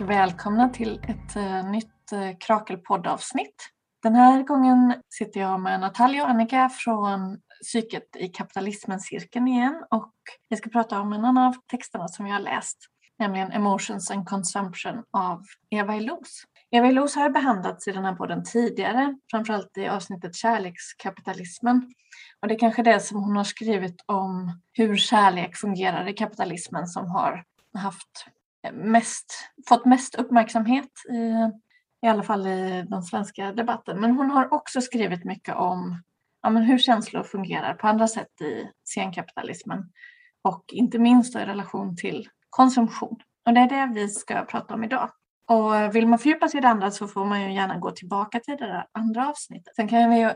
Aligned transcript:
och 0.00 0.10
välkomna 0.10 0.68
till 0.68 1.00
ett 1.08 1.36
eh, 1.36 1.70
nytt 1.70 2.12
uh, 2.12 2.38
Krakelpoddavsnitt. 2.40 3.68
Den 4.02 4.14
här 4.14 4.42
gången 4.42 4.94
sitter 5.14 5.40
jag 5.40 5.60
med 5.60 5.80
Natalia 5.80 6.22
och 6.22 6.30
Annika 6.30 6.68
från 6.68 7.38
Psyket 7.62 8.16
i 8.16 8.28
kapitalismen-cirkeln 8.28 9.48
igen 9.48 9.84
och 9.90 10.12
vi 10.48 10.56
ska 10.56 10.70
prata 10.70 11.00
om 11.00 11.12
en 11.12 11.24
annan 11.24 11.46
av 11.46 11.54
texterna 11.70 12.08
som 12.08 12.24
vi 12.24 12.30
har 12.30 12.40
läst, 12.40 12.78
nämligen 13.18 13.52
Emotions 13.52 14.10
and 14.10 14.28
Consumption 14.28 15.02
av 15.10 15.42
Eva 15.70 15.96
Illouz. 15.96 16.42
Eva 16.70 16.88
Illouz 16.88 17.16
har 17.16 17.30
behandlats 17.30 17.88
i 17.88 17.92
den 17.92 18.04
här 18.04 18.14
podden 18.14 18.44
tidigare, 18.44 19.16
framförallt 19.30 19.76
i 19.76 19.88
avsnittet 19.88 20.34
Kärlekskapitalismen. 20.34 21.92
Och 22.42 22.48
det 22.48 22.54
är 22.54 22.58
kanske 22.58 22.82
det 22.82 23.00
som 23.00 23.22
hon 23.24 23.36
har 23.36 23.44
skrivit 23.44 24.04
om 24.06 24.60
hur 24.72 24.96
kärlek 24.96 25.56
fungerar 25.56 26.08
i 26.08 26.12
kapitalismen 26.12 26.86
som 26.86 27.10
har 27.10 27.44
haft 27.78 28.26
mest, 28.72 29.34
fått 29.68 29.84
mest 29.84 30.14
uppmärksamhet 30.14 30.90
i, 31.10 31.50
i 32.06 32.08
alla 32.08 32.22
fall 32.22 32.46
i 32.46 32.86
den 32.88 33.02
svenska 33.02 33.52
debatten. 33.52 34.00
Men 34.00 34.10
hon 34.10 34.30
har 34.30 34.54
också 34.54 34.80
skrivit 34.80 35.24
mycket 35.24 35.54
om 35.54 36.02
ja, 36.42 36.50
men 36.50 36.62
hur 36.62 36.78
känslor 36.78 37.22
fungerar 37.22 37.74
på 37.74 37.86
andra 37.86 38.08
sätt 38.08 38.40
i 38.40 38.68
senkapitalismen 38.94 39.92
och 40.42 40.64
inte 40.72 40.98
minst 40.98 41.36
i 41.36 41.38
relation 41.38 41.96
till 41.96 42.28
konsumtion. 42.50 43.16
Och 43.46 43.54
det 43.54 43.60
är 43.60 43.68
det 43.68 43.94
vi 43.94 44.08
ska 44.08 44.44
prata 44.44 44.74
om 44.74 44.84
idag. 44.84 45.10
Och 45.48 45.96
vill 45.96 46.06
man 46.06 46.18
fördjupa 46.18 46.48
sig 46.48 46.58
i 46.58 46.60
det 46.60 46.68
andra 46.68 46.90
så 46.90 47.08
får 47.08 47.24
man 47.24 47.42
ju 47.42 47.54
gärna 47.54 47.78
gå 47.78 47.90
tillbaka 47.90 48.40
till 48.40 48.56
det 48.56 48.66
där 48.66 48.86
andra 48.92 49.28
avsnittet. 49.28 49.76
Sen 49.76 49.88
kan, 49.88 50.10
vi, 50.10 50.30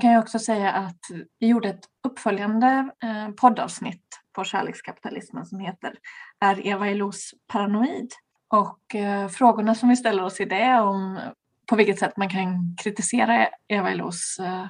kan 0.00 0.10
jag 0.10 0.22
också 0.22 0.38
säga 0.38 0.72
att 0.72 1.00
vi 1.38 1.46
gjorde 1.46 1.68
ett 1.68 1.84
uppföljande 2.06 2.90
eh, 3.02 3.28
poddavsnitt 3.40 4.21
på 4.32 4.44
kärlekskapitalismen 4.44 5.46
som 5.46 5.58
heter 5.58 5.94
Är 6.40 6.66
Eva 6.66 6.90
Illouz 6.90 7.30
paranoid? 7.46 8.10
Och 8.48 8.94
eh, 8.94 9.28
frågorna 9.28 9.74
som 9.74 9.88
vi 9.88 9.96
ställer 9.96 10.24
oss 10.24 10.40
i 10.40 10.44
det 10.44 10.80
om 10.80 11.20
på 11.66 11.76
vilket 11.76 11.98
sätt 11.98 12.16
man 12.16 12.28
kan 12.28 12.76
kritisera 12.82 13.48
Eva 13.68 13.92
Illouz 13.92 14.38
eh, 14.38 14.66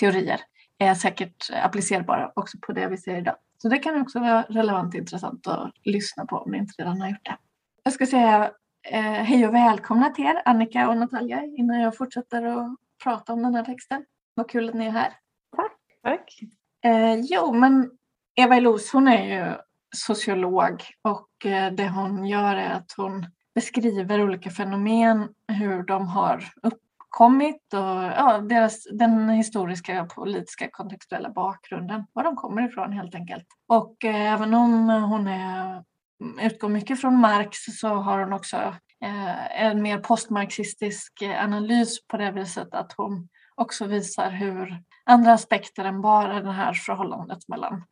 teorier 0.00 0.40
är 0.78 0.94
säkert 0.94 1.50
applicerbara 1.62 2.32
också 2.36 2.58
på 2.60 2.72
det 2.72 2.88
vi 2.88 2.96
ser 2.96 3.18
idag. 3.18 3.36
Så 3.58 3.68
det 3.68 3.78
kan 3.78 4.00
också 4.00 4.20
vara 4.20 4.42
relevant 4.42 4.94
och 4.94 5.00
intressant 5.00 5.46
att 5.46 5.72
lyssna 5.84 6.26
på 6.26 6.36
om 6.36 6.50
ni 6.50 6.58
inte 6.58 6.82
redan 6.82 7.00
har 7.00 7.08
gjort 7.08 7.24
det. 7.24 7.36
Jag 7.82 7.92
ska 7.92 8.06
säga 8.06 8.50
eh, 8.90 9.00
hej 9.00 9.46
och 9.46 9.54
välkomna 9.54 10.10
till 10.10 10.24
er, 10.24 10.42
Annika 10.44 10.88
och 10.88 10.96
Natalia, 10.96 11.44
innan 11.44 11.80
jag 11.80 11.96
fortsätter 11.96 12.44
att 12.44 12.76
prata 13.04 13.32
om 13.32 13.42
den 13.42 13.54
här 13.54 13.64
texten. 13.64 14.04
Vad 14.34 14.50
kul 14.50 14.68
att 14.68 14.74
ni 14.74 14.86
är 14.86 14.90
här. 14.90 15.12
Tack. 15.56 15.72
Tack. 16.02 16.40
Eh, 16.84 17.14
jo, 17.20 17.52
men 17.52 17.90
Eva 18.36 18.56
Illouz, 18.56 18.92
hon 18.92 19.08
är 19.08 19.34
ju 19.34 19.54
sociolog 19.96 20.82
och 21.02 21.46
eh, 21.46 21.72
det 21.72 21.88
hon 21.88 22.26
gör 22.26 22.56
är 22.56 22.70
att 22.70 22.92
hon 22.96 23.26
beskriver 23.54 24.22
olika 24.22 24.50
fenomen, 24.50 25.28
hur 25.48 25.82
de 25.82 26.08
har 26.08 26.44
uppkommit 26.62 27.74
och 27.74 28.04
ja, 28.04 28.38
deras, 28.38 28.86
den 28.92 29.28
historiska 29.28 30.04
politiska 30.04 30.68
kontextuella 30.70 31.30
bakgrunden, 31.30 32.06
var 32.12 32.24
de 32.24 32.36
kommer 32.36 32.68
ifrån 32.68 32.92
helt 32.92 33.14
enkelt. 33.14 33.46
Och 33.68 34.04
eh, 34.04 34.32
även 34.32 34.54
om 34.54 34.88
hon 34.88 35.28
är, 35.28 35.82
mm, 36.20 36.38
utgår 36.38 36.68
mycket 36.68 37.00
från 37.00 37.16
Marx 37.16 37.58
så 37.80 37.88
har 37.88 38.18
hon 38.18 38.32
också 38.32 38.56
eh, 39.04 39.62
en 39.62 39.82
mer 39.82 39.98
postmarxistisk 39.98 41.22
analys 41.22 42.06
på 42.06 42.16
det 42.16 42.30
viset 42.30 42.74
att 42.74 42.92
hon 42.92 43.28
också 43.54 43.86
visar 43.86 44.30
hur 44.30 44.82
andra 45.04 45.32
aspekter 45.32 45.84
än 45.84 46.00
bara 46.00 46.40
det 46.40 46.52
här 46.52 46.72
förhållandet 46.72 47.48
mellan 47.48 47.84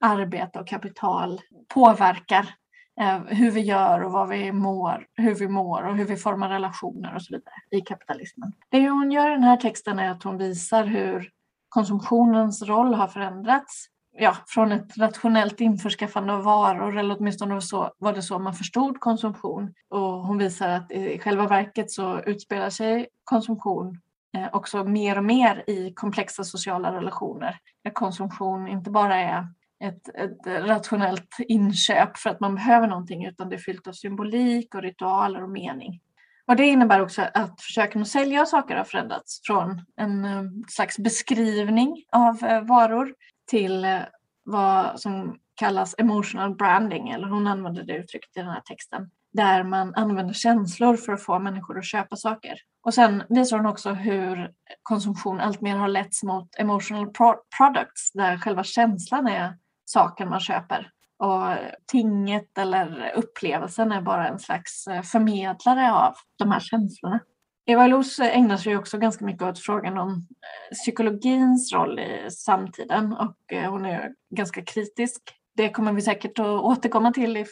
arbete 0.00 0.58
och 0.58 0.68
kapital 0.68 1.40
påverkar 1.74 2.54
eh, 3.00 3.18
hur 3.18 3.50
vi 3.50 3.60
gör 3.60 4.04
och 4.04 4.12
vad 4.12 4.28
vi 4.28 4.52
mår, 4.52 5.06
hur 5.14 5.34
vi 5.34 5.48
mår 5.48 5.82
och 5.82 5.96
hur 5.96 6.04
vi 6.04 6.16
formar 6.16 6.48
relationer 6.48 7.14
och 7.14 7.22
så 7.22 7.34
vidare 7.34 7.54
i 7.70 7.80
kapitalismen. 7.80 8.52
Det 8.68 8.88
hon 8.88 9.12
gör 9.12 9.30
i 9.30 9.34
den 9.34 9.42
här 9.42 9.56
texten 9.56 9.98
är 9.98 10.10
att 10.10 10.22
hon 10.22 10.38
visar 10.38 10.84
hur 10.84 11.30
konsumtionens 11.68 12.62
roll 12.62 12.94
har 12.94 13.08
förändrats 13.08 13.88
ja, 14.18 14.36
från 14.46 14.72
ett 14.72 14.98
rationellt 14.98 15.60
införskaffande 15.60 16.32
av 16.32 16.42
varor, 16.42 16.98
eller 16.98 17.16
åtminstone 17.18 17.60
så, 17.60 17.92
var 17.98 18.12
det 18.12 18.22
så 18.22 18.38
man 18.38 18.54
förstod 18.54 19.00
konsumtion. 19.00 19.74
Och 19.88 20.26
hon 20.26 20.38
visar 20.38 20.68
att 20.68 20.92
i 20.92 21.18
själva 21.18 21.46
verket 21.46 21.90
så 21.90 22.20
utspelar 22.20 22.70
sig 22.70 23.08
konsumtion 23.24 24.00
eh, 24.36 24.48
också 24.52 24.84
mer 24.84 25.18
och 25.18 25.24
mer 25.24 25.64
i 25.66 25.92
komplexa 25.94 26.44
sociala 26.44 26.92
relationer. 26.92 27.58
Där 27.84 27.90
konsumtion 27.90 28.68
inte 28.68 28.90
bara 28.90 29.16
är 29.16 29.46
ett, 29.84 30.08
ett 30.08 30.68
rationellt 30.68 31.36
inköp 31.38 32.16
för 32.16 32.30
att 32.30 32.40
man 32.40 32.54
behöver 32.54 32.86
någonting 32.86 33.26
utan 33.26 33.48
det 33.48 33.56
är 33.56 33.60
fyllt 33.60 33.86
av 33.86 33.92
symbolik 33.92 34.74
och 34.74 34.82
ritualer 34.82 35.42
och 35.42 35.50
mening. 35.50 36.00
Och 36.46 36.56
det 36.56 36.66
innebär 36.66 37.00
också 37.00 37.22
att 37.34 37.60
försöken 37.60 38.02
att 38.02 38.08
sälja 38.08 38.46
saker 38.46 38.76
har 38.76 38.84
förändrats 38.84 39.40
från 39.44 39.84
en 39.96 40.24
eh, 40.24 40.42
slags 40.68 40.98
beskrivning 40.98 42.04
av 42.12 42.44
eh, 42.44 42.62
varor 42.62 43.14
till 43.50 43.84
eh, 43.84 44.00
vad 44.44 45.00
som 45.00 45.38
kallas 45.54 45.94
emotional 45.98 46.54
branding, 46.54 47.10
eller 47.10 47.26
hon 47.26 47.46
använder 47.46 47.82
det 47.82 47.96
uttrycket 47.96 48.36
i 48.36 48.40
den 48.40 48.48
här 48.48 48.60
texten, 48.60 49.10
där 49.32 49.62
man 49.62 49.94
använder 49.94 50.34
känslor 50.34 50.96
för 50.96 51.12
att 51.12 51.22
få 51.22 51.38
människor 51.38 51.78
att 51.78 51.86
köpa 51.86 52.16
saker. 52.16 52.54
Och 52.82 52.94
sen 52.94 53.22
visar 53.28 53.56
hon 53.56 53.66
också 53.66 53.90
hur 53.90 54.50
konsumtion 54.82 55.40
alltmer 55.40 55.76
har 55.76 55.88
letts 55.88 56.22
mot 56.22 56.48
emotional 56.58 57.12
products, 57.58 58.12
där 58.12 58.38
själva 58.38 58.64
känslan 58.64 59.26
är 59.26 59.56
saken 59.88 60.28
man 60.28 60.40
köper. 60.40 60.90
Och 61.18 61.56
tinget 61.86 62.58
eller 62.58 63.12
upplevelsen 63.16 63.92
är 63.92 64.02
bara 64.02 64.28
en 64.28 64.38
slags 64.38 64.86
eh, 64.86 65.02
förmedlare 65.02 65.92
av 65.92 66.14
de 66.38 66.50
här 66.50 66.60
känslorna. 66.60 67.20
Eva 67.66 67.86
Los 67.86 68.18
ägnar 68.20 68.56
sig 68.56 68.76
också 68.76 68.98
ganska 68.98 69.24
mycket 69.24 69.42
åt 69.42 69.58
frågan 69.58 69.98
om 69.98 70.10
eh, 70.10 70.74
psykologins 70.74 71.72
roll 71.72 71.98
i 71.98 72.30
samtiden 72.30 73.12
och 73.12 73.52
eh, 73.52 73.70
hon 73.70 73.86
är 73.86 74.12
ganska 74.36 74.64
kritisk. 74.64 75.22
Det 75.56 75.68
kommer 75.68 75.92
vi 75.92 76.02
säkert 76.02 76.38
att 76.38 76.46
återkomma 76.46 77.12
till 77.12 77.36
i 77.36 77.46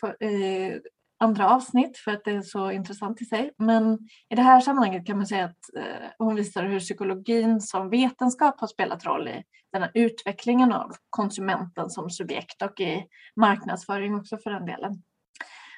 andra 1.18 1.50
avsnitt 1.50 1.98
för 1.98 2.10
att 2.10 2.24
det 2.24 2.30
är 2.30 2.42
så 2.42 2.70
intressant 2.70 3.22
i 3.22 3.24
sig. 3.24 3.50
Men 3.58 3.98
i 4.28 4.34
det 4.34 4.42
här 4.42 4.60
sammanhanget 4.60 5.06
kan 5.06 5.16
man 5.16 5.26
säga 5.26 5.44
att 5.44 5.76
eh, 5.76 6.10
hon 6.18 6.34
visar 6.34 6.64
hur 6.64 6.80
psykologin 6.80 7.60
som 7.60 7.90
vetenskap 7.90 8.60
har 8.60 8.66
spelat 8.66 9.06
roll 9.06 9.28
i 9.28 9.42
den 9.72 9.82
här 9.82 9.90
utvecklingen 9.94 10.72
av 10.72 10.92
konsumenten 11.10 11.90
som 11.90 12.10
subjekt 12.10 12.62
och 12.62 12.80
i 12.80 13.06
marknadsföring 13.36 14.14
också 14.14 14.38
för 14.38 14.50
den 14.50 14.66
delen. 14.66 15.02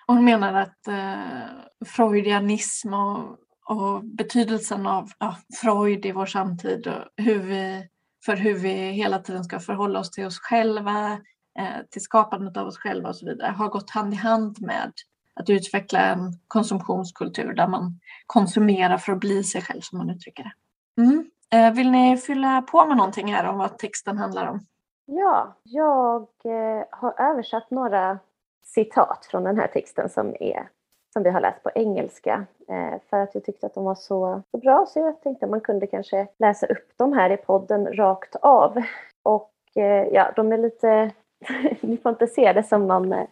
Och 0.06 0.14
hon 0.14 0.24
menar 0.24 0.54
att 0.54 0.88
eh, 0.88 1.86
freudianism 1.86 2.94
och, 2.94 3.38
och 3.66 4.04
betydelsen 4.04 4.86
av 4.86 5.10
ja, 5.18 5.36
Freud 5.60 6.06
i 6.06 6.12
vår 6.12 6.26
samtid 6.26 6.86
och 6.86 7.24
hur 7.24 7.38
vi, 7.38 7.88
för 8.24 8.36
hur 8.36 8.54
vi 8.54 8.72
hela 8.90 9.18
tiden 9.18 9.44
ska 9.44 9.60
förhålla 9.60 9.98
oss 9.98 10.10
till 10.10 10.26
oss 10.26 10.38
själva, 10.38 11.12
eh, 11.58 11.76
till 11.90 12.02
skapandet 12.02 12.56
av 12.56 12.66
oss 12.66 12.78
själva 12.78 13.08
och 13.08 13.16
så 13.16 13.26
vidare 13.26 13.50
har 13.50 13.68
gått 13.68 13.90
hand 13.90 14.14
i 14.14 14.16
hand 14.16 14.60
med 14.60 14.92
att 15.38 15.50
utveckla 15.50 16.00
en 16.00 16.32
konsumtionskultur 16.48 17.52
där 17.52 17.68
man 17.68 18.00
konsumerar 18.26 18.98
för 18.98 19.12
att 19.12 19.20
bli 19.20 19.44
sig 19.44 19.62
själv 19.62 19.80
som 19.80 19.98
man 19.98 20.10
uttrycker 20.10 20.42
det. 20.42 20.52
Mm. 21.02 21.30
Eh, 21.52 21.74
vill 21.74 21.90
ni 21.90 22.16
fylla 22.16 22.62
på 22.62 22.86
med 22.86 22.96
någonting 22.96 23.34
här 23.34 23.48
om 23.48 23.58
vad 23.58 23.78
texten 23.78 24.18
handlar 24.18 24.46
om? 24.46 24.60
Ja, 25.06 25.56
jag 25.62 26.22
eh, 26.44 26.84
har 26.90 27.14
översatt 27.18 27.70
några 27.70 28.18
citat 28.64 29.26
från 29.30 29.44
den 29.44 29.58
här 29.58 29.66
texten 29.66 30.08
som, 30.08 30.36
är, 30.40 30.68
som 31.12 31.22
vi 31.22 31.30
har 31.30 31.40
läst 31.40 31.62
på 31.62 31.70
engelska 31.74 32.46
eh, 32.68 33.00
för 33.10 33.16
att 33.16 33.34
jag 33.34 33.44
tyckte 33.44 33.66
att 33.66 33.74
de 33.74 33.84
var 33.84 33.94
så, 33.94 34.42
så 34.50 34.58
bra 34.58 34.86
så 34.88 34.98
jag 34.98 35.22
tänkte 35.22 35.44
att 35.44 35.50
man 35.50 35.60
kunde 35.60 35.86
kanske 35.86 36.28
läsa 36.38 36.66
upp 36.66 36.98
dem 36.98 37.12
här 37.12 37.30
i 37.30 37.36
podden 37.36 37.96
rakt 37.96 38.36
av. 38.36 38.82
Och 39.22 39.52
ja, 40.12 40.32
de 40.36 40.52
är 40.52 40.58
lite 40.58 41.10
ni 41.80 41.96
får 41.96 42.10
inte 42.10 42.26
se 42.26 42.52
det 42.52 42.62
som 42.62 42.86
någon 42.86 43.12
eh, 43.12 43.26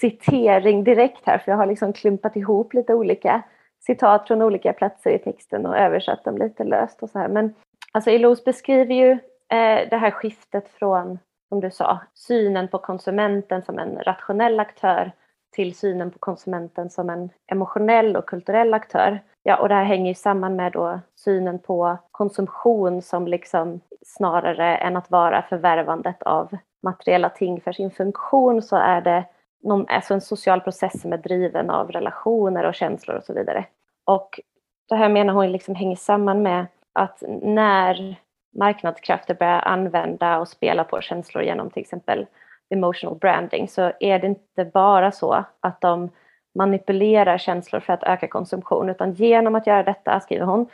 citering 0.00 0.84
direkt 0.84 1.26
här 1.26 1.38
för 1.38 1.52
jag 1.52 1.58
har 1.58 1.66
liksom 1.66 1.92
klumpat 1.92 2.36
ihop 2.36 2.74
lite 2.74 2.94
olika 2.94 3.42
citat 3.80 4.26
från 4.26 4.42
olika 4.42 4.72
platser 4.72 5.10
i 5.10 5.18
texten 5.18 5.66
och 5.66 5.78
översatt 5.78 6.24
dem 6.24 6.38
lite 6.38 6.64
löst 6.64 7.02
och 7.02 7.10
så 7.10 7.18
här. 7.18 7.28
Men 7.28 7.54
alltså 7.92 8.10
Ilos 8.10 8.44
beskriver 8.44 8.94
ju 8.94 9.10
eh, 9.48 9.88
det 9.90 9.96
här 9.96 10.10
skiftet 10.10 10.68
från, 10.68 11.18
som 11.48 11.60
du 11.60 11.70
sa, 11.70 12.00
synen 12.14 12.68
på 12.68 12.78
konsumenten 12.78 13.62
som 13.62 13.78
en 13.78 13.98
rationell 13.98 14.60
aktör 14.60 15.12
till 15.52 15.74
synen 15.74 16.10
på 16.10 16.18
konsumenten 16.18 16.90
som 16.90 17.10
en 17.10 17.30
emotionell 17.52 18.16
och 18.16 18.26
kulturell 18.26 18.74
aktör. 18.74 19.20
Ja, 19.42 19.56
och 19.56 19.68
det 19.68 19.74
här 19.74 19.84
hänger 19.84 20.10
ju 20.10 20.14
samman 20.14 20.56
med 20.56 20.72
då 20.72 21.00
synen 21.14 21.58
på 21.58 21.98
konsumtion 22.10 23.02
som 23.02 23.26
liksom 23.26 23.80
snarare 24.06 24.76
än 24.76 24.96
att 24.96 25.10
vara 25.10 25.42
förvärvandet 25.42 26.22
av 26.22 26.56
materiella 26.82 27.28
ting 27.28 27.60
för 27.60 27.72
sin 27.72 27.90
funktion 27.90 28.62
så 28.62 28.76
är 28.76 29.00
det 29.00 29.24
någon, 29.62 29.88
alltså 29.88 30.14
en 30.14 30.20
social 30.20 30.60
process 30.60 31.00
som 31.00 31.12
är 31.12 31.18
driven 31.18 31.70
av 31.70 31.90
relationer 31.90 32.64
och 32.64 32.74
känslor 32.74 33.16
och 33.16 33.24
så 33.24 33.34
vidare. 33.34 33.64
Och 34.04 34.40
det 34.88 34.96
här 34.96 35.08
menar 35.08 35.34
hon 35.34 35.52
liksom 35.52 35.74
hänger 35.74 35.96
samman 35.96 36.42
med 36.42 36.66
att 36.92 37.22
när 37.42 38.16
marknadskrafter 38.58 39.34
börjar 39.34 39.60
använda 39.60 40.38
och 40.38 40.48
spela 40.48 40.84
på 40.84 41.00
känslor 41.00 41.44
genom 41.44 41.70
till 41.70 41.80
exempel 41.80 42.26
emotional 42.70 43.18
branding 43.18 43.68
så 43.68 43.92
är 44.00 44.18
det 44.18 44.26
inte 44.26 44.64
bara 44.64 45.12
så 45.12 45.44
att 45.60 45.80
de 45.80 46.10
manipulera 46.54 47.38
känslor 47.38 47.80
för 47.80 47.92
att 47.92 48.02
öka 48.02 48.28
konsumtion, 48.28 48.88
utan 48.88 49.12
genom 49.12 49.54
att 49.54 49.66
göra 49.66 49.82
detta, 49.82 50.20
skriver 50.20 50.46
hon, 50.46 50.66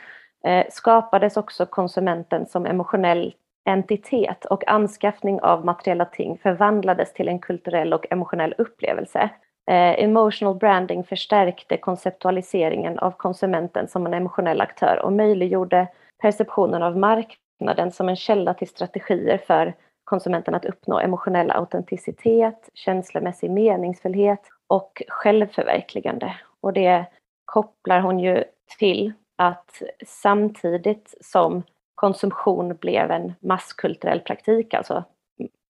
eh, 0.43 0.65
skapades 0.69 1.37
också 1.37 1.65
konsumenten 1.65 2.45
som 2.45 2.65
emotionell 2.65 3.33
entitet 3.65 4.45
och 4.45 4.67
anskaffning 4.67 5.41
av 5.41 5.65
materiella 5.65 6.05
ting 6.05 6.37
förvandlades 6.43 7.13
till 7.13 7.27
en 7.27 7.39
kulturell 7.39 7.93
och 7.93 8.05
emotionell 8.09 8.55
upplevelse. 8.57 9.29
Eh, 9.71 10.03
emotional 10.03 10.55
branding 10.55 11.03
förstärkte 11.03 11.77
konceptualiseringen 11.77 12.99
av 12.99 13.11
konsumenten 13.11 13.87
som 13.87 14.05
en 14.05 14.13
emotionell 14.13 14.61
aktör 14.61 14.99
och 15.03 15.13
möjliggjorde 15.13 15.87
perceptionen 16.21 16.83
av 16.83 16.97
marknaden 16.97 17.91
som 17.91 18.09
en 18.09 18.15
källa 18.15 18.53
till 18.53 18.67
strategier 18.67 19.37
för 19.37 19.73
konsumenten 20.03 20.55
att 20.55 20.65
uppnå 20.65 20.99
emotionell 20.99 21.51
autenticitet, 21.51 22.69
känslomässig 22.73 23.51
meningsfullhet 23.51 24.41
och 24.69 25.01
självförverkligande. 25.07 26.35
Och 26.61 26.73
det 26.73 27.05
kopplar 27.45 27.99
hon 27.99 28.19
ju 28.19 28.43
till 28.79 29.13
att 29.35 29.81
samtidigt 30.05 31.13
som 31.21 31.63
konsumtion 31.95 32.75
blev 32.75 33.11
en 33.11 33.33
masskulturell 33.39 34.19
praktik, 34.19 34.73
alltså 34.73 35.03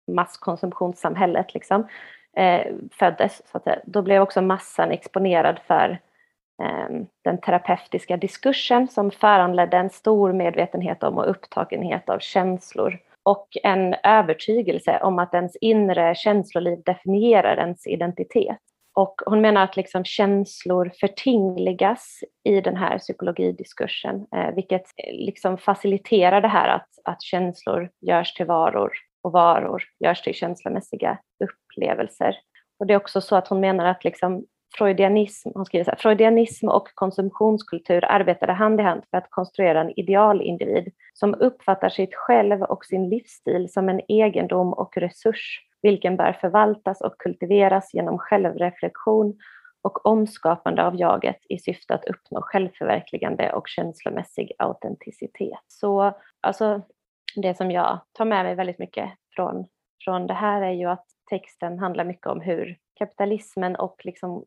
masskonsumtionssamhället 0.07 1.53
liksom, 1.53 1.87
eh, 2.37 2.67
föddes, 2.91 3.41
så 3.51 3.57
att 3.57 3.67
eh, 3.67 3.75
då 3.85 4.01
blev 4.01 4.21
också 4.21 4.41
massan 4.41 4.91
exponerad 4.91 5.59
för 5.67 5.99
eh, 6.63 6.89
den 7.23 7.37
terapeutiska 7.37 8.17
diskursen 8.17 8.87
som 8.87 9.11
föranledde 9.11 9.77
en 9.77 9.89
stor 9.89 10.33
medvetenhet 10.33 11.03
om 11.03 11.17
och 11.17 11.29
upptagenhet 11.29 12.09
av 12.09 12.19
känslor 12.19 12.99
och 13.23 13.57
en 13.63 13.95
övertygelse 14.03 14.99
om 14.99 15.19
att 15.19 15.33
ens 15.33 15.55
inre 15.55 16.15
känsloliv 16.15 16.81
definierar 16.85 17.57
ens 17.57 17.87
identitet. 17.87 18.57
Och 18.99 19.21
hon 19.25 19.41
menar 19.41 19.63
att 19.63 19.77
liksom 19.77 20.03
känslor 20.05 20.91
förtingligas 20.99 22.19
i 22.43 22.61
den 22.61 22.75
här 22.75 22.97
psykologidiskursen, 22.97 24.25
eh, 24.35 24.55
vilket 24.55 24.81
eh, 24.81 25.13
liksom 25.13 25.57
faciliterar 25.57 26.41
det 26.41 26.47
här 26.47 26.67
att, 26.67 26.89
att 27.03 27.21
känslor 27.21 27.89
görs 28.01 28.33
till 28.33 28.45
varor 28.45 28.91
och 29.23 29.31
varor 29.31 29.83
görs 29.99 30.21
till 30.21 30.33
känslomässiga 30.33 31.17
upplevelser. 31.43 32.35
Och 32.79 32.87
det 32.87 32.93
är 32.93 32.97
också 32.97 33.21
så 33.21 33.35
att 33.35 33.47
hon 33.47 33.59
menar 33.59 33.85
att 33.85 34.03
liksom 34.03 34.45
freudianism, 34.77 35.49
hon 35.53 35.65
skriver 35.65 35.83
så 35.83 35.91
här, 35.91 35.97
freudianism 35.97 36.67
och 36.67 36.87
konsumtionskultur 36.95 38.05
arbetade 38.05 38.53
hand 38.53 38.79
i 38.79 38.83
hand 38.83 39.03
för 39.09 39.17
att 39.17 39.29
konstruera 39.29 39.81
en 39.81 39.99
idealindivid 39.99 40.93
som 41.13 41.35
uppfattar 41.35 41.89
sitt 41.89 42.15
själv 42.15 42.61
och 42.61 42.85
sin 42.85 43.09
livsstil 43.09 43.69
som 43.69 43.89
en 43.89 44.01
egendom 44.07 44.73
och 44.73 44.97
resurs, 44.97 45.68
vilken 45.81 46.17
bör 46.17 46.33
förvaltas 46.33 47.01
och 47.01 47.17
kultiveras 47.17 47.93
genom 47.93 48.17
självreflektion 48.17 49.37
och 49.81 50.05
omskapande 50.05 50.83
av 50.83 50.99
jaget 50.99 51.39
i 51.49 51.59
syfte 51.59 51.93
att 51.93 52.05
uppnå 52.05 52.41
självförverkligande 52.41 53.53
och 53.53 53.67
känslomässig 53.67 54.51
autenticitet. 54.57 55.59
Så 55.67 56.13
alltså, 56.41 56.81
det 57.35 57.57
som 57.57 57.71
jag 57.71 57.99
tar 58.11 58.25
med 58.25 58.45
mig 58.45 58.55
väldigt 58.55 58.79
mycket 58.79 59.09
från, 59.35 59.67
från 60.03 60.27
det 60.27 60.33
här 60.33 60.61
är 60.61 60.71
ju 60.71 60.85
att 60.85 61.05
texten 61.29 61.79
handlar 61.79 62.03
mycket 62.03 62.27
om 62.27 62.41
hur 62.41 62.77
kapitalismen 62.93 63.75
och 63.75 64.01
liksom 64.03 64.45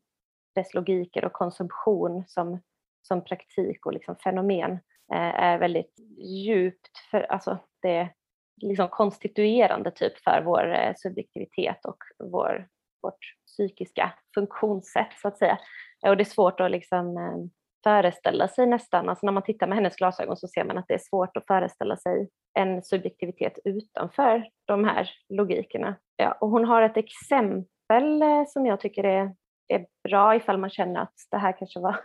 dess 0.55 0.75
logiker 0.75 1.25
och 1.25 1.33
konsumtion 1.33 2.25
som, 2.27 2.61
som 3.03 3.25
praktik 3.25 3.87
och 3.87 3.93
liksom 3.93 4.17
fenomen 4.17 4.73
eh, 5.13 5.43
är 5.43 5.59
väldigt 5.59 5.99
djupt, 6.19 6.99
för, 7.11 7.21
alltså 7.21 7.59
det 7.83 8.09
liksom 8.57 8.89
konstituerande 8.89 9.91
typ 9.91 10.19
för 10.19 10.43
vår 10.45 10.75
eh, 10.75 10.93
subjektivitet 10.97 11.85
och 11.85 11.99
vår, 12.33 12.69
vårt 13.03 13.35
psykiska 13.47 14.13
funktionssätt 14.35 15.13
så 15.23 15.29
att 15.29 15.39
säga. 15.39 15.59
Eh, 16.05 16.11
och 16.11 16.17
det 16.17 16.23
är 16.23 16.25
svårt 16.25 16.61
att 16.61 16.71
liksom 16.71 17.17
eh, 17.17 17.37
föreställa 17.85 18.49
sig 18.49 18.67
nästan, 18.67 19.09
alltså 19.09 19.27
när 19.27 19.33
man 19.33 19.43
tittar 19.43 19.67
med 19.67 19.77
hennes 19.77 19.97
glasögon 19.97 20.37
så 20.37 20.49
ser 20.49 20.65
man 20.65 20.79
att 20.79 20.89
det 20.89 20.95
är 20.95 21.09
svårt 21.11 21.37
att 21.37 21.47
föreställa 21.47 21.97
sig 21.97 22.29
en 22.59 22.83
subjektivitet 22.83 23.59
utanför 23.65 24.49
de 24.65 24.85
här 24.85 25.11
logikerna. 25.29 25.95
Ja, 26.17 26.33
och 26.33 26.49
hon 26.49 26.65
har 26.65 26.83
ett 26.83 26.97
exempel 26.97 28.23
som 28.47 28.67
jag 28.67 28.81
tycker 28.81 29.05
är 29.05 29.35
är 29.73 29.87
bra 30.09 30.37
ifall 30.37 30.59
man 30.59 30.71
känner 30.71 31.01
att 31.01 31.15
det 31.31 31.39
här 31.39 31.59
kanske 31.59 31.81
var 31.81 31.97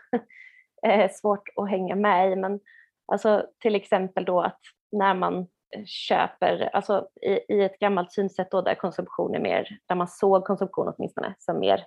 svårt 1.21 1.49
att 1.55 1.69
hänga 1.69 1.95
med 1.95 2.31
i. 2.31 2.35
Men 2.35 2.59
alltså, 3.11 3.45
till 3.59 3.75
exempel 3.75 4.25
då 4.25 4.41
att 4.41 4.59
när 4.91 5.13
man 5.13 5.47
Eh, 5.75 5.83
köper, 5.85 6.69
alltså 6.73 7.07
i, 7.21 7.53
i 7.53 7.63
ett 7.63 7.79
gammalt 7.79 8.11
synsätt 8.11 8.51
då 8.51 8.61
där 8.61 8.75
konsumtion 8.75 9.35
är 9.35 9.39
mer, 9.39 9.77
där 9.85 9.95
man 9.95 10.07
såg 10.07 10.45
konsumtion 10.45 10.93
åtminstone 10.97 11.35
som 11.37 11.59
mer 11.59 11.85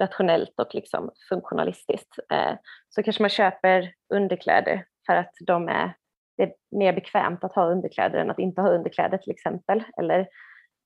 rationellt 0.00 0.60
och 0.60 0.74
liksom 0.74 1.10
funktionalistiskt, 1.28 2.18
eh, 2.32 2.54
så 2.88 3.02
kanske 3.02 3.22
man 3.22 3.30
köper 3.30 3.92
underkläder 4.14 4.84
för 5.06 5.16
att 5.16 5.32
de 5.46 5.68
är, 5.68 5.94
det 6.36 6.42
är 6.42 6.52
mer 6.70 6.92
bekvämt 6.92 7.44
att 7.44 7.54
ha 7.54 7.66
underkläder 7.66 8.18
än 8.18 8.30
att 8.30 8.38
inte 8.38 8.60
ha 8.60 8.68
underkläder 8.68 9.18
till 9.18 9.32
exempel. 9.32 9.84
Eller 9.96 10.28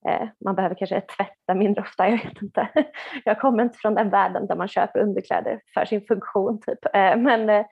Eh, 0.07 0.27
man 0.45 0.55
behöver 0.55 0.75
kanske 0.75 1.01
tvätta 1.01 1.53
mindre 1.55 1.81
ofta, 1.81 2.07
jag 2.09 2.17
vet 2.17 2.41
inte. 2.41 2.67
Jag 3.25 3.39
kommer 3.39 3.63
inte 3.63 3.77
från 3.77 3.95
den 3.95 4.09
världen 4.09 4.47
där 4.47 4.55
man 4.55 4.67
köper 4.67 4.99
underkläder 4.99 5.61
för 5.73 5.85
sin 5.85 6.01
funktion. 6.01 6.61
Typ. 6.61 6.85
Eh, 6.85 7.17
men 7.17 7.49
eh, 7.49 7.65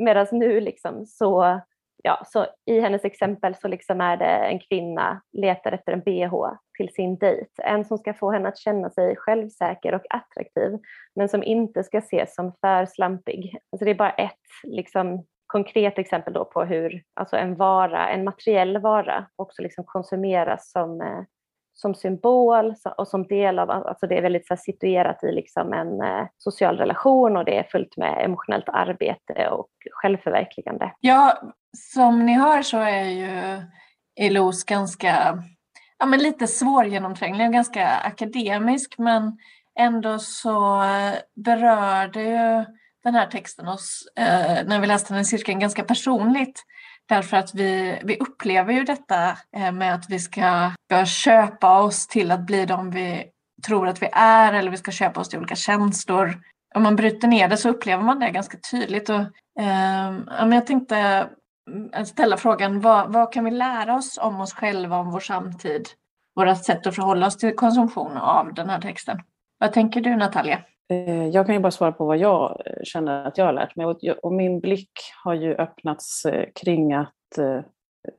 medan 0.00 0.26
nu 0.32 0.60
liksom 0.60 1.06
så, 1.06 1.60
ja, 2.02 2.22
så 2.26 2.46
i 2.66 2.80
hennes 2.80 3.04
exempel 3.04 3.54
så 3.54 3.68
liksom 3.68 4.00
är 4.00 4.16
det 4.16 4.24
en 4.24 4.60
kvinna 4.60 5.22
letar 5.32 5.72
efter 5.72 5.92
en 5.92 6.00
bh 6.00 6.34
till 6.76 6.94
sin 6.94 7.18
dejt. 7.18 7.50
En 7.56 7.84
som 7.84 7.98
ska 7.98 8.14
få 8.14 8.30
henne 8.30 8.48
att 8.48 8.58
känna 8.58 8.90
sig 8.90 9.16
självsäker 9.16 9.94
och 9.94 10.06
attraktiv 10.10 10.78
men 11.14 11.28
som 11.28 11.42
inte 11.42 11.84
ska 11.84 11.98
ses 11.98 12.34
som 12.34 12.52
för 12.60 12.86
slampig. 12.86 13.56
Alltså 13.72 13.84
det 13.84 13.90
är 13.90 13.94
bara 13.94 14.10
ett 14.10 14.32
liksom, 14.62 15.26
konkret 15.46 15.98
exempel 15.98 16.32
då 16.32 16.44
på 16.44 16.64
hur 16.64 17.02
alltså 17.14 17.36
en 17.36 17.56
vara, 17.56 18.08
en 18.08 18.24
materiell 18.24 18.78
vara 18.78 19.26
också 19.36 19.62
liksom 19.62 19.84
konsumeras 19.84 20.70
som 20.70 21.00
eh, 21.00 21.22
som 21.80 21.94
symbol 21.94 22.74
och 22.96 23.08
som 23.08 23.26
del 23.26 23.58
av, 23.58 23.70
alltså 23.70 24.06
det 24.06 24.18
är 24.18 24.22
väldigt 24.22 24.46
så 24.46 24.56
situerat 24.56 25.24
i 25.24 25.32
liksom 25.32 25.72
en 25.72 26.00
eh, 26.00 26.26
social 26.38 26.78
relation 26.78 27.36
och 27.36 27.44
det 27.44 27.58
är 27.58 27.62
fullt 27.62 27.96
med 27.96 28.24
emotionellt 28.24 28.68
arbete 28.68 29.48
och 29.48 29.70
självförverkligande. 29.90 30.92
Ja, 31.00 31.40
som 31.76 32.26
ni 32.26 32.34
hör 32.34 32.62
så 32.62 32.78
är 32.78 33.04
ju 33.04 33.62
Elos 34.20 34.64
ganska, 34.64 35.42
ja 35.98 36.06
men 36.06 36.22
lite 36.22 36.46
svårgenomtränglig 36.46 37.46
och 37.46 37.52
ganska 37.52 37.88
akademisk 37.88 38.94
men 38.98 39.38
ändå 39.78 40.18
så 40.18 40.82
eh, 40.82 41.14
berörde 41.44 42.22
ju 42.22 42.64
den 43.04 43.14
här 43.14 43.26
texten 43.26 43.68
oss, 43.68 44.08
eh, 44.16 44.66
när 44.66 44.80
vi 44.80 44.86
läste 44.86 45.14
den 45.14 45.22
i 45.22 45.24
cirkeln, 45.24 45.60
ganska 45.60 45.84
personligt. 45.84 46.62
Därför 47.08 47.36
att 47.36 47.54
vi, 47.54 48.00
vi 48.04 48.16
upplever 48.16 48.72
ju 48.72 48.84
detta 48.84 49.38
eh, 49.56 49.72
med 49.72 49.94
att 49.94 50.10
vi 50.10 50.18
ska 50.18 50.72
börja 50.88 51.06
köpa 51.06 51.82
oss 51.82 52.06
till 52.06 52.30
att 52.30 52.46
bli 52.46 52.66
de 52.66 52.90
vi 52.90 53.24
tror 53.66 53.88
att 53.88 54.02
vi 54.02 54.08
är 54.12 54.52
eller 54.52 54.70
vi 54.70 54.76
ska 54.76 54.90
köpa 54.90 55.20
oss 55.20 55.28
till 55.28 55.38
olika 55.38 55.56
känslor. 55.56 56.42
Om 56.74 56.82
man 56.82 56.96
bryter 56.96 57.28
ner 57.28 57.48
det 57.48 57.56
så 57.56 57.68
upplever 57.68 58.02
man 58.02 58.20
det 58.20 58.30
ganska 58.30 58.58
tydligt. 58.70 59.08
Och, 59.08 59.20
eh, 59.60 60.50
jag 60.50 60.66
tänkte 60.66 61.28
ställa 62.04 62.36
frågan, 62.36 62.80
vad, 62.80 63.12
vad 63.12 63.32
kan 63.32 63.44
vi 63.44 63.50
lära 63.50 63.96
oss 63.96 64.18
om 64.22 64.40
oss 64.40 64.54
själva, 64.54 64.96
om 64.96 65.10
vår 65.10 65.20
samtid, 65.20 65.88
våra 66.36 66.56
sätt 66.56 66.86
att 66.86 66.94
förhålla 66.94 67.26
oss 67.26 67.36
till 67.36 67.56
konsumtion 67.56 68.16
av 68.16 68.54
den 68.54 68.70
här 68.70 68.80
texten? 68.80 69.18
Vad 69.58 69.72
tänker 69.72 70.00
du 70.00 70.16
Natalia? 70.16 70.64
Eh, 70.90 71.28
jag 71.28 71.46
kan 71.46 71.54
ju 71.54 71.60
bara 71.60 71.70
svara 71.70 71.92
på 71.92 72.06
vad 72.06 72.18
jag 72.18 72.62
eh, 72.66 72.72
känner 72.84 73.24
att 73.26 73.38
jag 73.38 73.44
har 73.44 73.52
lärt 73.52 73.76
mig. 73.76 73.86
Och 74.22 74.32
min 74.32 74.60
blick 74.60 74.90
har 75.24 75.34
ju 75.34 75.54
öppnats 75.54 76.24
eh, 76.24 76.48
kring 76.54 76.92
att 76.92 77.14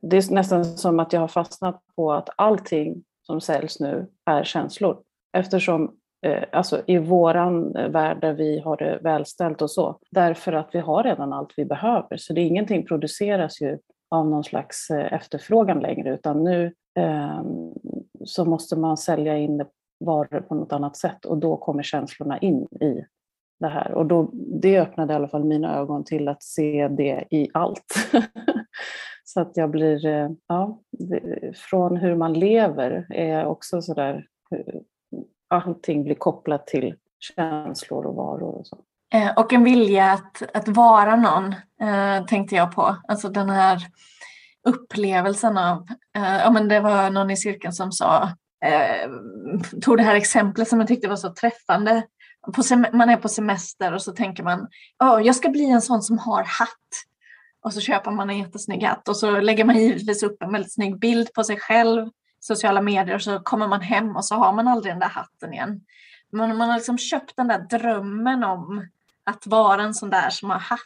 det 0.02 0.16
är 0.16 0.34
nästan 0.34 0.64
som 0.64 1.00
att 1.00 1.12
jag 1.12 1.20
har 1.20 1.28
fastnat 1.28 1.82
på 1.96 2.12
att 2.12 2.28
allting 2.36 3.04
som 3.22 3.40
säljs 3.40 3.80
nu 3.80 4.06
är 4.26 4.44
känslor. 4.44 4.98
Eftersom 5.36 5.96
Eh, 6.26 6.44
alltså 6.52 6.82
i 6.86 6.98
våran 6.98 7.76
eh, 7.76 7.88
värld 7.88 8.20
där 8.20 8.32
vi 8.32 8.58
har 8.58 8.76
det 8.76 8.98
välställt 9.02 9.62
och 9.62 9.70
så, 9.70 9.98
därför 10.10 10.52
att 10.52 10.68
vi 10.72 10.78
har 10.78 11.02
redan 11.02 11.32
allt 11.32 11.52
vi 11.56 11.64
behöver. 11.64 12.16
Så 12.16 12.32
det 12.32 12.40
är 12.40 12.46
ingenting 12.46 12.86
produceras 12.86 13.60
ju 13.60 13.78
av 14.10 14.28
någon 14.28 14.44
slags 14.44 14.90
eh, 14.90 15.12
efterfrågan 15.12 15.80
längre, 15.80 16.14
utan 16.14 16.44
nu 16.44 16.74
eh, 16.98 17.42
så 18.24 18.44
måste 18.44 18.76
man 18.76 18.96
sälja 18.96 19.38
in 19.38 19.64
varor 20.04 20.40
på 20.40 20.54
något 20.54 20.72
annat 20.72 20.96
sätt 20.96 21.24
och 21.24 21.38
då 21.38 21.56
kommer 21.56 21.82
känslorna 21.82 22.38
in 22.38 22.62
i 22.80 23.04
det 23.60 23.68
här. 23.68 23.92
Och 23.92 24.06
då, 24.06 24.30
det 24.32 24.80
öppnade 24.80 25.12
i 25.12 25.16
alla 25.16 25.28
fall 25.28 25.44
mina 25.44 25.76
ögon 25.76 26.04
till 26.04 26.28
att 26.28 26.42
se 26.42 26.88
det 26.88 27.24
i 27.30 27.48
allt. 27.54 27.94
så 29.24 29.40
att 29.40 29.56
jag 29.56 29.70
blir, 29.70 30.06
eh, 30.06 30.30
ja, 30.48 30.80
från 31.54 31.96
hur 31.96 32.16
man 32.16 32.32
lever 32.32 33.06
är 33.10 33.38
jag 33.38 33.50
också 33.50 33.82
sådär, 33.82 34.26
allting 35.52 36.04
blir 36.04 36.14
kopplat 36.14 36.66
till 36.66 36.94
känslor 37.20 38.06
och 38.06 38.14
varor 38.14 38.58
och 38.58 38.66
så. 38.66 38.78
Eh, 39.14 39.30
och 39.36 39.52
en 39.52 39.64
vilja 39.64 40.12
att, 40.12 40.42
att 40.54 40.68
vara 40.68 41.16
någon, 41.16 41.54
eh, 41.82 42.26
tänkte 42.26 42.56
jag 42.56 42.74
på. 42.74 42.96
Alltså 43.08 43.28
den 43.28 43.50
här 43.50 43.78
upplevelsen 44.68 45.58
av, 45.58 45.86
eh, 46.16 46.36
ja 46.36 46.50
men 46.50 46.68
det 46.68 46.80
var 46.80 47.10
någon 47.10 47.30
i 47.30 47.36
cirkeln 47.36 47.72
som 47.72 47.92
sa 47.92 48.22
eh, 48.64 49.10
tog 49.82 49.96
det 49.96 50.02
här 50.02 50.14
exemplet 50.14 50.68
som 50.68 50.80
jag 50.80 50.88
tyckte 50.88 51.08
var 51.08 51.16
så 51.16 51.34
träffande 51.34 52.02
man 52.92 53.10
är 53.10 53.16
på 53.16 53.28
semester 53.28 53.94
och 53.94 54.02
så 54.02 54.12
tänker 54.12 54.42
man 54.42 54.68
oh, 55.04 55.26
jag 55.26 55.36
ska 55.36 55.48
bli 55.48 55.70
en 55.70 55.82
sån 55.82 56.02
som 56.02 56.18
har 56.18 56.44
hatt. 56.44 56.68
Och 57.64 57.72
så 57.72 57.80
köper 57.80 58.10
man 58.10 58.30
en 58.30 58.38
jättesnygg 58.38 58.82
hatt 58.82 59.08
och 59.08 59.16
så 59.16 59.40
lägger 59.40 59.64
man 59.64 59.78
givetvis 59.78 60.22
upp 60.22 60.42
en 60.42 60.52
väldigt 60.52 60.74
snygg 60.74 60.98
bild 60.98 61.32
på 61.34 61.44
sig 61.44 61.60
själv 61.60 62.08
sociala 62.44 62.80
medier 62.80 63.14
och 63.14 63.22
så 63.22 63.40
kommer 63.40 63.68
man 63.68 63.80
hem 63.80 64.16
och 64.16 64.24
så 64.24 64.34
har 64.34 64.52
man 64.52 64.68
aldrig 64.68 64.92
den 64.92 65.00
där 65.00 65.08
hatten 65.08 65.52
igen. 65.52 65.80
Men 66.32 66.56
man 66.56 66.68
har 66.68 66.76
liksom 66.76 66.98
köpt 66.98 67.36
den 67.36 67.48
där 67.48 67.58
drömmen 67.58 68.44
om 68.44 68.86
att 69.24 69.46
vara 69.46 69.82
en 69.82 69.94
sån 69.94 70.10
där 70.10 70.30
som 70.30 70.50
har 70.50 70.58
hatt. 70.58 70.80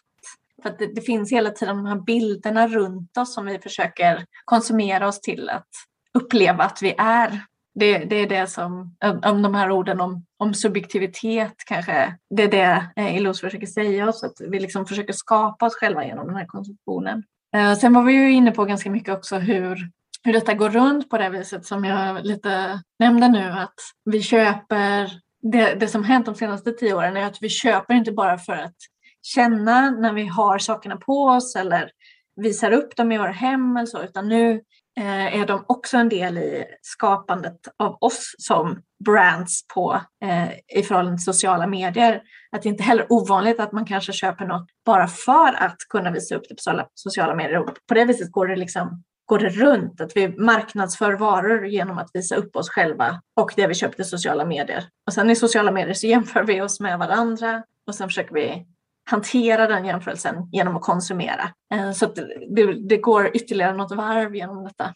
För 0.62 0.74
det, 0.78 0.86
det, 0.94 1.00
finns 1.00 1.32
hela 1.32 1.50
tiden 1.50 1.76
de 1.76 1.86
här 1.86 1.96
bilderna 1.96 2.68
runt 2.68 3.16
oss 3.16 3.34
som 3.34 3.46
vi 3.46 3.58
försöker 3.58 4.26
konsumera 4.44 5.08
oss 5.08 5.20
till 5.20 5.48
att 5.48 5.68
uppleva 6.14 6.64
att 6.64 6.82
vi 6.82 6.94
är. 6.98 7.40
Det, 7.74 7.98
det 7.98 8.16
är 8.16 8.26
det 8.26 8.46
som, 8.46 8.96
om 9.24 9.42
de 9.42 9.54
här 9.54 9.70
orden 9.70 10.00
om, 10.00 10.24
om 10.36 10.54
subjektivitet 10.54 11.54
kanske, 11.66 12.16
det 12.30 12.42
är 12.42 12.48
det 12.48 12.86
eh, 12.96 13.16
Ilos 13.16 13.40
försöker 13.40 13.66
säga 13.66 14.08
oss, 14.08 14.24
att 14.24 14.40
vi 14.40 14.60
liksom 14.60 14.86
försöker 14.86 15.12
skapa 15.12 15.66
oss 15.66 15.74
själva 15.74 16.04
genom 16.04 16.26
den 16.26 16.36
här 16.36 16.46
konsumtionen. 16.46 17.22
Eh, 17.56 17.74
sen 17.74 17.92
var 17.92 18.02
vi 18.02 18.12
ju 18.12 18.32
inne 18.32 18.50
på 18.50 18.64
ganska 18.64 18.90
mycket 18.90 19.14
också 19.14 19.38
hur, 19.38 19.90
hur 20.26 20.32
detta 20.32 20.54
går 20.54 20.70
runt 20.70 21.10
på 21.10 21.18
det 21.18 21.28
viset 21.28 21.66
som 21.66 21.84
jag 21.84 22.24
lite 22.24 22.80
nämnde 22.98 23.28
nu, 23.28 23.50
att 23.50 23.74
vi 24.04 24.22
köper 24.22 25.10
det, 25.52 25.74
det 25.74 25.88
som 25.88 26.04
hänt 26.04 26.26
de 26.26 26.34
senaste 26.34 26.72
tio 26.72 26.94
åren 26.94 27.16
är 27.16 27.26
att 27.26 27.42
vi 27.42 27.48
köper 27.48 27.94
inte 27.94 28.12
bara 28.12 28.38
för 28.38 28.52
att 28.52 28.76
känna 29.22 29.90
när 29.90 30.12
vi 30.12 30.26
har 30.26 30.58
sakerna 30.58 30.96
på 30.96 31.12
oss 31.12 31.56
eller 31.56 31.90
visar 32.36 32.72
upp 32.72 32.96
dem 32.96 33.12
i 33.12 33.18
våra 33.18 33.30
hem 33.30 33.76
eller 33.76 33.86
så, 33.86 34.02
utan 34.02 34.28
nu 34.28 34.52
eh, 35.00 35.40
är 35.40 35.46
de 35.46 35.64
också 35.68 35.96
en 35.96 36.08
del 36.08 36.38
i 36.38 36.64
skapandet 36.82 37.60
av 37.78 37.96
oss 38.00 38.34
som 38.38 38.82
brands 39.04 39.66
på, 39.74 40.00
eh, 40.24 40.78
i 40.78 40.82
förhållande 40.82 41.18
till 41.18 41.24
sociala 41.24 41.66
medier. 41.66 42.22
Att 42.52 42.62
det 42.62 42.68
inte 42.68 42.82
heller 42.82 43.02
är 43.02 43.12
ovanligt 43.12 43.60
att 43.60 43.72
man 43.72 43.86
kanske 43.86 44.12
köper 44.12 44.46
något 44.46 44.66
bara 44.86 45.06
för 45.06 45.62
att 45.62 45.76
kunna 45.88 46.10
visa 46.10 46.34
upp 46.34 46.44
det 46.48 46.54
på 46.54 46.88
sociala 46.94 47.34
medier. 47.34 47.58
Och 47.58 47.76
på 47.88 47.94
det 47.94 48.04
viset 48.04 48.32
går 48.32 48.46
det 48.46 48.56
liksom 48.56 49.02
går 49.26 49.38
det 49.38 49.48
runt, 49.48 50.00
att 50.00 50.16
vi 50.16 50.28
marknadsför 50.28 51.12
varor 51.12 51.66
genom 51.66 51.98
att 51.98 52.10
visa 52.14 52.36
upp 52.36 52.56
oss 52.56 52.70
själva 52.70 53.22
och 53.34 53.52
det 53.56 53.66
vi 53.66 53.74
köpte 53.74 54.02
i 54.02 54.04
sociala 54.04 54.44
medier. 54.44 54.84
Och 55.06 55.12
sen 55.12 55.30
i 55.30 55.36
sociala 55.36 55.70
medier 55.70 55.94
så 55.94 56.06
jämför 56.06 56.44
vi 56.44 56.60
oss 56.60 56.80
med 56.80 56.98
varandra 56.98 57.62
och 57.86 57.94
sen 57.94 58.08
försöker 58.08 58.34
vi 58.34 58.66
hantera 59.10 59.66
den 59.66 59.84
jämförelsen 59.84 60.48
genom 60.52 60.76
att 60.76 60.82
konsumera. 60.82 61.50
Eh, 61.74 61.92
så 61.92 62.04
att 62.04 62.14
det, 62.48 62.72
det 62.72 62.96
går 62.96 63.36
ytterligare 63.36 63.76
något 63.76 63.92
varv 63.92 64.36
genom 64.36 64.64
detta. 64.64 64.94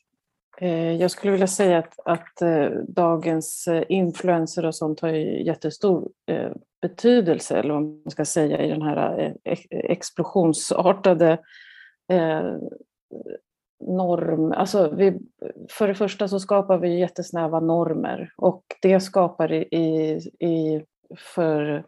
Eh, 0.58 0.92
jag 0.92 1.10
skulle 1.10 1.32
vilja 1.32 1.46
säga 1.46 1.78
att, 1.78 2.00
att 2.04 2.42
eh, 2.42 2.68
dagens 2.88 3.68
influenser 3.88 4.66
och 4.66 4.75
sånt 4.75 5.00
har 5.00 5.08
ju 5.08 5.44
jättestor 5.44 6.08
betydelse, 6.82 7.58
eller 7.58 7.75
vad 7.75 7.82
man 7.82 8.10
ska 8.10 8.25
säga, 8.25 8.62
i 8.62 8.68
den 8.68 8.82
här 8.82 9.34
explosionsartade 9.70 11.38
norm, 13.80 14.52
alltså 14.52 14.90
vi, 14.90 15.18
för 15.70 15.88
det 15.88 15.94
första 15.94 16.28
så 16.28 16.40
skapar 16.40 16.78
vi 16.78 16.99
jättesnäva 16.99 17.60
normer 17.60 18.32
och 18.37 18.62
det 18.82 19.00
skapar 19.00 19.52
i, 19.52 20.20
i, 20.40 20.84
för, 21.18 21.84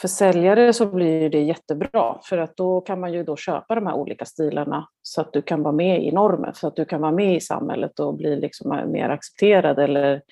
för 0.00 0.08
säljare 0.08 0.72
så 0.72 0.86
blir 0.86 1.30
det 1.30 1.40
jättebra 1.40 2.20
för 2.24 2.38
att 2.38 2.56
då 2.56 2.80
kan 2.80 3.00
man 3.00 3.12
ju 3.12 3.24
då 3.24 3.36
köpa 3.36 3.74
de 3.74 3.86
här 3.86 3.94
olika 3.94 4.24
stilarna 4.24 4.88
så 5.02 5.20
att 5.20 5.32
du 5.32 5.42
kan 5.42 5.62
vara 5.62 5.72
med 5.72 6.04
i 6.04 6.12
normen, 6.12 6.54
så 6.54 6.66
att 6.66 6.76
du 6.76 6.84
kan 6.84 7.00
vara 7.00 7.12
med 7.12 7.36
i 7.36 7.40
samhället 7.40 8.00
och 8.00 8.16
bli 8.16 8.36
liksom 8.36 8.90
mer 8.92 9.08
accepterad 9.08 9.78
eller 9.78 10.22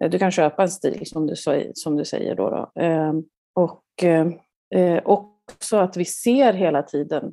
eh, 0.00 0.10
du 0.10 0.18
kan 0.18 0.30
köpa 0.30 0.62
en 0.62 0.68
stil 0.68 1.06
som 1.06 1.26
du, 1.26 1.34
som 1.74 1.96
du 1.96 2.04
säger 2.04 2.34
då. 2.34 2.50
då. 2.50 2.80
Ehm, 2.82 3.24
och, 3.54 3.84
eh, 4.02 4.26
eh, 4.74 5.00
också 5.04 5.76
att 5.76 5.96
vi 5.96 6.04
ser 6.04 6.52
hela 6.52 6.82
tiden 6.82 7.32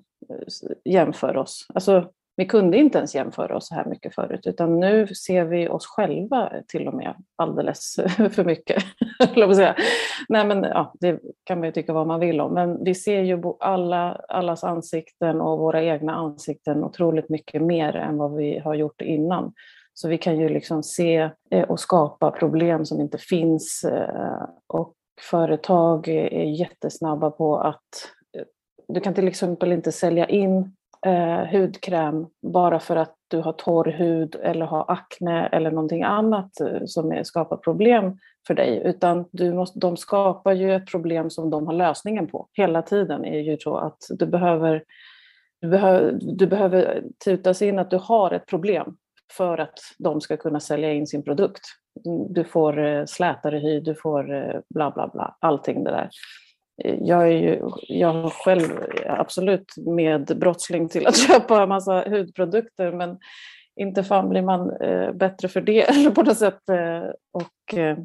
jämför 0.85 1.37
oss. 1.37 1.67
Alltså, 1.73 2.11
vi 2.39 2.46
kunde 2.46 2.77
inte 2.77 2.98
ens 2.98 3.15
jämföra 3.15 3.58
oss 3.58 3.67
så 3.67 3.75
här 3.75 3.86
mycket 3.86 4.15
förut, 4.15 4.48
utan 4.48 4.79
nu 4.79 5.08
ser 5.08 5.43
vi 5.43 5.69
oss 5.69 5.86
själva 5.86 6.51
till 6.67 6.88
och 6.88 6.93
med 6.93 7.15
alldeles 7.36 7.96
för 8.31 8.43
mycket. 8.43 8.84
säga. 9.55 9.75
Nej, 10.29 10.46
men, 10.46 10.63
ja, 10.63 10.93
det 11.00 11.19
kan 11.43 11.60
man 11.60 11.65
ju 11.65 11.72
tycka 11.72 11.93
vad 11.93 12.08
man 12.08 12.19
vill 12.19 12.41
om, 12.41 12.53
men 12.53 12.84
vi 12.84 12.96
ser 12.96 13.22
ju 13.22 13.41
alla, 13.60 14.22
allas 14.29 14.63
ansikten 14.63 15.41
och 15.41 15.60
våra 15.60 15.84
egna 15.84 16.15
ansikten 16.15 16.84
otroligt 16.84 17.29
mycket 17.29 17.62
mer 17.62 17.96
än 17.96 18.17
vad 18.17 18.36
vi 18.36 18.60
har 18.60 18.74
gjort 18.74 19.01
innan. 19.01 19.53
Så 19.93 20.08
vi 20.08 20.17
kan 20.17 20.39
ju 20.39 20.50
liksom 20.50 20.84
se 20.84 21.29
eh, 21.51 21.63
och 21.63 21.79
skapa 21.79 22.31
problem 22.31 22.86
som 22.86 23.01
inte 23.01 23.17
finns 23.17 23.84
eh, 23.84 24.50
och 24.67 24.93
företag 25.22 26.08
är 26.08 26.60
jättesnabba 26.60 27.31
på 27.31 27.58
att 27.58 27.79
eh, 28.38 28.46
du 28.88 29.00
kan 29.00 29.13
till 29.13 29.27
exempel 29.27 29.72
inte 29.72 29.91
sälja 29.91 30.25
in 30.25 30.75
eh, 31.06 31.46
hudkräm 31.46 32.27
bara 32.41 32.79
för 32.79 32.96
att 32.96 33.15
du 33.27 33.38
har 33.38 33.53
torr 33.53 33.86
hud 33.86 34.36
eller 34.36 34.65
har 34.65 34.86
akne 34.91 35.48
eller 35.48 35.72
någonting 35.72 36.03
annat 36.03 36.60
eh, 36.60 36.86
som 36.86 37.12
är, 37.12 37.24
skapar 37.24 37.58
problem 37.58 38.18
för 38.48 38.53
dig. 38.53 38.82
Utan 38.86 39.25
du 39.32 39.53
måste, 39.53 39.79
de 39.79 39.98
skapar 39.98 40.53
ju 40.53 40.75
ett 40.75 40.91
problem 40.91 41.29
som 41.29 41.50
de 41.50 41.68
har 41.68 41.74
lösningen 41.74 42.27
på. 42.27 42.48
Hela 42.53 42.82
tiden 42.82 43.25
är 43.25 43.39
ju 43.39 43.58
så 43.58 43.77
att 43.77 43.98
du 44.10 44.25
behöver, 44.25 44.84
du 45.62 45.68
behöver, 45.68 46.20
du 46.22 46.48
behöver 46.48 47.03
tutas 47.25 47.62
in 47.62 47.79
att 47.79 47.91
du 47.91 47.98
har 47.98 48.32
ett 48.32 48.46
problem 48.46 48.98
för 49.38 49.58
att 49.58 49.79
de 49.98 50.22
ska 50.22 50.38
kunna 50.38 50.60
sälja 50.60 50.94
in 50.94 51.08
sin 51.08 51.24
produkt. 51.24 51.63
Mm, 52.06 52.34
du 52.34 52.44
får 52.44 52.86
eh, 52.86 53.06
slätare 53.06 53.58
hy, 53.58 53.79
du 53.79 53.96
får 53.96 54.34
eh, 54.34 54.60
bla 54.70 54.91
bla 54.91 55.08
bla, 55.08 55.38
allting 55.39 55.84
det 55.84 55.91
där 55.91 56.10
jag 57.01 57.27
är 57.27 57.38
ju 57.38 57.62
jag 57.88 58.31
själv 58.33 58.69
absolut 59.07 59.77
med 59.77 60.38
brottsling 60.39 60.89
till 60.89 61.07
att 61.07 61.17
köpa 61.27 61.63
en 61.63 61.69
massa 61.69 62.03
hudprodukter 62.09 62.91
men 62.91 63.17
inte 63.75 64.03
fan 64.03 64.29
blir 64.29 64.41
man 64.41 64.71
eh, 64.81 65.12
bättre 65.12 65.48
för 65.48 65.62
det 65.62 65.81
eller 65.89 66.12
på 66.12 66.24
något 66.24 66.38
sätt. 66.38 66.69
Eh, 66.69 67.09
och, 67.31 67.77
eh, 67.77 67.98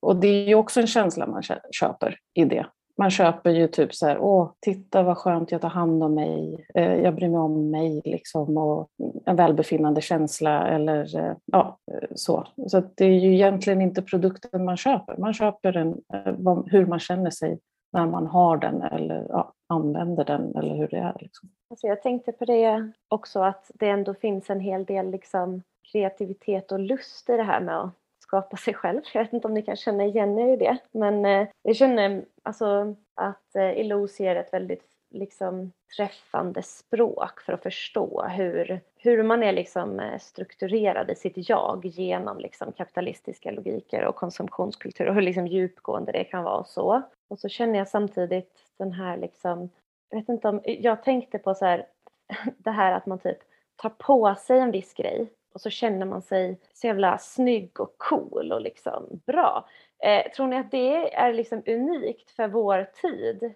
och 0.00 0.16
det 0.16 0.28
är 0.28 0.48
ju 0.48 0.54
också 0.54 0.80
en 0.80 0.86
känsla 0.86 1.26
man 1.26 1.42
köper 1.72 2.16
i 2.34 2.44
det. 2.44 2.66
Man 2.98 3.10
köper 3.10 3.50
ju 3.50 3.68
typ 3.68 3.94
så 3.94 4.06
här, 4.06 4.18
åh, 4.18 4.50
titta 4.60 5.02
vad 5.02 5.18
skönt 5.18 5.52
jag 5.52 5.60
tar 5.60 5.68
hand 5.68 6.02
om 6.02 6.14
mig, 6.14 6.66
eh, 6.74 6.94
jag 6.94 7.14
bryr 7.14 7.28
mig 7.28 7.38
om 7.38 7.70
mig 7.70 8.02
liksom 8.04 8.56
och 8.56 8.88
en 9.26 9.36
välbefinnande 9.36 10.00
känsla 10.00 10.68
eller 10.68 11.18
eh, 11.18 11.36
ja, 11.44 11.78
eh, 11.92 12.08
så. 12.14 12.46
Så 12.66 12.82
det 12.94 13.04
är 13.04 13.18
ju 13.18 13.34
egentligen 13.34 13.80
inte 13.80 14.02
produkten 14.02 14.64
man 14.64 14.76
köper, 14.76 15.16
man 15.16 15.34
köper 15.34 15.76
en, 15.76 15.88
eh, 15.88 16.62
hur 16.66 16.86
man 16.86 17.00
känner 17.00 17.30
sig 17.30 17.58
när 17.92 18.06
man 18.06 18.26
har 18.26 18.56
den 18.56 18.82
eller 18.82 19.26
ja, 19.28 19.52
använder 19.66 20.24
den 20.24 20.56
eller 20.56 20.74
hur 20.74 20.88
det 20.88 20.98
är. 20.98 21.16
Liksom. 21.20 21.48
Alltså 21.70 21.86
jag 21.86 22.02
tänkte 22.02 22.32
på 22.32 22.44
det 22.44 22.92
också 23.08 23.40
att 23.40 23.70
det 23.74 23.88
ändå 23.88 24.14
finns 24.14 24.50
en 24.50 24.60
hel 24.60 24.84
del 24.84 25.10
liksom 25.10 25.62
kreativitet 25.92 26.72
och 26.72 26.80
lust 26.80 27.30
i 27.30 27.36
det 27.36 27.42
här 27.42 27.60
med 27.60 27.80
att 27.80 27.90
skapa 28.18 28.56
sig 28.56 28.74
själv. 28.74 29.00
Jag 29.14 29.22
vet 29.22 29.32
inte 29.32 29.48
om 29.48 29.54
ni 29.54 29.62
kan 29.62 29.76
känna 29.76 30.04
igen 30.04 30.38
er 30.38 30.52
i 30.52 30.56
det 30.56 30.78
men 30.90 31.24
eh, 31.24 31.48
jag 31.62 31.76
känner 31.76 32.24
alltså 32.42 32.94
att 33.14 33.56
eh, 33.56 33.80
Ilo 33.80 34.08
ser 34.08 34.36
ett 34.36 34.52
väldigt 34.52 34.92
liksom 35.12 35.72
träffande 35.96 36.62
språk 36.62 37.40
för 37.40 37.52
att 37.52 37.62
förstå 37.62 38.22
hur, 38.22 38.80
hur 38.98 39.22
man 39.22 39.42
är 39.42 39.52
liksom 39.52 40.00
eh, 40.00 40.18
strukturerad 40.18 41.10
i 41.10 41.14
sitt 41.14 41.48
jag 41.48 41.84
genom 41.84 42.38
liksom 42.38 42.72
kapitalistiska 42.72 43.50
logiker 43.50 44.04
och 44.04 44.16
konsumtionskultur 44.16 45.08
och 45.08 45.14
hur 45.14 45.22
liksom 45.22 45.46
djupgående 45.46 46.12
det 46.12 46.24
kan 46.24 46.44
vara 46.44 46.58
och 46.58 46.66
så. 46.66 47.02
Och 47.32 47.38
så 47.38 47.48
känner 47.48 47.78
jag 47.78 47.88
samtidigt 47.88 48.64
den 48.78 48.92
här 48.92 49.16
liksom, 49.16 49.70
jag 50.10 50.18
vet 50.18 50.28
inte 50.28 50.48
om, 50.48 50.60
jag 50.64 51.02
tänkte 51.02 51.38
på 51.38 51.54
så 51.54 51.64
här, 51.64 51.86
det 52.58 52.70
här 52.70 52.92
att 52.92 53.06
man 53.06 53.18
typ 53.18 53.38
tar 53.76 53.90
på 53.90 54.34
sig 54.34 54.58
en 54.58 54.70
viss 54.70 54.94
grej 54.94 55.32
och 55.54 55.60
så 55.60 55.70
känner 55.70 56.06
man 56.06 56.22
sig 56.22 56.58
så 56.72 56.86
jävla 56.86 57.18
snygg 57.18 57.80
och 57.80 57.94
cool 57.98 58.52
och 58.52 58.60
liksom 58.60 59.20
bra. 59.26 59.68
Eh, 60.04 60.32
tror 60.32 60.46
ni 60.46 60.56
att 60.56 60.70
det 60.70 61.14
är 61.14 61.32
liksom 61.32 61.62
unikt 61.66 62.30
för 62.30 62.48
vår 62.48 62.84
tid? 62.84 63.54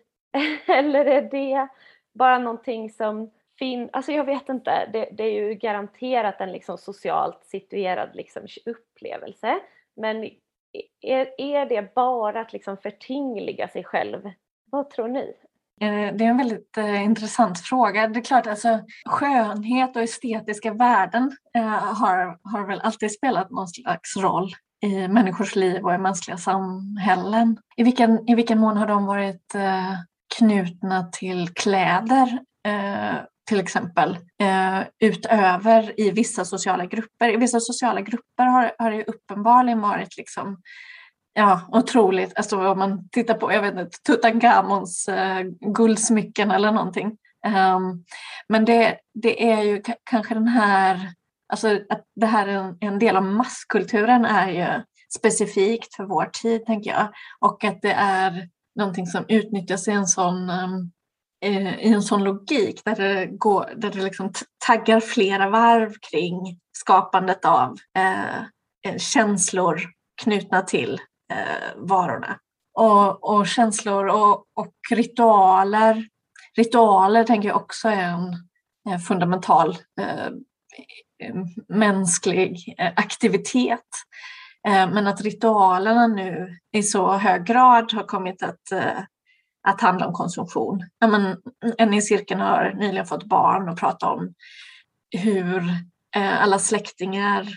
Eller 0.67 1.05
är 1.05 1.23
det 1.23 1.69
bara 2.15 2.39
någonting 2.39 2.91
som 2.91 3.31
finns, 3.59 3.91
alltså 3.93 4.13
jag 4.13 4.25
vet 4.25 4.49
inte, 4.49 4.89
det, 4.93 5.09
det, 5.13 5.25
är 5.25 5.33
ju 5.33 5.55
garanterat 5.55 6.41
en 6.41 6.53
liksom 6.53 6.79
socialt 6.79 7.45
situerad 7.45 8.11
liksom 8.15 8.47
upplevelse. 8.65 9.61
Men 9.97 10.31
E, 10.73 11.13
är, 11.13 11.41
är 11.41 11.67
det 11.67 11.95
bara 11.95 12.41
att 12.41 12.53
liksom 12.53 12.77
förtingliga 12.77 13.69
sig 13.69 13.85
själv? 13.85 14.31
Vad 14.71 14.91
tror 14.91 15.09
ni? 15.09 15.35
Eh, 15.81 16.15
det 16.17 16.25
är 16.25 16.29
en 16.29 16.37
väldigt 16.37 16.77
eh, 16.77 17.05
intressant 17.05 17.59
fråga. 17.61 18.09
Det 18.09 18.21
är 18.21 18.25
klart, 18.25 18.47
alltså, 18.47 18.81
skönhet 19.05 19.97
och 19.97 20.03
estetiska 20.03 20.73
värden 20.73 21.37
eh, 21.57 21.65
har, 21.69 22.39
har 22.43 22.67
väl 22.67 22.81
alltid 22.81 23.13
spelat 23.13 23.51
någon 23.51 23.69
slags 23.69 24.17
roll 24.17 24.51
i 24.83 25.09
människors 25.09 25.57
liv 25.57 25.85
och 25.85 25.95
i 25.95 25.99
mänskliga 25.99 26.37
samhällen. 26.37 27.59
I 27.77 27.83
vilken, 27.83 28.31
i 28.31 28.35
vilken 28.35 28.59
mån 28.59 28.77
har 28.77 28.87
de 28.87 29.07
varit 29.07 29.55
eh, 29.55 29.93
knutna 30.39 31.05
till 31.13 31.49
kläder 31.49 32.39
eh, 32.67 33.17
till 33.47 33.61
exempel 33.61 34.19
eh, 34.43 34.81
utöver 35.01 36.01
i 36.01 36.11
vissa 36.11 36.45
sociala 36.45 36.87
grupper. 36.87 37.29
I 37.35 37.37
vissa 37.37 37.61
sociala 37.61 38.01
grupper 38.01 38.45
har, 38.45 38.73
har 38.79 38.91
det 38.91 39.05
uppenbarligen 39.05 39.81
varit 39.81 40.17
liksom 40.17 40.63
Ja, 41.39 41.61
otroligt. 41.69 42.33
Alltså 42.37 42.69
om 42.69 42.79
man 42.79 43.09
tittar 43.09 43.35
på, 43.35 43.53
jag 43.53 43.63
vet 43.63 43.75
inte, 43.75 43.99
Tutankhamons 44.07 45.09
eh, 45.09 45.43
guldsmycken 45.61 46.51
eller 46.51 46.73
någonting. 46.73 47.07
Um, 47.47 48.05
men 48.49 48.65
det, 48.65 48.99
det 49.15 49.53
är 49.53 49.63
ju 49.63 49.83
kanske 50.11 50.35
den 50.35 50.49
här, 50.49 51.13
alltså 51.49 51.69
att 51.89 52.05
det 52.21 52.27
här 52.27 52.47
är 52.47 52.53
en, 52.53 52.77
en 52.81 52.99
del 52.99 53.17
av 53.17 53.23
masskulturen 53.23 54.25
är 54.25 54.51
ju 54.51 54.83
specifikt 55.19 55.95
för 55.95 56.05
vår 56.05 56.31
tid, 56.43 56.67
tänker 56.67 56.91
jag. 56.91 57.09
Och 57.41 57.65
att 57.65 57.83
det 57.83 57.93
är 57.93 58.49
någonting 58.79 59.07
som 59.07 59.25
utnyttjas 59.29 59.89
i 59.89 59.91
en 59.91 60.07
sån, 60.07 60.51
um, 60.51 60.93
Eh, 61.45 61.79
i 61.79 61.93
en 61.93 62.03
sån 62.03 62.25
logik 62.25 62.85
där 62.85 62.97
det, 62.97 63.27
går, 63.27 63.73
där 63.77 63.91
det 63.91 64.03
liksom 64.03 64.33
taggar 64.67 65.01
flera 65.01 65.51
varv 65.51 65.93
kring 66.11 66.59
skapandet 66.73 67.45
av 67.45 67.77
eh, 67.99 68.39
eh, 68.87 68.99
känslor 68.99 69.81
knutna 70.23 70.63
till 70.63 71.01
eh, 71.33 71.77
varorna. 71.77 72.39
Och, 72.79 73.31
och 73.31 73.47
känslor 73.47 74.07
och, 74.07 74.39
och, 74.55 74.73
ritualer. 74.91 76.09
Ritualer 76.57 77.25
tänker 77.25 77.49
jag 77.49 77.57
också 77.57 77.89
är 77.89 78.03
en, 78.03 78.35
en 78.89 79.01
fundamental 79.01 79.77
eh, 80.01 80.31
mänsklig 81.69 82.75
eh, 82.79 82.93
aktivitet. 82.97 83.81
Eh, 84.69 84.91
men 84.91 85.07
att 85.07 85.21
ritualerna 85.21 86.07
nu 86.07 86.59
i 86.73 86.83
så 86.83 87.13
hög 87.13 87.45
grad 87.45 87.93
har 87.93 88.03
kommit 88.03 88.43
att, 88.43 88.73
eh, 88.73 88.99
att 89.67 89.81
handla 89.81 90.07
om 90.07 90.13
konsumtion. 90.13 90.85
men, 91.01 91.37
en 91.79 91.95
i 91.95 92.03
cirkeln 92.03 92.41
har 92.41 92.73
nyligen 92.77 93.07
fått 93.07 93.25
barn 93.25 93.69
och 93.69 93.79
pratar 93.79 94.09
om 94.11 94.35
hur 95.11 95.59
eh, 96.17 96.43
alla 96.43 96.59
släktingar 96.59 97.49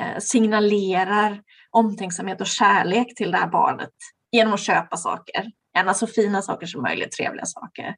eh, 0.00 0.18
signalerar 0.18 1.40
omtänksamhet 1.70 2.40
och 2.40 2.46
kärlek 2.46 3.14
till 3.16 3.30
det 3.30 3.38
här 3.38 3.48
barnet 3.48 3.90
genom 4.32 4.54
att 4.54 4.60
köpa 4.60 4.96
saker. 4.96 5.44
Gärna 5.76 5.94
så 5.94 6.06
fina 6.06 6.42
saker 6.42 6.66
som 6.66 6.82
möjligt, 6.82 7.12
trevliga 7.12 7.46
saker. 7.46 7.94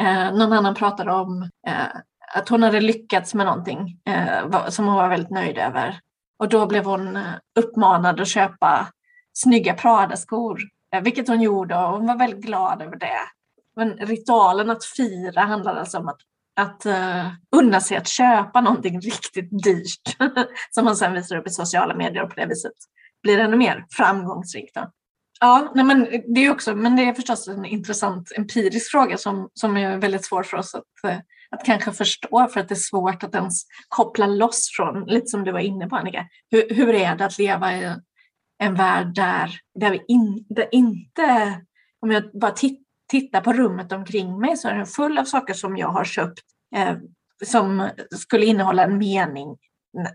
Eh, 0.00 0.34
någon 0.34 0.52
annan 0.52 0.74
pratade 0.74 1.12
om 1.12 1.42
eh, 1.66 2.00
att 2.34 2.48
hon 2.48 2.62
hade 2.62 2.80
lyckats 2.80 3.34
med 3.34 3.46
någonting 3.46 4.00
eh, 4.08 4.68
som 4.68 4.86
hon 4.86 4.94
var 4.94 5.08
väldigt 5.08 5.30
nöjd 5.30 5.58
över. 5.58 6.00
Och 6.38 6.48
då 6.48 6.66
blev 6.66 6.84
hon 6.84 7.16
eh, 7.16 7.22
uppmanad 7.58 8.20
att 8.20 8.28
köpa 8.28 8.88
snygga 9.32 9.74
Prada-skor, 9.74 10.60
Eh, 10.96 11.02
vilket 11.02 11.28
hon 11.28 11.40
gjorde 11.40 11.76
och 11.76 11.90
hon 11.90 12.06
var 12.06 12.18
väldigt 12.18 12.44
glad 12.44 12.82
över 12.82 12.96
det. 12.96 13.20
Men 13.76 13.92
ritualen 13.92 14.70
att 14.70 14.84
fira 14.84 15.40
handlar 15.40 15.76
alltså 15.76 15.98
om 15.98 16.08
att 16.08 16.20
att 16.58 16.86
uh, 16.86 17.28
unna 17.56 17.80
sig 17.80 17.96
att 17.96 18.08
köpa 18.08 18.60
någonting 18.60 19.00
riktigt 19.00 19.64
dyrt 19.64 20.16
som 20.70 20.84
man 20.84 20.96
sen 20.96 21.12
visar 21.12 21.36
upp 21.36 21.46
i 21.46 21.50
sociala 21.50 21.94
medier 21.94 22.22
och 22.22 22.30
på 22.30 22.40
det 22.40 22.46
viset 22.46 22.72
blir 23.22 23.38
ännu 23.38 23.56
mer 23.56 23.86
framgångsrik. 23.90 24.70
Då. 24.74 24.90
Ja, 25.40 25.72
nej 25.74 25.84
men 25.84 26.08
det 26.34 26.40
är 26.40 26.50
också, 26.50 26.76
men 26.76 26.96
det 26.96 27.02
är 27.02 27.12
förstås 27.12 27.48
en 27.48 27.64
intressant 27.64 28.32
empirisk 28.36 28.90
fråga 28.90 29.18
som, 29.18 29.48
som 29.54 29.76
är 29.76 29.96
väldigt 29.96 30.24
svår 30.24 30.42
för 30.42 30.56
oss 30.56 30.74
att, 30.74 31.10
eh, 31.12 31.18
att 31.50 31.64
kanske 31.64 31.92
förstå 31.92 32.48
för 32.48 32.60
att 32.60 32.68
det 32.68 32.74
är 32.74 32.76
svårt 32.76 33.22
att 33.22 33.34
ens 33.34 33.62
koppla 33.88 34.26
loss 34.26 34.70
från, 34.76 35.04
lite 35.04 35.26
som 35.26 35.44
du 35.44 35.52
var 35.52 35.60
inne 35.60 35.86
på 35.86 35.96
Annika, 35.96 36.26
hur, 36.50 36.74
hur 36.74 36.94
är 36.94 37.16
det 37.16 37.24
att 37.24 37.38
leva 37.38 37.76
i 37.76 37.94
en 38.58 38.74
värld 38.74 39.14
där, 39.14 39.58
där 39.80 39.90
vi 39.90 40.04
in, 40.08 40.46
där 40.48 40.68
inte, 40.72 41.60
om 42.00 42.10
jag 42.10 42.30
bara 42.40 42.54
tittar 43.08 43.40
på 43.40 43.52
rummet 43.52 43.92
omkring 43.92 44.38
mig 44.38 44.56
så 44.56 44.68
är 44.68 44.74
den 44.74 44.86
full 44.86 45.18
av 45.18 45.24
saker 45.24 45.54
som 45.54 45.76
jag 45.76 45.88
har 45.88 46.04
köpt 46.04 46.38
eh, 46.76 46.96
som 47.44 47.90
skulle 48.10 48.46
innehålla 48.46 48.84
en 48.84 48.98
mening 48.98 49.56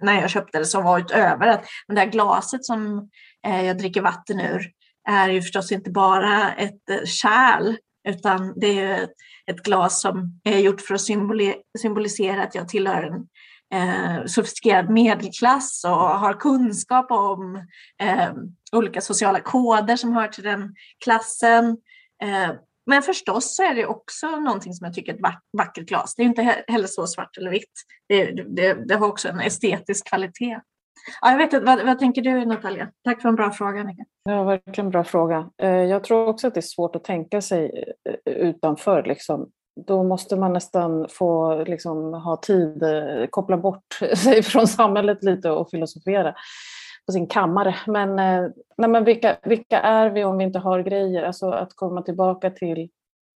när 0.01 0.21
jag 0.21 0.30
köpte 0.30 0.60
det 0.60 0.65
som 0.65 0.84
var 0.84 0.99
utöver 0.99 1.47
att 1.47 1.65
det 1.88 1.95
där 1.95 2.06
glaset 2.06 2.65
som 2.65 3.10
eh, 3.47 3.65
jag 3.65 3.77
dricker 3.77 4.01
vatten 4.01 4.39
ur 4.39 4.71
är 5.10 5.30
ju 5.30 5.41
förstås 5.41 5.71
inte 5.71 5.91
bara 5.91 6.54
ett 6.54 6.89
eh, 6.89 7.06
kärl 7.06 7.75
utan 8.10 8.54
det 8.60 8.80
är 8.80 9.08
ett 9.45 9.63
glas 9.63 10.01
som 10.01 10.39
är 10.43 10.58
gjort 10.58 10.82
för 10.82 10.95
att 10.95 11.01
symbolisera 11.80 12.43
att 12.43 12.56
jag 12.56 12.69
tillhör 12.69 13.04
en 13.04 13.27
eh, 13.73 14.25
sofistikerad 14.25 14.89
medelklass 14.89 15.84
och 15.84 15.91
har 15.91 16.34
kunskap 16.34 17.12
om 17.12 17.55
eh, 18.01 18.31
olika 18.71 19.01
sociala 19.01 19.39
koder 19.39 19.95
som 19.95 20.13
hör 20.13 20.27
till 20.27 20.43
den 20.43 20.75
klassen. 21.03 21.77
Eh, 22.23 22.51
men 22.86 23.01
förstås 23.01 23.55
så 23.55 23.63
är 23.63 23.75
det 23.75 23.86
också 23.86 24.27
någonting 24.27 24.73
som 24.73 24.86
jag 24.86 24.93
tycker 24.93 25.13
är 25.13 25.17
ett 25.17 25.36
vackert 25.57 25.88
glas. 25.88 26.15
Det 26.15 26.23
är 26.23 26.25
inte 26.25 26.63
heller 26.67 26.88
så 26.88 27.07
svart 27.07 27.38
eller 27.38 27.51
vitt. 27.51 27.73
Det, 28.10 28.25
det, 28.31 28.88
det 28.88 28.95
har 28.95 29.07
också 29.07 29.29
en 29.29 29.39
estetisk 29.39 30.07
kvalitet. 30.07 30.60
Ja, 31.21 31.31
jag 31.31 31.38
vet 31.38 31.63
vad, 31.63 31.86
vad, 31.86 31.99
tänker 31.99 32.21
du 32.21 32.45
Natalia? 32.45 32.91
Tack 33.03 33.21
för 33.21 33.29
en 33.29 33.36
bra 33.36 33.51
fråga 33.51 33.81
Annika. 33.81 34.03
Ja, 34.23 34.43
verkligen 34.43 34.89
bra 34.89 35.03
fråga. 35.03 35.49
Eh, 35.62 35.69
jag 35.69 36.03
tror 36.03 36.27
också 36.27 36.47
att 36.47 36.53
det 36.53 36.60
är 36.60 36.62
svårt 36.62 36.95
att 36.95 37.03
tänka 37.03 37.41
sig 37.41 37.93
eh, 38.25 38.34
utanför. 38.34 39.03
Liksom. 39.03 39.49
Då 39.75 40.03
måste 40.03 40.36
man 40.36 40.53
nästan 40.53 41.07
få 41.10 41.63
liksom, 41.63 42.13
ha 42.13 42.38
tid, 42.38 42.84
eh, 42.84 43.25
koppla 43.29 43.57
bort 43.57 43.93
sig 44.15 44.43
från 44.43 44.67
samhället 44.67 45.23
lite 45.23 45.51
och 45.51 45.69
filosofera 45.69 46.36
på 47.05 47.12
sin 47.12 47.27
kammare. 47.27 47.75
Men, 47.88 48.10
eh, 48.10 48.49
nej, 48.77 48.89
men 48.89 49.03
vilka, 49.03 49.38
vilka 49.43 49.79
är 49.79 50.10
vi 50.10 50.23
om 50.23 50.38
vi 50.38 50.43
inte 50.43 50.60
har 50.60 50.79
grejer? 50.79 51.23
Alltså 51.23 51.49
att 51.49 51.75
komma 51.75 52.01
tillbaka 52.01 52.49
till... 52.49 52.89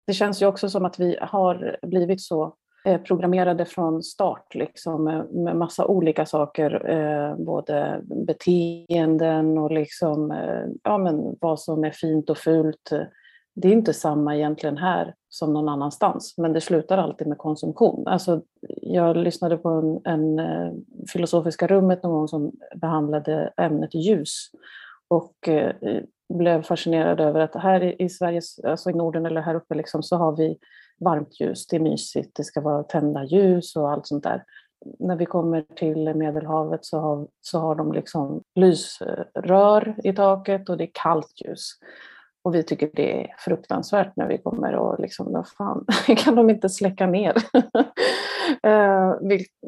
Det 0.06 0.12
känns 0.12 0.42
ju 0.42 0.46
också 0.46 0.68
som 0.68 0.84
att 0.84 1.00
vi 1.00 1.18
har 1.20 1.76
blivit 1.82 2.20
så 2.20 2.54
eh, 2.84 3.00
programmerade 3.00 3.64
från 3.64 4.02
start 4.02 4.54
liksom, 4.54 5.04
med, 5.04 5.56
massa 5.56 5.86
olika 5.86 6.26
saker, 6.26 7.34
både 7.44 8.00
beteenden 8.26 9.58
och 9.58 9.70
liksom, 9.70 10.34
ja, 10.82 10.98
men 10.98 11.36
vad 11.40 11.60
som 11.60 11.84
är 11.84 11.90
fint 11.90 12.30
och 12.30 12.38
fult 12.38 12.92
det 13.56 13.68
är 13.68 13.72
inte 13.72 13.94
samma 13.94 14.36
egentligen 14.36 14.76
här 14.76 15.14
som 15.28 15.52
någon 15.52 15.68
annanstans, 15.68 16.34
men 16.38 16.52
det 16.52 16.60
slutar 16.60 16.98
alltid 16.98 17.26
med 17.26 17.38
konsumtion. 17.38 18.06
Alltså, 18.06 18.42
jag 18.82 19.16
lyssnade 19.16 19.56
på 19.56 19.68
en, 19.68 20.00
en 20.04 20.38
eh, 20.38 20.72
Filosofiska 21.12 21.66
rummet 21.66 22.02
någon 22.02 22.12
gång 22.12 22.28
som 22.28 22.52
behandlade 22.74 23.52
ämnet 23.56 23.94
ljus 23.94 24.50
och 25.08 25.48
eh, 25.48 25.74
blev 26.34 26.62
fascinerad 26.62 27.20
över 27.20 27.40
att 27.40 27.54
här 27.54 27.82
i, 27.82 27.96
i 27.98 28.08
Sverige, 28.08 28.40
alltså 28.64 28.90
i 28.90 28.94
Norden 28.94 29.26
eller 29.26 29.40
här 29.40 29.54
uppe, 29.54 29.74
liksom, 29.74 30.02
så 30.02 30.16
har 30.16 30.36
vi 30.36 30.58
varmt 31.00 31.40
ljus, 31.40 31.66
det 31.66 31.76
är 31.76 31.80
mysigt, 31.80 32.30
det 32.36 32.44
ska 32.44 32.60
vara 32.60 32.82
tända 32.82 33.24
ljus 33.24 33.76
och 33.76 33.90
allt 33.90 34.06
sånt 34.06 34.24
där. 34.24 34.44
När 34.98 35.16
vi 35.16 35.26
kommer 35.26 35.64
till 35.76 36.14
Medelhavet 36.14 36.84
så 36.84 36.98
har, 36.98 37.28
så 37.40 37.58
har 37.58 37.74
de 37.74 37.92
liksom 37.92 38.42
lysrör 38.54 39.96
i 40.04 40.12
taket 40.12 40.68
och 40.68 40.76
det 40.76 40.84
är 40.84 40.90
kallt 40.92 41.32
ljus. 41.44 41.70
Och 42.46 42.54
vi 42.54 42.62
tycker 42.62 42.90
det 42.92 43.20
är 43.22 43.34
fruktansvärt 43.38 44.16
när 44.16 44.28
vi 44.28 44.38
kommer 44.38 44.74
och 44.74 45.00
liksom, 45.00 45.32
vad 45.32 45.48
fan, 45.48 45.86
kan 46.16 46.34
de 46.34 46.50
inte 46.50 46.68
släcka 46.68 47.06
ner? 47.06 47.34
Eh, 48.62 49.14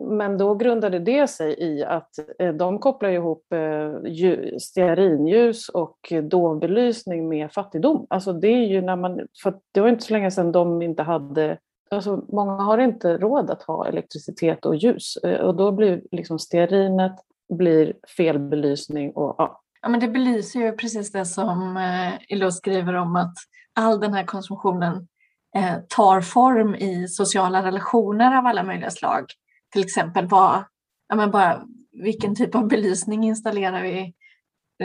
men 0.08 0.38
då 0.38 0.54
grundade 0.54 0.98
det 0.98 1.26
sig 1.26 1.60
i 1.60 1.84
att 1.84 2.10
eh, 2.38 2.54
de 2.54 2.78
kopplar 2.78 3.10
ihop 3.10 3.52
eh, 3.52 4.58
stearinljus 4.58 5.68
och 5.68 6.12
dovbelysning 6.22 7.28
med 7.28 7.52
fattigdom. 7.52 8.06
Alltså 8.10 8.32
det 8.32 8.48
är 8.48 8.66
ju 8.66 8.80
när 8.80 8.96
man, 8.96 9.20
för 9.42 9.54
det 9.72 9.80
var 9.80 9.88
inte 9.88 10.04
så 10.04 10.12
länge 10.12 10.30
sedan 10.30 10.52
de 10.52 10.82
inte 10.82 11.02
hade 11.02 11.58
Alltså, 11.90 12.24
många 12.28 12.52
har 12.52 12.78
inte 12.78 13.18
råd 13.18 13.50
att 13.50 13.62
ha 13.62 13.86
elektricitet 13.86 14.66
och 14.66 14.76
ljus 14.76 15.16
och 15.42 15.54
då 15.56 15.72
blir 15.72 16.02
liksom 16.10 16.38
stearinet 16.38 17.16
blir 17.48 17.92
fel 18.16 18.38
belysning 18.38 19.12
och 19.12 19.34
ja, 19.38 19.60
Ja, 19.82 19.88
men 19.88 20.00
det 20.00 20.08
belyser 20.08 20.60
ju 20.60 20.72
precis 20.72 21.12
det 21.12 21.24
som 21.24 21.76
eh, 21.76 22.12
Ilo 22.28 22.50
skriver 22.50 22.94
om 22.94 23.16
att 23.16 23.34
all 23.74 24.00
den 24.00 24.14
här 24.14 24.24
konsumtionen 24.24 25.08
eh, 25.56 25.76
tar 25.88 26.20
form 26.20 26.74
i 26.74 27.08
sociala 27.08 27.62
relationer 27.62 28.36
av 28.38 28.46
alla 28.46 28.62
möjliga 28.62 28.90
slag. 28.90 29.24
Till 29.72 29.84
exempel 29.84 30.26
vad, 30.26 30.64
ja, 31.08 31.16
men 31.16 31.30
bara, 31.30 31.62
vilken 31.92 32.34
typ 32.34 32.54
av 32.54 32.68
belysning 32.68 33.24
installerar 33.24 33.82
vi? 33.82 34.14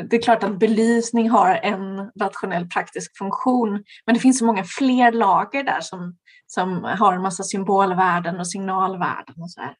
Det 0.09 0.15
är 0.15 0.21
klart 0.21 0.43
att 0.43 0.59
belysning 0.59 1.29
har 1.29 1.55
en 1.55 2.11
rationell 2.19 2.69
praktisk 2.69 3.17
funktion, 3.17 3.83
men 4.05 4.13
det 4.15 4.19
finns 4.19 4.39
så 4.39 4.45
många 4.45 4.63
fler 4.63 5.11
lager 5.11 5.63
där 5.63 5.81
som, 5.81 6.17
som 6.47 6.83
har 6.83 7.13
en 7.13 7.21
massa 7.21 7.43
symbolvärden 7.43 8.39
och 8.39 8.47
signalvärden 8.47 9.35
och 9.41 9.51
så 9.51 9.61
här. 9.61 9.75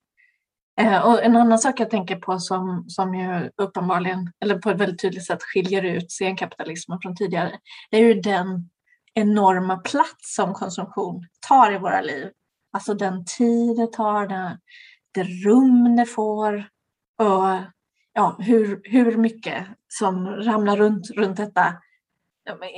Eh, 0.81 1.05
och 1.05 1.23
en 1.23 1.35
annan 1.35 1.59
sak 1.59 1.79
jag 1.79 1.89
tänker 1.89 2.15
på 2.15 2.39
som, 2.39 2.85
som 2.87 3.15
ju 3.15 3.49
uppenbarligen, 3.57 4.31
eller 4.39 4.57
på 4.57 4.69
ett 4.69 4.81
väldigt 4.81 5.01
tydligt 5.01 5.25
sätt 5.25 5.43
skiljer 5.43 5.83
ut 5.83 6.11
senkapitalismen 6.11 6.99
från 7.01 7.15
tidigare, 7.15 7.59
är 7.91 7.99
ju 7.99 8.13
den 8.13 8.69
enorma 9.13 9.77
plats 9.77 10.35
som 10.35 10.53
konsumtion 10.53 11.27
tar 11.47 11.71
i 11.73 11.77
våra 11.77 12.01
liv. 12.01 12.27
Alltså 12.71 12.93
den 12.93 13.25
tid 13.25 13.77
det 13.77 13.93
tar, 13.93 14.27
det, 14.27 14.59
det 15.11 15.23
rum 15.23 15.95
det 15.95 16.05
får 16.05 16.55
och 17.17 17.59
ja, 18.13 18.35
hur, 18.39 18.81
hur 18.83 19.17
mycket 19.17 19.67
som 19.87 20.27
ramlar 20.27 20.77
runt, 20.77 21.11
runt 21.11 21.37
detta. 21.37 21.73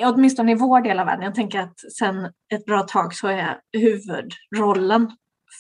Åtminstone 0.06 0.52
i 0.52 0.56
vår 0.56 0.82
del 0.82 1.00
av 1.00 1.06
världen. 1.06 1.26
Jag 1.26 1.36
tänker 1.36 1.60
att 1.60 1.80
sen 1.98 2.26
ett 2.54 2.66
bra 2.66 2.84
tag 2.84 3.14
så 3.14 3.28
är 3.28 3.60
huvudrollen 3.78 5.12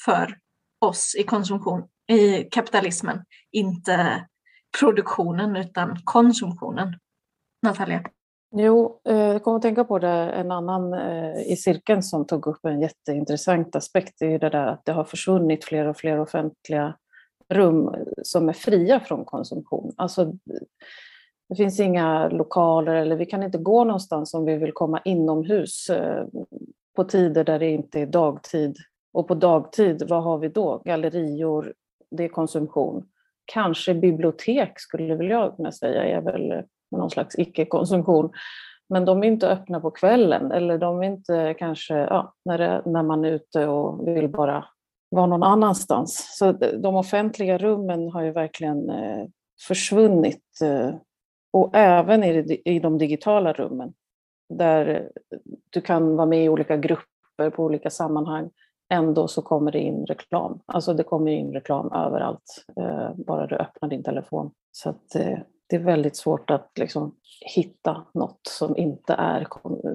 för 0.05 0.37
oss 0.79 1.15
i 1.19 1.23
konsumtion 1.23 1.87
i 2.07 2.43
kapitalismen. 2.43 3.19
Inte 3.51 4.27
produktionen 4.79 5.55
utan 5.55 5.97
konsumtionen. 6.03 6.93
Natalia? 7.63 8.03
Jo, 8.55 9.01
eh, 9.09 9.17
jag 9.17 9.43
kommer 9.43 9.57
att 9.57 9.61
tänka 9.61 9.83
på 9.83 9.99
det, 9.99 10.09
en 10.09 10.51
annan 10.51 10.93
eh, 10.93 11.51
i 11.51 11.55
cirkeln 11.55 12.03
som 12.03 12.27
tog 12.27 12.47
upp 12.47 12.65
en 12.65 12.81
jätteintressant 12.81 13.75
aspekt, 13.75 14.13
det 14.19 14.25
är 14.25 14.29
ju 14.29 14.37
det 14.37 14.49
där 14.49 14.67
att 14.67 14.85
det 14.85 14.91
har 14.91 15.03
försvunnit 15.03 15.65
fler 15.65 15.87
och 15.87 15.97
fler 15.97 16.19
offentliga 16.19 16.95
rum 17.53 17.95
som 18.23 18.49
är 18.49 18.53
fria 18.53 18.99
från 18.99 19.25
konsumtion. 19.25 19.93
Alltså, 19.97 20.33
det 21.49 21.55
finns 21.55 21.79
inga 21.79 22.29
lokaler 22.29 22.95
eller 22.95 23.15
vi 23.15 23.25
kan 23.25 23.43
inte 23.43 23.57
gå 23.57 23.83
någonstans 23.83 24.33
om 24.33 24.45
vi 24.45 24.55
vill 24.55 24.73
komma 24.73 25.01
inomhus 25.05 25.89
eh, 25.89 26.25
på 26.95 27.03
tider 27.03 27.43
där 27.43 27.59
det 27.59 27.69
inte 27.69 27.99
är 27.99 28.05
dagtid. 28.05 28.77
Och 29.13 29.27
på 29.27 29.35
dagtid, 29.35 30.03
vad 30.09 30.23
har 30.23 30.37
vi 30.37 30.47
då? 30.47 30.81
Gallerior, 30.85 31.73
det 32.15 32.23
är 32.23 32.29
konsumtion. 32.29 33.05
Kanske 33.45 33.93
bibliotek 33.93 34.79
skulle 34.79 35.15
väl 35.15 35.29
jag 35.29 35.55
kunna 35.55 35.71
säga 35.71 36.03
är 36.03 36.21
väl 36.21 36.63
någon 36.91 37.09
slags 37.09 37.39
icke-konsumtion. 37.39 38.31
Men 38.89 39.05
de 39.05 39.23
är 39.23 39.27
inte 39.27 39.49
öppna 39.49 39.79
på 39.79 39.91
kvällen 39.91 40.51
eller 40.51 40.77
de 40.77 41.03
är 41.03 41.07
inte 41.07 41.55
kanske 41.59 41.93
ja, 41.93 42.33
när, 42.45 42.57
det, 42.57 42.81
när 42.85 43.03
man 43.03 43.25
är 43.25 43.31
ute 43.31 43.67
och 43.67 44.07
vill 44.07 44.27
bara 44.27 44.65
vara 45.09 45.25
någon 45.25 45.43
annanstans. 45.43 46.37
Så 46.37 46.51
de 46.51 46.95
offentliga 46.95 47.57
rummen 47.57 48.09
har 48.09 48.21
ju 48.21 48.31
verkligen 48.31 48.89
eh, 48.89 49.25
försvunnit 49.67 50.61
eh, 50.63 50.95
och 51.53 51.69
även 51.73 52.23
i 52.23 52.79
de 52.79 52.97
digitala 52.97 53.53
rummen 53.53 53.93
där 54.49 55.09
du 55.69 55.81
kan 55.81 56.15
vara 56.15 56.27
med 56.27 56.43
i 56.45 56.49
olika 56.49 56.77
grupper 56.77 57.49
på 57.49 57.63
olika 57.63 57.89
sammanhang. 57.89 58.49
Ändå 58.89 59.27
så 59.27 59.41
kommer 59.41 59.71
det 59.71 59.79
in 59.79 60.05
reklam. 60.05 60.59
Alltså 60.65 60.93
det 60.93 61.03
kommer 61.03 61.31
in 61.31 61.53
reklam 61.53 61.91
överallt, 61.91 62.65
eh, 62.79 63.09
bara 63.25 63.47
du 63.47 63.55
öppnar 63.55 63.89
din 63.89 64.03
telefon. 64.03 64.51
Så 64.71 64.89
att, 64.89 65.15
eh, 65.15 65.37
det 65.69 65.75
är 65.75 65.79
väldigt 65.79 66.17
svårt 66.17 66.49
att 66.49 66.71
liksom, 66.79 67.15
hitta 67.55 68.05
något 68.13 68.39
som 68.49 68.77
inte 68.77 69.13
är 69.13 69.47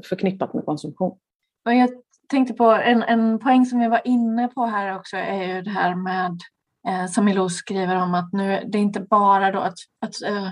förknippat 0.08 0.54
med 0.54 0.64
konsumtion. 0.64 1.18
Och 1.66 1.74
jag 1.74 1.90
tänkte 2.28 2.54
på 2.54 2.64
en, 2.64 3.02
en 3.02 3.38
poäng 3.38 3.66
som 3.66 3.80
vi 3.80 3.88
var 3.88 4.00
inne 4.04 4.48
på 4.48 4.66
här 4.66 4.96
också 4.96 5.16
är 5.16 5.54
ju 5.54 5.62
det 5.62 5.70
här 5.70 5.94
med 5.94 6.38
eh, 6.88 7.06
som 7.06 7.24
Milou 7.24 7.48
skriver 7.48 7.96
om 7.96 8.14
att 8.14 8.32
nu 8.32 8.64
det 8.68 8.78
är 8.78 8.82
inte 8.82 9.00
bara 9.00 9.52
då 9.52 9.58
att, 9.58 9.78
att 10.06 10.22
eh, 10.22 10.50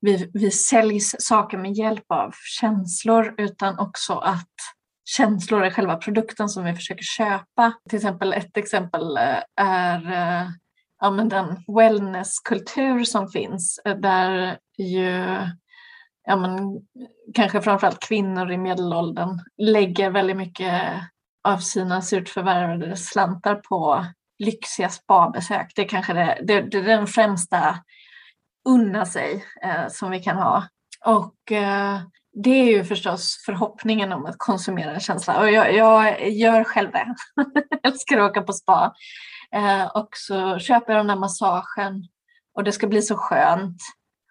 vi, 0.00 0.30
vi 0.34 0.50
säljs 0.50 1.16
saker 1.18 1.58
med 1.58 1.72
hjälp 1.72 2.04
av 2.08 2.30
känslor 2.60 3.34
utan 3.38 3.78
också 3.78 4.14
att 4.14 4.54
känslor 5.08 5.66
i 5.66 5.70
själva 5.70 5.96
produkten 5.96 6.48
som 6.48 6.64
vi 6.64 6.74
försöker 6.74 7.02
köpa. 7.02 7.72
Till 7.88 7.96
exempel 7.96 8.32
ett 8.32 8.56
exempel 8.56 9.16
eh, 9.16 9.42
är 9.56 10.12
eh, 10.12 10.48
ja, 11.00 11.10
men 11.10 11.28
den 11.28 11.56
wellnesskultur 11.76 13.04
som 13.04 13.28
finns 13.28 13.80
eh, 13.84 13.96
där 13.96 14.58
ju 14.78 15.38
ja, 16.26 16.36
men, 16.36 16.80
kanske 17.34 17.62
framförallt 17.62 18.00
kvinnor 18.00 18.52
i 18.52 18.58
medelåldern 18.58 19.40
lägger 19.56 20.10
väldigt 20.10 20.36
mycket 20.36 20.82
av 21.44 21.58
sina 21.58 22.02
surt 22.02 22.28
förvärvade 22.28 22.96
slantar 22.96 23.54
på 23.54 24.06
lyxiga 24.38 24.88
spabesök. 24.88 25.72
Det 25.74 25.82
är 25.82 25.88
kanske 25.88 26.12
det, 26.12 26.38
det, 26.42 26.60
det 26.60 26.78
är 26.78 26.82
den 26.82 27.06
främsta 27.06 27.78
unna 28.68 29.06
sig 29.06 29.44
eh, 29.62 29.88
som 29.88 30.10
vi 30.10 30.22
kan 30.22 30.36
ha. 30.36 30.68
Och 31.04 31.52
eh, 31.52 32.00
det 32.42 32.50
är 32.50 32.64
ju 32.64 32.84
förstås 32.84 33.42
förhoppningen 33.46 34.12
om 34.12 34.26
att 34.26 34.38
konsumera 34.38 34.94
en 34.94 35.00
känsla 35.00 35.40
och 35.40 35.50
jag, 35.50 35.74
jag 35.74 36.30
gör 36.30 36.64
själv 36.64 36.90
det. 36.92 37.14
jag 37.70 37.92
älskar 37.92 38.18
att 38.18 38.30
åka 38.30 38.42
på 38.42 38.52
spa. 38.52 38.94
Eh, 39.52 39.86
och 39.86 40.08
så 40.12 40.58
köper 40.58 40.92
jag 40.92 41.00
den 41.00 41.06
där 41.06 41.16
massagen 41.16 42.08
och 42.54 42.64
det 42.64 42.72
ska 42.72 42.86
bli 42.86 43.02
så 43.02 43.16
skönt. 43.16 43.82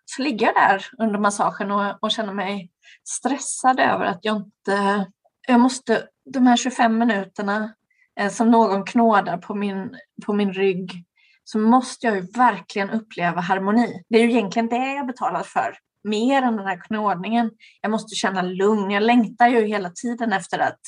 Så 0.05 0.21
ligger 0.21 0.45
jag 0.45 0.55
där 0.55 0.85
under 0.97 1.19
massagen 1.19 1.71
och, 1.71 2.03
och 2.03 2.11
känner 2.11 2.33
mig 2.33 2.71
stressad 3.03 3.79
över 3.79 4.05
att 4.05 4.19
jag 4.21 4.35
inte... 4.35 5.05
Jag 5.47 5.59
måste, 5.59 6.07
de 6.33 6.47
här 6.47 6.57
25 6.57 6.97
minuterna 6.97 7.73
eh, 8.19 8.31
som 8.31 8.51
någon 8.51 8.85
knådar 8.85 9.37
på 9.37 9.55
min, 9.55 9.95
på 10.25 10.33
min 10.33 10.53
rygg 10.53 11.05
så 11.43 11.59
måste 11.59 12.07
jag 12.07 12.15
ju 12.15 12.21
verkligen 12.21 12.89
uppleva 12.89 13.41
harmoni. 13.41 14.03
Det 14.09 14.17
är 14.17 14.23
ju 14.23 14.31
egentligen 14.31 14.69
det 14.69 14.93
jag 14.93 15.07
betalar 15.07 15.43
för, 15.43 15.77
mer 16.05 16.41
än 16.41 16.57
den 16.57 16.67
här 16.67 16.81
knådningen. 16.81 17.51
Jag 17.81 17.91
måste 17.91 18.15
känna 18.15 18.41
lugn. 18.41 18.91
Jag 18.91 19.03
längtar 19.03 19.47
ju 19.47 19.65
hela 19.65 19.89
tiden 19.89 20.33
efter 20.33 20.59
att 20.59 20.79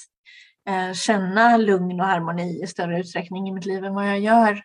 eh, 0.70 0.94
känna 0.94 1.58
lugn 1.58 2.00
och 2.00 2.08
harmoni 2.08 2.64
i 2.64 2.68
större 2.68 3.00
utsträckning 3.00 3.48
i 3.48 3.52
mitt 3.52 3.66
liv 3.66 3.86
än 3.86 3.96
vad 3.96 4.08
jag 4.08 4.20
gör. 4.20 4.62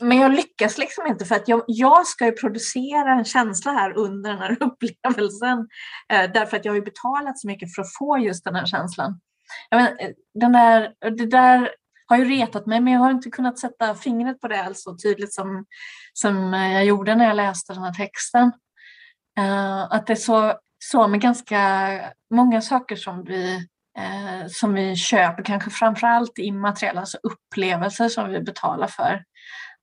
Men 0.00 0.18
jag 0.18 0.32
lyckas 0.32 0.78
liksom 0.78 1.06
inte 1.06 1.24
för 1.24 1.34
att 1.34 1.48
jag, 1.48 1.64
jag 1.66 2.06
ska 2.06 2.24
ju 2.24 2.32
producera 2.32 3.12
en 3.12 3.24
känsla 3.24 3.72
här 3.72 3.98
under 3.98 4.30
den 4.30 4.38
här 4.38 4.56
upplevelsen. 4.62 5.68
Eh, 6.12 6.30
därför 6.34 6.56
att 6.56 6.64
jag 6.64 6.72
har 6.72 6.76
ju 6.76 6.84
betalat 6.84 7.38
så 7.38 7.46
mycket 7.46 7.74
för 7.74 7.82
att 7.82 7.94
få 7.98 8.18
just 8.18 8.44
den 8.44 8.54
här 8.54 8.66
känslan. 8.66 9.20
Jag 9.70 9.76
men, 9.82 9.86
eh, 9.86 10.10
den 10.34 10.52
där, 10.52 10.92
det 11.00 11.26
där 11.26 11.70
har 12.06 12.16
ju 12.16 12.24
retat 12.24 12.66
mig 12.66 12.80
men 12.80 12.92
jag 12.92 13.00
har 13.00 13.10
inte 13.10 13.30
kunnat 13.30 13.58
sätta 13.58 13.94
fingret 13.94 14.40
på 14.40 14.48
det 14.48 14.72
så 14.74 14.96
tydligt 14.96 15.34
som, 15.34 15.64
som 16.12 16.54
eh, 16.54 16.72
jag 16.72 16.84
gjorde 16.84 17.14
när 17.14 17.24
jag 17.24 17.36
läste 17.36 17.72
den 17.72 17.82
här 17.82 17.94
texten. 17.94 18.52
Uh, 19.40 19.82
att 19.82 20.06
det 20.06 20.12
är 20.12 20.16
så, 20.16 20.54
så 20.84 21.08
med 21.08 21.20
ganska 21.20 21.60
många 22.34 22.60
saker 22.60 22.96
som 22.96 23.24
vi, 23.24 23.56
uh, 23.98 24.46
som 24.48 24.74
vi 24.74 24.96
köper, 24.96 25.42
kanske 25.42 25.70
framförallt 25.70 26.38
immateriella, 26.38 27.00
alltså 27.00 27.18
upplevelser 27.22 28.08
som 28.08 28.30
vi 28.30 28.40
betalar 28.40 28.86
för. 28.86 29.24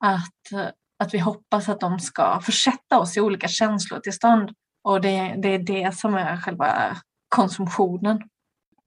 Att, 0.06 0.60
uh, 0.60 0.68
att 1.04 1.14
vi 1.14 1.18
hoppas 1.18 1.70
att 1.70 1.80
de 1.80 2.00
ska 2.00 2.42
försätta 2.42 3.00
oss 3.00 3.18
i 3.18 3.22
olika 3.22 3.48
känslotillstånd 3.48 4.52
och 4.84 5.02
det, 5.02 5.36
det 5.38 5.48
är 5.48 5.60
det 5.60 5.96
som 5.96 6.16
är 6.16 6.38
själva 6.38 6.98
konsumtionen. 7.36 8.22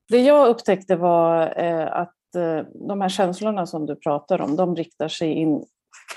Det 0.08 0.20
jag 0.20 0.48
upptäckte 0.48 0.96
var 0.96 1.40
att 1.88 2.14
de 2.88 3.00
här 3.00 3.08
känslorna 3.08 3.66
som 3.66 3.86
du 3.86 3.96
pratar 3.96 4.40
om, 4.40 4.56
de 4.56 4.76
riktar 4.76 5.08
sig 5.08 5.32
in 5.32 5.64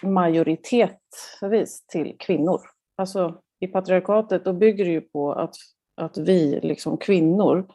majoritetvis 0.03 1.85
till 1.87 2.15
kvinnor. 2.19 2.61
Alltså 2.97 3.41
i 3.59 3.67
patriarkatet, 3.67 4.45
då 4.45 4.53
bygger 4.53 4.85
det 4.85 4.91
ju 4.91 5.01
på 5.01 5.33
att, 5.33 5.55
att 6.01 6.17
vi, 6.17 6.59
liksom 6.63 6.97
kvinnor, 6.97 7.67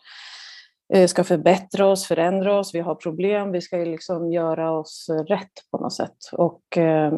eh, 0.95 1.07
ska 1.07 1.25
förbättra 1.25 1.87
oss, 1.87 2.07
förändra 2.07 2.59
oss, 2.59 2.75
vi 2.75 2.81
har 2.81 2.95
problem, 2.95 3.53
vi 3.53 3.61
ska 3.61 3.77
liksom 3.77 4.33
göra 4.33 4.73
oss 4.79 5.07
rätt 5.29 5.71
på 5.71 5.79
något 5.79 5.95
sätt. 5.95 6.17
Och 6.33 6.79
eh, 6.79 7.13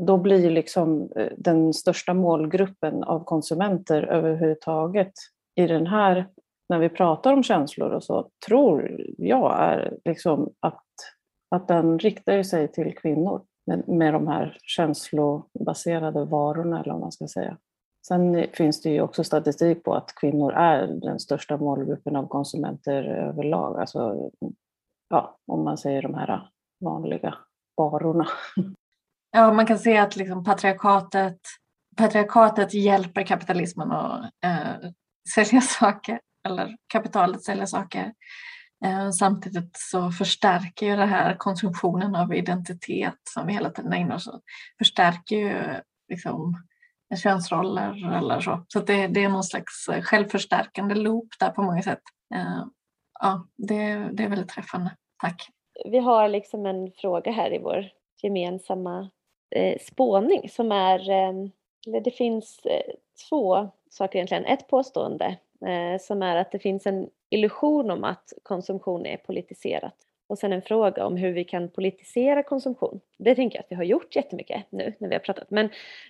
då 0.00 0.18
blir 0.18 0.50
liksom 0.50 1.12
eh, 1.16 1.32
den 1.36 1.72
största 1.72 2.14
målgruppen 2.14 3.04
av 3.04 3.24
konsumenter 3.24 4.02
överhuvudtaget 4.02 5.12
i 5.54 5.66
den 5.66 5.86
här 5.86 6.26
när 6.68 6.78
vi 6.78 6.88
pratar 6.88 7.32
om 7.32 7.42
känslor 7.42 7.90
och 7.90 8.04
så, 8.04 8.30
tror 8.46 9.00
jag 9.18 9.60
är 9.60 9.96
liksom 10.04 10.52
att, 10.60 10.84
att 11.50 11.68
den 11.68 11.98
riktar 11.98 12.42
sig 12.42 12.68
till 12.68 12.94
kvinnor 12.96 13.42
med, 13.66 13.88
med 13.88 14.14
de 14.14 14.28
här 14.28 14.58
känslobaserade 14.62 16.24
varorna, 16.24 16.80
eller 16.80 16.92
vad 16.92 17.00
man 17.00 17.12
ska 17.12 17.28
säga. 17.28 17.58
Sen 18.08 18.46
finns 18.52 18.82
det 18.82 18.90
ju 18.90 19.00
också 19.00 19.24
statistik 19.24 19.84
på 19.84 19.94
att 19.94 20.14
kvinnor 20.14 20.52
är 20.52 20.86
den 20.86 21.20
största 21.20 21.56
målgruppen 21.56 22.16
av 22.16 22.28
konsumenter 22.28 23.04
överlag. 23.04 23.80
Alltså, 23.80 24.30
ja, 25.08 25.38
om 25.46 25.64
man 25.64 25.78
säger 25.78 26.02
de 26.02 26.14
här 26.14 26.50
vanliga 26.80 27.34
varorna. 27.76 28.26
Ja, 29.30 29.52
man 29.52 29.66
kan 29.66 29.78
se 29.78 29.98
att 29.98 30.16
liksom 30.16 30.44
patriarkatet, 30.44 31.38
patriarkatet 31.96 32.74
hjälper 32.74 33.22
kapitalismen 33.22 33.92
att 33.92 34.30
eh, 34.44 34.90
sälja 35.34 35.60
saker 35.60 36.20
eller 36.48 36.76
kapitalet 36.92 37.42
säljer 37.42 37.66
saker. 37.66 38.12
Eh, 38.84 39.10
samtidigt 39.10 39.70
så 39.74 40.10
förstärker 40.10 40.86
ju 40.86 40.96
det 40.96 41.06
här 41.06 41.36
konsumtionen 41.36 42.16
av 42.16 42.34
identitet 42.34 43.18
som 43.34 43.46
vi 43.46 43.52
hela 43.52 43.70
tiden 43.70 43.92
ägnar 43.92 44.16
oss 44.16 44.28
åt, 44.28 44.42
förstärker 44.78 45.36
ju 45.36 45.80
liksom 46.08 46.54
könsroller 47.22 48.16
eller 48.16 48.40
så. 48.40 48.64
Så 48.68 48.80
det, 48.80 49.06
det 49.06 49.24
är 49.24 49.28
någon 49.28 49.44
slags 49.44 49.88
eh, 49.88 50.02
självförstärkande 50.02 50.94
loop 50.94 51.28
där 51.40 51.50
på 51.50 51.62
många 51.62 51.82
sätt. 51.82 52.02
Eh, 52.34 52.64
ja, 53.20 53.46
det, 53.56 54.08
det 54.12 54.22
är 54.22 54.28
väldigt 54.28 54.48
träffande. 54.48 54.90
Tack. 55.22 55.48
Vi 55.84 55.98
har 55.98 56.28
liksom 56.28 56.66
en 56.66 56.92
fråga 56.92 57.32
här 57.32 57.54
i 57.54 57.58
vår 57.58 57.88
gemensamma 58.22 59.10
eh, 59.50 59.78
spåning 59.80 60.48
som 60.48 60.72
är, 60.72 61.10
ehm, 61.10 61.50
eller 61.86 62.00
det 62.00 62.10
finns 62.10 62.60
eh, 62.64 62.92
två 63.28 63.68
saker 63.90 64.18
egentligen. 64.18 64.44
Ett 64.44 64.68
påstående 64.68 65.36
eh, 65.66 66.00
som 66.00 66.22
är 66.22 66.36
att 66.36 66.52
det 66.52 66.58
finns 66.58 66.86
en 66.86 67.08
illusion 67.30 67.90
om 67.90 68.04
att 68.04 68.32
konsumtion 68.42 69.06
är 69.06 69.16
politiserat. 69.16 69.94
Och 70.26 70.38
sen 70.38 70.52
en 70.52 70.62
fråga 70.62 71.06
om 71.06 71.16
hur 71.16 71.32
vi 71.32 71.44
kan 71.44 71.68
politisera 71.68 72.42
konsumtion. 72.42 73.00
Det 73.16 73.34
tänker 73.34 73.58
jag 73.58 73.62
att 73.62 73.70
vi 73.70 73.76
har 73.76 73.84
gjort 73.84 74.16
jättemycket 74.16 74.64
nu 74.70 74.94
när 74.98 75.08
vi 75.08 75.14
har 75.14 75.20
pratat. 75.20 75.50
Men 75.50 75.66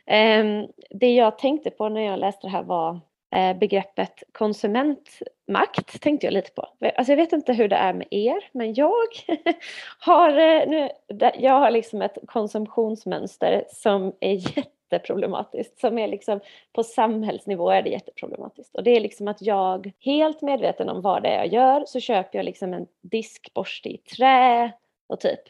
eh, 0.06 0.68
det 0.90 1.14
jag 1.14 1.38
tänkte 1.38 1.70
på 1.70 1.88
när 1.88 2.00
jag 2.00 2.18
läste 2.18 2.46
det 2.46 2.50
här 2.50 2.62
var 2.62 3.00
eh, 3.34 3.56
begreppet 3.58 4.22
konsumentmakt 4.32 6.00
tänkte 6.02 6.26
jag 6.26 6.34
lite 6.34 6.50
på. 6.50 6.68
Alltså 6.96 7.12
jag 7.12 7.16
vet 7.16 7.32
inte 7.32 7.52
hur 7.52 7.68
det 7.68 7.76
är 7.76 7.92
med 7.92 8.06
er, 8.10 8.48
men 8.52 8.74
jag 8.74 8.92
har, 9.98 10.30
eh, 10.30 10.68
nu, 10.68 10.88
jag 11.38 11.52
har 11.52 11.70
liksom 11.70 12.02
ett 12.02 12.18
konsumtionsmönster 12.26 13.64
som 13.68 14.12
är 14.20 14.66
jätteproblematiskt. 14.90 15.80
Som 15.80 15.98
är 15.98 16.08
liksom, 16.08 16.40
på 16.72 16.82
samhällsnivå 16.82 17.70
är 17.70 17.82
det 17.82 17.90
jätteproblematiskt. 17.90 18.74
Och 18.76 18.82
det 18.82 18.96
är 18.96 19.00
liksom 19.00 19.28
att 19.28 19.42
jag, 19.42 19.92
helt 20.00 20.42
medveten 20.42 20.88
om 20.88 21.02
vad 21.02 21.22
det 21.22 21.28
är 21.28 21.36
jag 21.36 21.52
gör, 21.52 21.84
så 21.86 22.00
köper 22.00 22.38
jag 22.38 22.44
liksom 22.44 22.74
en 22.74 22.86
diskborste 23.02 23.88
i 23.88 23.98
trä 23.98 24.72
och 25.06 25.20
typ 25.20 25.40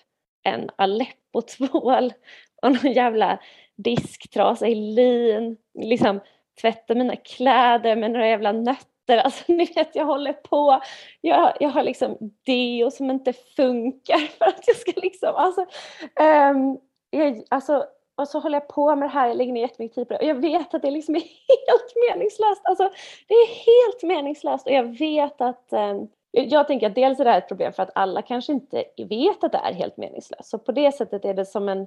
en 0.43 0.71
Aleppo-tvål 0.77 2.13
och 2.63 2.73
någon 2.73 2.93
jävla 2.93 3.39
disktrasa 3.77 4.67
i 4.67 4.75
lin. 4.75 5.57
Liksom 5.75 6.21
tvättar 6.61 6.95
mina 6.95 7.17
kläder 7.17 7.97
med 7.97 8.11
några 8.11 8.29
jävla 8.29 8.53
nötter. 8.53 8.87
Alltså 9.25 9.45
ni 9.53 9.65
vet, 9.65 9.97
jag 9.97 10.05
håller 10.05 10.33
på. 10.33 10.81
Jag, 11.21 11.57
jag 11.61 11.69
har 11.69 11.83
liksom 11.83 12.17
deo 12.47 12.91
som 12.91 13.11
inte 13.11 13.33
funkar 13.33 14.19
för 14.39 14.45
att 14.45 14.65
jag 14.67 14.77
ska 14.77 14.93
liksom, 14.97 15.35
alltså, 15.35 15.61
um, 16.21 16.79
jag, 17.11 17.43
alltså 17.51 17.87
och 18.17 18.29
så 18.29 18.39
håller 18.41 18.57
jag 18.57 18.69
på 18.69 18.97
med 18.97 19.09
det 19.09 19.13
här, 19.13 19.29
jag 19.29 19.37
lägger 19.37 19.53
ner 19.53 19.61
jättemycket 19.61 19.95
tid 19.95 20.09
på 20.09 20.15
det 20.15 20.19
och 20.19 20.27
jag 20.27 20.41
vet 20.41 20.75
att 20.75 20.83
det 20.83 20.91
liksom 20.91 21.15
är 21.15 21.21
helt 21.69 21.93
meningslöst. 22.09 22.61
Alltså, 22.65 22.91
det 23.29 23.35
är 23.35 23.47
helt 23.47 24.03
meningslöst 24.03 24.67
och 24.67 24.73
jag 24.73 24.99
vet 24.99 25.41
att 25.41 25.69
um, 25.71 26.09
jag 26.31 26.67
tänker 26.67 26.87
att 26.87 26.95
dels 26.95 27.21
är 27.21 27.25
det 27.25 27.31
här 27.31 27.39
ett 27.39 27.49
problem 27.49 27.73
för 27.73 27.83
att 27.83 27.91
alla 27.95 28.23
kanske 28.23 28.53
inte 28.53 28.85
vet 28.97 29.45
att 29.45 29.53
det 29.53 29.59
är 29.59 29.73
helt 29.73 29.97
meningslöst. 29.97 30.51
Så 30.51 30.59
på 30.59 30.73
det 30.73 30.93
sättet 30.93 31.25
är 31.25 31.35
det 31.35 31.45
som 31.45 31.69
en 31.69 31.87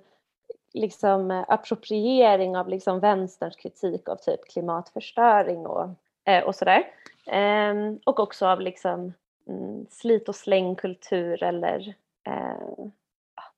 liksom, 0.73 1.31
eh, 1.31 1.45
appropriering 1.47 2.57
av 2.57 2.69
liksom, 2.69 2.99
vänsterns 2.99 3.55
kritik 3.55 4.09
av 4.09 4.15
typ 4.15 4.49
klimatförstöring 4.49 5.65
och, 5.65 5.89
eh, 6.25 6.43
och 6.43 6.55
sådär. 6.55 6.87
Eh, 7.25 7.73
och 8.05 8.19
också 8.19 8.47
av 8.47 8.61
liksom, 8.61 9.13
mm, 9.47 9.85
slit 9.89 10.29
och 10.29 10.35
slängkultur 10.35 11.43
eller 11.43 11.93
eh, 12.27 12.85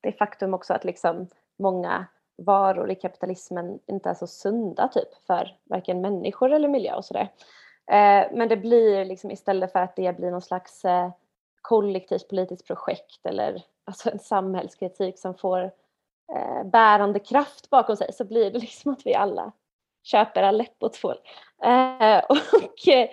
det 0.01 0.11
faktum 0.11 0.53
också 0.53 0.73
att 0.73 0.83
liksom, 0.83 1.27
många 1.57 2.05
varor 2.37 2.91
i 2.91 2.95
kapitalismen 2.95 3.79
inte 3.87 4.09
är 4.09 4.13
så 4.13 4.27
sunda 4.27 4.87
typ 4.87 5.25
för 5.27 5.57
varken 5.63 6.01
människor 6.01 6.51
eller 6.51 6.67
miljö 6.67 6.95
och 6.95 7.05
sådär. 7.05 7.29
Eh, 7.91 8.27
men 8.31 8.47
det 8.49 8.57
blir 8.57 9.05
liksom 9.05 9.31
istället 9.31 9.71
för 9.71 9.79
att 9.79 9.95
det 9.95 10.17
blir 10.17 10.31
någon 10.31 10.41
slags 10.41 10.85
eh, 10.85 11.11
kollektivt 11.61 12.29
politiskt 12.29 12.67
projekt 12.67 13.25
eller 13.25 13.63
alltså 13.83 14.11
en 14.11 14.19
samhällskritik 14.19 15.19
som 15.19 15.35
får 15.35 15.71
eh, 16.35 16.63
bärande 16.65 17.19
kraft 17.19 17.69
bakom 17.69 17.97
sig 17.97 18.13
så 18.13 18.25
blir 18.25 18.51
det 18.51 18.59
liksom 18.59 18.91
att 18.91 19.05
vi 19.05 19.15
alla 19.15 19.51
köper 20.03 20.43
Aleppo-tvål. 20.43 21.17
Eh, 21.63 22.21
och 22.29 22.87
eh, 22.87 23.09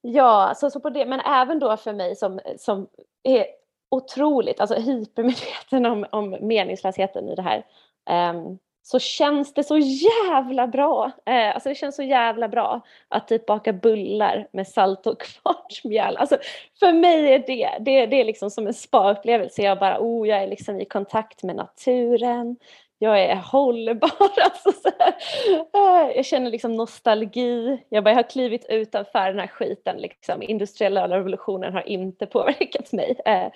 ja, 0.00 0.52
så, 0.56 0.70
så 0.70 0.80
på 0.80 0.90
det, 0.90 1.06
men 1.06 1.20
även 1.20 1.58
då 1.58 1.76
för 1.76 1.92
mig 1.92 2.16
som, 2.16 2.40
som 2.58 2.88
är 3.22 3.46
otroligt, 3.88 4.60
alltså 4.60 4.76
hypermedveten 4.76 5.86
om, 5.86 6.06
om 6.12 6.36
meningslösheten 6.40 7.28
i 7.28 7.34
det 7.34 7.42
här. 7.42 7.66
Um, 8.10 8.58
så 8.86 8.98
känns 8.98 9.54
det 9.54 9.64
så 9.64 9.78
jävla 9.78 10.66
bra. 10.66 11.12
Eh, 11.26 11.54
alltså 11.54 11.68
det 11.68 11.74
känns 11.74 11.96
så 11.96 12.02
jävla 12.02 12.48
bra 12.48 12.80
att 13.08 13.28
typ 13.28 13.46
baka 13.46 13.72
bullar 13.72 14.48
med 14.52 14.68
salt 14.68 15.06
och 15.06 15.20
kvartsmjöl. 15.42 16.16
Alltså 16.16 16.38
för 16.80 16.92
mig 16.92 17.32
är 17.34 17.38
det, 17.38 17.78
det, 17.80 18.06
det 18.06 18.20
är 18.20 18.24
liksom 18.24 18.50
som 18.50 18.66
en 18.66 18.74
spa-upplevelse. 18.74 19.62
Jag 19.62 19.78
bara, 19.78 19.98
oh, 20.00 20.28
jag 20.28 20.42
är 20.42 20.46
liksom 20.46 20.80
i 20.80 20.84
kontakt 20.84 21.42
med 21.42 21.56
naturen 21.56 22.56
jag 22.98 23.22
är 23.22 23.36
hållbar. 23.36 24.10
Alltså 24.42 24.72
så 24.72 24.90
här. 24.98 25.14
Eh, 25.74 26.16
jag 26.16 26.24
känner 26.24 26.50
liksom 26.50 26.72
nostalgi. 26.72 27.82
Jag 27.88 28.04
bara, 28.04 28.10
jag 28.10 28.16
har 28.16 28.30
klivit 28.30 28.66
utanför 28.68 29.26
den 29.26 29.38
här 29.38 29.46
skiten. 29.46 29.96
Liksom. 29.96 30.42
Industriella 30.42 31.08
revolutionen 31.08 31.72
har 31.72 31.88
inte 31.88 32.26
påverkat 32.26 32.92
mig. 32.92 33.16
Eh, 33.24 33.48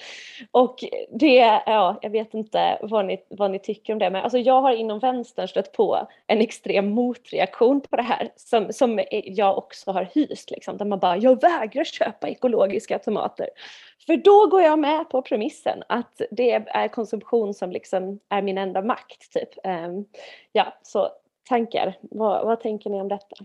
och 0.50 0.84
det, 1.10 1.62
ja, 1.66 1.98
jag 2.02 2.10
vet 2.10 2.34
inte 2.34 2.78
vad 2.82 3.04
ni, 3.04 3.24
vad 3.28 3.50
ni 3.50 3.58
tycker 3.58 3.92
om 3.92 3.98
det. 3.98 4.10
Men 4.10 4.22
alltså, 4.22 4.38
jag 4.38 4.60
har 4.60 4.72
inom 4.72 4.98
vänstern 4.98 5.48
stött 5.48 5.72
på 5.72 6.08
en 6.26 6.40
extrem 6.40 6.88
motreaktion 6.88 7.80
på 7.80 7.96
det 7.96 8.02
här 8.02 8.28
som, 8.36 8.72
som 8.72 9.04
jag 9.10 9.58
också 9.58 9.92
har 9.92 10.08
hyst. 10.14 10.50
Liksom, 10.50 10.76
där 10.76 10.84
man 10.84 10.98
bara, 10.98 11.16
jag 11.16 11.40
vägrar 11.40 11.84
köpa 11.84 12.28
ekologiska 12.28 12.98
tomater. 12.98 13.48
För 14.06 14.16
då 14.16 14.46
går 14.46 14.62
jag 14.62 14.78
med 14.78 15.08
på 15.08 15.22
premissen 15.22 15.82
att 15.88 16.22
det 16.30 16.52
är 16.52 16.88
konsumtion 16.88 17.54
som 17.54 17.72
liksom 17.72 18.18
är 18.28 18.42
min 18.42 18.58
enda 18.58 18.82
makt. 18.82 19.32
Typ. 19.32 19.48
Um, 19.64 20.04
ja, 20.52 20.74
så 20.82 21.08
tankar. 21.48 21.98
Vad, 22.00 22.46
vad, 22.46 22.60
tänker 22.60 22.90
ni 22.90 23.00
om 23.00 23.08
detta? 23.08 23.36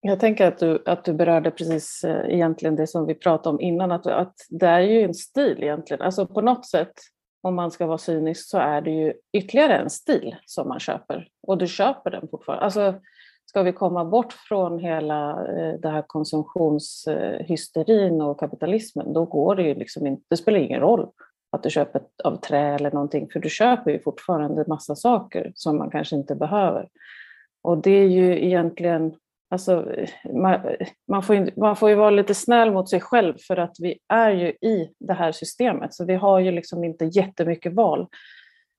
Jag 0.00 0.20
tänker 0.20 0.46
att 0.46 0.58
du, 0.58 0.82
att 0.86 1.04
du 1.04 1.12
berörde 1.12 1.50
precis 1.50 2.04
eh, 2.04 2.34
egentligen 2.34 2.76
det 2.76 2.86
som 2.86 3.06
vi 3.06 3.14
pratade 3.14 3.54
om 3.54 3.60
innan, 3.60 3.92
att, 3.92 4.06
att 4.06 4.34
det 4.50 4.66
är 4.66 4.80
ju 4.80 5.02
en 5.02 5.14
stil 5.14 5.62
egentligen. 5.62 6.02
Alltså 6.02 6.26
på 6.26 6.40
något 6.40 6.66
sätt, 6.66 6.92
om 7.42 7.54
man 7.54 7.70
ska 7.70 7.86
vara 7.86 7.98
cynisk, 7.98 8.48
så 8.48 8.58
är 8.58 8.80
det 8.80 8.90
ju 8.90 9.12
ytterligare 9.32 9.76
en 9.76 9.90
stil 9.90 10.36
som 10.46 10.68
man 10.68 10.80
köper. 10.80 11.28
Och 11.42 11.58
du 11.58 11.66
köper 11.66 12.10
den 12.10 12.28
fortfarande. 12.28 12.64
Alltså, 12.64 12.94
ska 13.52 13.62
vi 13.62 13.72
komma 13.72 14.04
bort 14.04 14.32
från 14.32 14.78
hela 14.78 15.30
eh, 15.30 15.74
det 15.80 15.88
här 15.88 16.04
konsumtionshysterin 16.06 18.20
och 18.20 18.40
kapitalismen, 18.40 19.12
då 19.12 19.24
går 19.24 19.56
det 19.56 19.62
ju 19.62 19.74
liksom 19.74 20.06
inte, 20.06 20.22
det 20.30 20.36
spelar 20.36 20.58
ingen 20.58 20.80
roll 20.80 21.08
att 21.50 21.62
du 21.62 21.70
köper 21.70 22.02
av 22.24 22.36
trä 22.36 22.74
eller 22.74 22.90
någonting, 22.90 23.28
för 23.32 23.40
du 23.40 23.48
köper 23.48 23.90
ju 23.90 24.00
fortfarande 24.00 24.64
massa 24.68 24.96
saker 24.96 25.52
som 25.54 25.78
man 25.78 25.90
kanske 25.90 26.16
inte 26.16 26.34
behöver. 26.34 26.88
Och 27.62 27.78
det 27.78 27.90
är 27.90 28.08
ju 28.08 28.44
egentligen, 28.44 29.14
alltså, 29.50 29.86
man, 30.34 30.60
man, 31.08 31.22
får 31.22 31.36
ju, 31.36 31.50
man 31.56 31.76
får 31.76 31.88
ju 31.88 31.94
vara 31.94 32.10
lite 32.10 32.34
snäll 32.34 32.72
mot 32.72 32.90
sig 32.90 33.00
själv 33.00 33.34
för 33.46 33.56
att 33.56 33.76
vi 33.78 33.98
är 34.08 34.30
ju 34.30 34.48
i 34.48 34.90
det 35.00 35.14
här 35.14 35.32
systemet, 35.32 35.94
så 35.94 36.04
vi 36.04 36.14
har 36.14 36.40
ju 36.40 36.50
liksom 36.50 36.84
inte 36.84 37.04
jättemycket 37.04 37.74
val. 37.74 38.06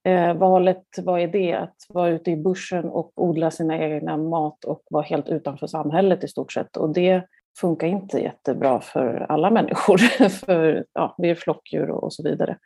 Eh, 0.05 0.33
valet, 0.33 0.85
vad 0.97 1.21
är 1.21 1.27
det? 1.27 1.53
Att 1.53 1.75
vara 1.89 2.09
ute 2.09 2.31
i 2.31 2.37
börsen 2.37 2.85
och 2.85 3.11
odla 3.15 3.51
sina 3.51 3.79
egna 3.79 4.17
mat 4.17 4.63
och 4.63 4.83
vara 4.89 5.03
helt 5.03 5.29
utanför 5.29 5.67
samhället 5.67 6.23
i 6.23 6.27
stort 6.27 6.51
sett. 6.51 6.77
Och 6.77 6.93
det 6.93 7.23
funkar 7.57 7.87
inte 7.87 8.19
jättebra 8.19 8.81
för 8.81 9.25
alla 9.29 9.49
människor, 9.49 9.97
för 10.29 10.85
ja, 10.93 11.15
vi 11.17 11.29
är 11.29 11.35
flockdjur 11.35 11.89
och 11.89 12.13
så 12.13 12.23
vidare. 12.23 12.57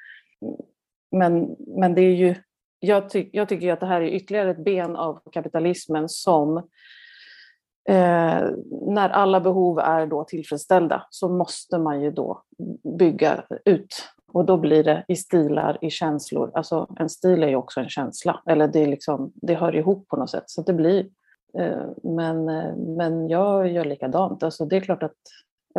Men, 1.12 1.56
men 1.60 1.95
det 1.95 2.02
är 2.02 2.15
ju, 2.15 2.36
jag, 2.80 3.10
ty, 3.10 3.30
jag 3.34 3.50
tycker 3.50 3.73
att 3.73 3.80
det 3.80 3.86
här 3.86 4.02
är 4.02 4.08
ytterligare 4.08 4.52
ett 4.52 4.63
ben 4.63 4.95
av 4.95 5.21
kapitalismen 5.32 6.10
som 6.10 6.58
eh, 7.89 8.50
när 8.88 9.10
alla 9.10 9.39
behov 9.39 9.80
är 9.80 10.06
då 10.08 10.23
tillfredsställda 10.23 11.08
så 11.10 11.30
måste 11.30 11.78
man 11.78 12.02
ju 12.02 12.12
då 12.12 12.43
bygga 12.97 13.43
ut 13.65 14.10
och 14.34 14.46
då 14.46 14.58
blir 14.58 14.84
det 14.84 15.06
i 15.08 15.16
stilar, 15.16 15.78
i 15.82 15.90
känslor. 15.90 16.52
Alltså 16.54 16.88
en 17.00 17.10
stil 17.10 17.44
är 17.44 17.48
ju 17.48 17.56
också 17.56 17.80
en 17.80 17.90
känsla, 17.90 18.42
eller 18.46 18.68
det, 18.68 18.80
är 18.80 18.88
liksom, 18.88 19.32
det 19.36 19.56
hör 19.56 19.76
ihop 19.76 20.08
på 20.08 20.16
något 20.16 20.30
sätt. 20.30 20.44
Så 20.48 20.62
det 20.62 20.74
blir, 20.74 21.08
eh, 21.58 21.88
men, 22.04 22.50
eh, 22.50 22.76
men 22.76 23.28
jag 23.28 23.68
gör 23.68 23.86
likadant. 23.86 24.44
Alltså 24.44 24.66
det 24.66 24.78
är 24.78 24.82
klart 24.82 25.04
att, 25.04 25.16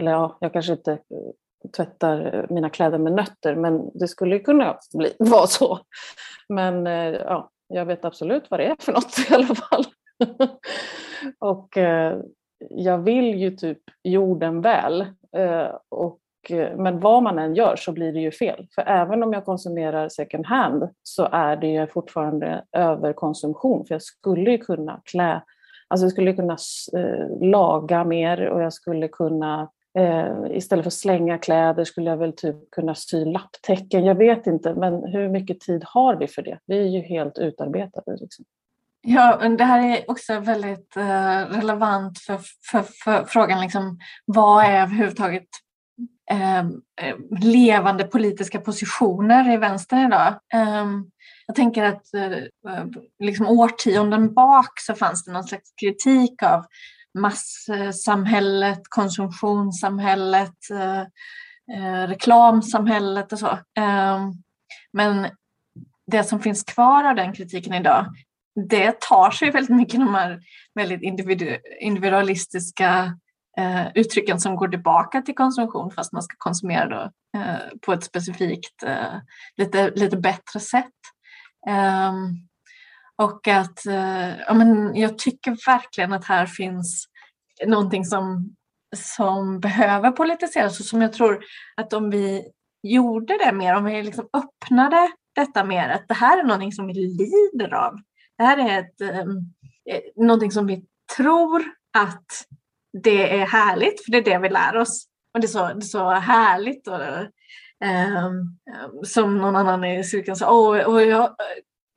eller 0.00 0.12
ja, 0.12 0.38
jag 0.40 0.52
kanske 0.52 0.72
inte 0.72 0.92
eh, 0.92 1.70
tvättar 1.76 2.46
mina 2.50 2.70
kläder 2.70 2.98
med 2.98 3.12
nötter, 3.12 3.54
men 3.54 3.90
det 3.94 4.08
skulle 4.08 4.38
kunna 4.38 4.78
bli, 4.94 5.12
vara 5.18 5.46
så. 5.46 5.78
Men 6.48 6.86
ja, 7.14 7.50
jag 7.68 7.86
vet 7.86 8.04
absolut 8.04 8.50
vad 8.50 8.60
det 8.60 8.66
är 8.66 8.76
för 8.80 8.92
något 8.92 9.18
i 9.30 9.34
alla 9.34 9.54
fall. 9.54 9.84
och 11.38 11.68
jag 12.70 12.98
vill 12.98 13.34
ju 13.34 13.56
typ 13.56 13.78
jorden 14.02 14.60
väl. 14.60 15.06
och 15.88 16.18
Eh, 16.50 16.76
men 16.76 17.00
vad 17.00 17.22
man 17.22 17.38
än 17.38 17.54
gör 17.54 17.76
så 17.76 17.92
blir 17.92 18.12
det 18.12 18.20
ju 18.20 18.30
fel. 18.30 18.66
För 18.74 18.82
även 18.82 19.22
om 19.22 19.32
jag 19.32 19.44
konsumerar 19.44 20.08
second 20.08 20.46
hand 20.46 20.88
så 21.02 21.28
är 21.32 21.56
det 21.56 21.66
ju 21.66 21.86
fortfarande 21.86 22.64
överkonsumtion. 22.72 23.86
För 23.86 23.94
jag 23.94 24.02
skulle 24.02 24.50
ju 24.50 24.58
kunna 24.58 25.00
klä, 25.04 25.42
alltså 25.88 26.04
jag 26.04 26.12
skulle 26.12 26.32
kunna 26.32 26.56
eh, 26.96 27.48
laga 27.48 28.04
mer 28.04 28.48
och 28.48 28.62
jag 28.62 28.72
skulle 28.72 29.08
kunna 29.08 29.70
eh, 29.98 30.32
istället 30.50 30.84
för 30.84 30.88
att 30.88 30.94
slänga 30.94 31.38
kläder 31.38 31.84
skulle 31.84 32.10
jag 32.10 32.16
väl 32.16 32.32
typ 32.32 32.70
kunna 32.70 32.94
sy 32.94 33.24
lapptäcken. 33.24 34.04
Jag 34.04 34.14
vet 34.14 34.46
inte, 34.46 34.74
men 34.74 35.04
hur 35.04 35.28
mycket 35.28 35.60
tid 35.60 35.84
har 35.86 36.16
vi 36.16 36.28
för 36.28 36.42
det? 36.42 36.58
Vi 36.66 36.78
är 36.78 36.88
ju 36.88 37.00
helt 37.00 37.38
utarbetade. 37.38 38.16
Liksom. 38.16 38.44
Ja, 39.00 39.48
det 39.58 39.64
här 39.64 39.96
är 39.96 40.10
också 40.10 40.40
väldigt 40.40 40.96
relevant 41.50 42.18
för, 42.18 42.38
för, 42.70 42.82
för 43.04 43.24
frågan 43.24 43.60
liksom, 43.60 43.98
vad 44.26 44.64
är 44.64 44.82
överhuvudtaget 44.82 45.48
Eh, 46.30 46.64
levande 47.40 48.04
politiska 48.04 48.60
positioner 48.60 49.52
i 49.52 49.56
vänstern 49.56 50.06
idag. 50.06 50.28
Eh, 50.54 50.86
jag 51.46 51.56
tänker 51.56 51.84
att 51.84 52.14
eh, 52.14 52.32
eh, 52.72 52.86
liksom 53.18 53.46
årtionden 53.46 54.34
bak 54.34 54.80
så 54.80 54.94
fanns 54.94 55.24
det 55.24 55.32
någon 55.32 55.44
slags 55.44 55.70
kritik 55.80 56.42
av 56.42 56.64
massamhället, 57.18 58.80
konsumtionssamhället, 58.88 60.70
eh, 60.70 61.00
eh, 61.76 62.08
reklamsamhället 62.08 63.32
och 63.32 63.38
så. 63.38 63.58
Ehm, 63.78 64.32
men 64.92 65.26
det 66.06 66.24
som 66.24 66.40
finns 66.40 66.64
kvar 66.64 67.04
av 67.04 67.14
den 67.14 67.32
kritiken 67.32 67.74
idag, 67.74 68.06
det 68.68 69.00
tar 69.00 69.30
sig 69.30 69.50
väldigt 69.50 69.76
mycket 69.76 70.00
de 70.00 70.14
här 70.14 70.40
väldigt 70.74 71.02
individualistiska 71.80 73.18
eh, 73.58 73.86
uttrycken 73.94 74.40
som 74.40 74.56
går 74.56 74.68
tillbaka 74.68 75.22
till 75.22 75.34
konsumtion 75.34 75.90
fast 75.90 76.12
man 76.12 76.22
ska 76.22 76.34
konsumera 76.38 76.88
då, 76.88 77.10
eh, 77.40 77.78
på 77.80 77.92
ett 77.92 78.04
specifikt, 78.04 78.82
eh, 78.82 79.18
lite, 79.56 79.90
lite 79.90 80.16
bättre 80.16 80.60
sätt. 80.60 80.92
Ehm, 81.66 82.36
och 83.16 83.48
att 83.48 83.86
eh, 83.86 84.40
ja, 84.40 84.54
men 84.54 84.96
jag 84.96 85.18
tycker 85.18 85.66
verkligen 85.66 86.12
att 86.12 86.24
här 86.24 86.46
finns 86.46 87.06
någonting 87.66 88.04
som, 88.04 88.54
som 88.96 89.60
behöver 89.60 90.10
politiseras 90.10 90.80
och 90.80 90.86
som 90.86 91.02
jag 91.02 91.12
tror 91.12 91.44
att 91.76 91.92
om 91.92 92.10
vi 92.10 92.52
gjorde 92.82 93.38
det 93.44 93.52
mer, 93.52 93.74
om 93.74 93.84
vi 93.84 94.02
liksom 94.02 94.28
öppnade 94.32 95.10
detta 95.34 95.64
mer, 95.64 95.88
att 95.88 96.08
det 96.08 96.14
här 96.14 96.38
är 96.38 96.42
någonting 96.42 96.72
som 96.72 96.86
vi 96.86 96.94
lider 96.94 97.74
av. 97.74 97.94
Det 98.38 98.44
här 98.44 98.58
är 98.58 98.80
ett, 98.80 99.00
ehm, 99.00 99.38
eh, 99.90 100.00
någonting 100.16 100.52
som 100.52 100.66
vi 100.66 100.84
tror 101.16 101.64
att 101.98 102.26
det 103.02 103.40
är 103.40 103.46
härligt, 103.46 104.04
för 104.04 104.12
det 104.12 104.18
är 104.18 104.22
det 104.22 104.38
vi 104.38 104.48
lär 104.48 104.76
oss. 104.76 105.06
Och 105.34 105.40
det 105.40 105.46
är 105.46 105.48
så, 105.48 105.66
det 105.66 105.78
är 105.78 105.80
så 105.80 106.10
härligt. 106.10 106.88
Och, 106.88 107.00
um, 108.24 108.58
som 109.04 109.38
någon 109.38 109.56
annan 109.56 109.84
i 109.84 110.04
cirkeln 110.04 110.36
sa, 110.36 110.50
och, 110.50 110.94
och 110.94 111.02
jag 111.02 111.36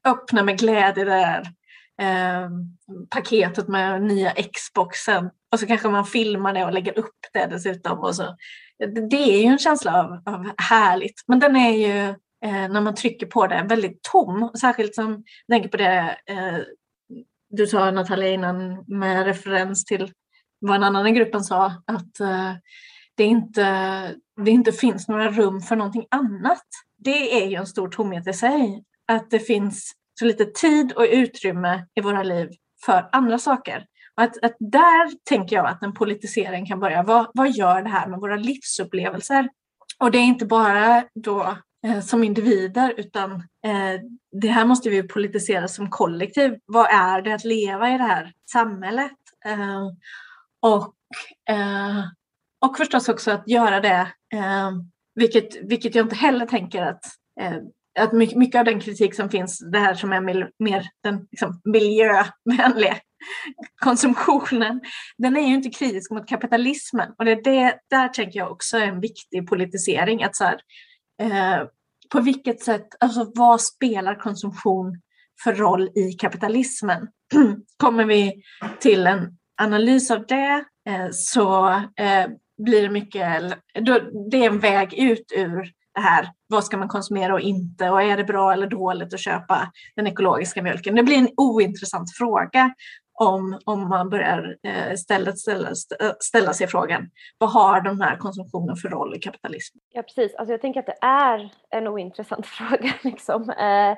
öppnar 0.08 0.44
med 0.44 0.60
glädje 0.60 1.04
det 1.04 1.12
där 1.12 1.40
um, 1.42 2.08
ehm, 2.08 3.08
paketet 3.10 3.68
med 3.68 4.02
nya 4.02 4.32
Xboxen. 4.32 5.30
Och 5.52 5.60
så 5.60 5.68
kanske 5.68 5.90
man 5.90 6.06
filmar 6.06 6.54
det 6.54 6.66
och 6.66 6.74
lägger 6.74 7.00
upp 7.00 7.20
det 7.34 7.46
dessutom. 7.46 8.00
Och 8.00 8.16
så. 8.16 8.36
Det, 8.80 9.10
det 9.10 9.36
är 9.36 9.42
ju 9.42 9.48
en 9.48 9.60
känsla 9.60 10.00
av, 10.04 10.34
av 10.34 10.52
härligt, 10.58 11.24
men 11.28 11.40
den 11.40 11.56
är 11.56 11.72
ju 11.72 12.10
eh, 12.46 12.70
när 12.72 12.82
man 12.82 12.96
trycker 12.96 13.26
på 13.26 13.48
det 13.48 13.66
väldigt 13.70 14.02
tom. 14.02 14.52
Särskilt 14.62 14.96
som 14.96 15.24
jag 15.46 15.56
tänker 15.56 15.70
på 15.70 15.78
det 15.78 16.18
eh, 16.26 16.60
du 17.52 17.68
sa 17.68 17.92
Natalia 17.92 18.30
innan 18.30 18.84
med 18.88 19.26
referens 19.26 19.86
till 19.86 20.12
vad 20.62 20.76
en 20.76 20.84
annan 20.84 21.08
i 21.08 21.12
gruppen 21.12 21.43
sa, 21.43 21.65
att 21.65 22.19
eh, 22.19 22.54
det, 23.15 23.24
inte, 23.24 23.63
det 24.45 24.52
inte 24.52 24.71
finns 24.71 25.08
några 25.08 25.32
rum 25.32 25.62
för 25.62 25.76
någonting 25.76 26.06
annat. 26.12 26.65
Det 26.97 27.43
är 27.43 27.47
ju 27.47 27.56
en 27.56 27.67
stor 27.67 27.89
tomhet 27.89 28.28
i 28.28 28.34
sig, 28.34 28.84
att 29.08 29.32
det 29.32 29.39
finns 29.39 29.91
så 30.19 30.26
lite 30.26 30.45
tid 30.45 30.91
och 30.91 31.06
utrymme 31.12 31.86
i 31.95 32.02
våra 32.02 32.24
liv 32.24 32.50
för 32.86 33.10
andra 33.12 33.38
saker. 33.38 33.86
Och 34.17 34.24
att, 34.24 34.43
att 34.43 34.56
där 34.60 35.26
tänker 35.30 35.56
jag 35.56 35.65
att 35.65 35.84
en 35.84 35.93
politisering 35.93 36.65
kan 36.65 36.80
börja. 36.80 37.04
Vad, 37.04 37.32
vad 37.34 37.52
gör 37.52 37.82
det 37.82 37.89
här 37.89 38.08
med 38.08 38.19
våra 38.19 38.36
livsupplevelser? 38.36 39.50
Och 40.00 40.12
det 40.12 40.17
är 40.17 40.24
inte 40.24 40.45
bara 40.45 41.04
då 41.13 41.58
eh, 41.88 42.00
som 42.00 42.24
individer 42.24 42.93
utan 42.97 43.32
eh, 43.65 44.02
det 44.41 44.47
här 44.47 44.65
måste 44.65 44.89
vi 44.89 45.04
politisera 45.04 45.67
som 45.67 45.89
kollektiv. 45.89 46.58
Vad 46.65 46.86
är 46.86 47.21
det 47.21 47.34
att 47.34 47.43
leva 47.43 47.89
i 47.89 47.97
det 47.97 48.04
här 48.04 48.34
samhället? 48.52 49.12
Eh, 49.45 49.88
och, 50.62 50.93
eh, 51.50 52.04
och 52.65 52.78
förstås 52.78 53.10
också 53.10 53.32
att 53.32 53.47
göra 53.47 53.80
det, 53.80 54.08
eh, 54.34 54.71
vilket, 55.15 55.69
vilket 55.69 55.95
jag 55.95 56.06
inte 56.06 56.15
heller 56.15 56.45
tänker 56.45 56.82
att 56.82 57.06
eh, 57.41 57.58
att 58.00 58.13
mycket, 58.13 58.38
mycket 58.38 58.60
av 58.60 58.65
den 58.65 58.80
kritik 58.80 59.15
som 59.15 59.30
finns, 59.30 59.60
det 59.71 59.80
här 59.80 59.93
som 59.93 60.13
är 60.13 60.21
mer 60.63 60.89
den 61.04 61.28
liksom, 61.32 61.62
miljövänliga 61.63 62.97
konsumtionen, 63.82 64.82
den 65.17 65.38
är 65.38 65.47
ju 65.47 65.54
inte 65.54 65.69
kritisk 65.69 66.12
mot 66.12 66.28
kapitalismen. 66.28 67.13
Och 67.17 67.26
det, 67.26 67.36
det 67.36 67.80
där 67.89 68.08
tänker 68.08 68.39
jag 68.39 68.52
också 68.52 68.78
är 68.78 68.88
en 68.88 69.02
viktig 69.02 69.47
politisering. 69.47 70.24
Att 70.24 70.36
så 70.36 70.43
här, 70.43 70.62
eh, 71.21 71.67
på 72.12 72.21
vilket 72.21 72.62
sätt, 72.62 72.88
alltså 73.00 73.32
vad 73.36 73.62
spelar 73.62 74.15
konsumtion 74.15 75.02
för 75.43 75.54
roll 75.54 75.89
i 75.95 76.13
kapitalismen? 76.13 77.08
Kommer 77.78 78.06
vi 78.06 78.43
till 78.80 79.08
en 79.08 79.38
analys 79.62 80.12
av 80.12 80.26
det 80.28 80.65
eh, 80.89 81.08
så 81.12 81.67
eh, 81.69 82.28
blir 82.58 82.82
det 82.82 82.89
mycket, 82.89 83.41
det 84.32 84.38
är 84.38 84.47
en 84.47 84.60
väg 84.60 84.93
ut 84.93 85.32
ur 85.36 85.71
det 85.93 86.02
här, 86.02 86.30
vad 86.47 86.63
ska 86.63 86.78
man 86.78 86.88
konsumera 86.88 87.34
och 87.34 87.39
inte 87.39 87.89
och 87.89 88.02
är 88.02 88.17
det 88.17 88.24
bra 88.24 88.54
eller 88.54 88.67
dåligt 88.67 89.13
att 89.13 89.19
köpa 89.19 89.71
den 89.95 90.08
ekologiska 90.08 90.62
mjölken? 90.62 90.95
Det 90.95 91.04
blir 91.04 91.17
en 91.17 91.30
ointressant 91.38 92.17
fråga 92.17 92.74
om, 93.13 93.60
om 93.65 93.89
man 93.89 94.10
börjar 94.10 94.58
eh, 94.63 94.95
ställa, 94.95 95.32
ställa, 95.32 95.69
ställa 96.19 96.54
sig 96.54 96.67
frågan, 96.67 97.10
vad 97.38 97.50
har 97.50 97.82
den 97.82 98.02
här 98.02 98.17
konsumtionen 98.17 98.76
för 98.76 98.89
roll 98.89 99.15
i 99.15 99.19
kapitalismen? 99.19 99.82
Ja 99.89 100.04
precis, 100.04 100.36
alltså 100.36 100.52
jag 100.52 100.62
tänker 100.62 100.80
att 100.80 100.86
det 100.86 100.97
är 101.02 101.54
en 101.69 101.88
ointressant 101.88 102.45
fråga, 102.58 102.93
liksom. 103.02 103.50
Eh, 103.50 103.97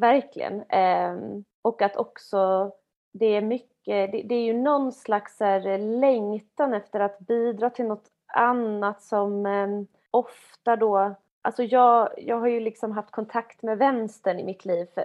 verkligen. 0.00 0.54
Eh, 0.54 1.16
och 1.62 1.82
att 1.82 1.96
också 1.96 2.70
det 3.12 3.36
är 3.36 3.42
mycket 3.42 3.77
Eh, 3.88 4.10
det, 4.10 4.22
det, 4.22 4.34
är 4.34 4.44
ju 4.44 4.58
någon 4.58 4.92
slags 4.92 5.40
här, 5.40 5.66
eh, 5.66 5.78
längtan 5.78 6.74
efter 6.74 7.00
att 7.00 7.18
bidra 7.18 7.70
till 7.70 7.84
något 7.84 8.08
annat 8.26 9.02
som 9.02 9.46
eh, 9.46 9.68
ofta 10.10 10.76
då 10.76 11.14
Alltså 11.42 11.62
jag, 11.62 12.08
jag 12.16 12.40
har 12.40 12.48
ju 12.48 12.60
liksom 12.60 12.92
haft 12.92 13.10
kontakt 13.10 13.62
med 13.62 13.78
vänstern 13.78 14.38
i 14.38 14.44
mitt 14.44 14.64
liv 14.64 14.86
för, 14.94 15.04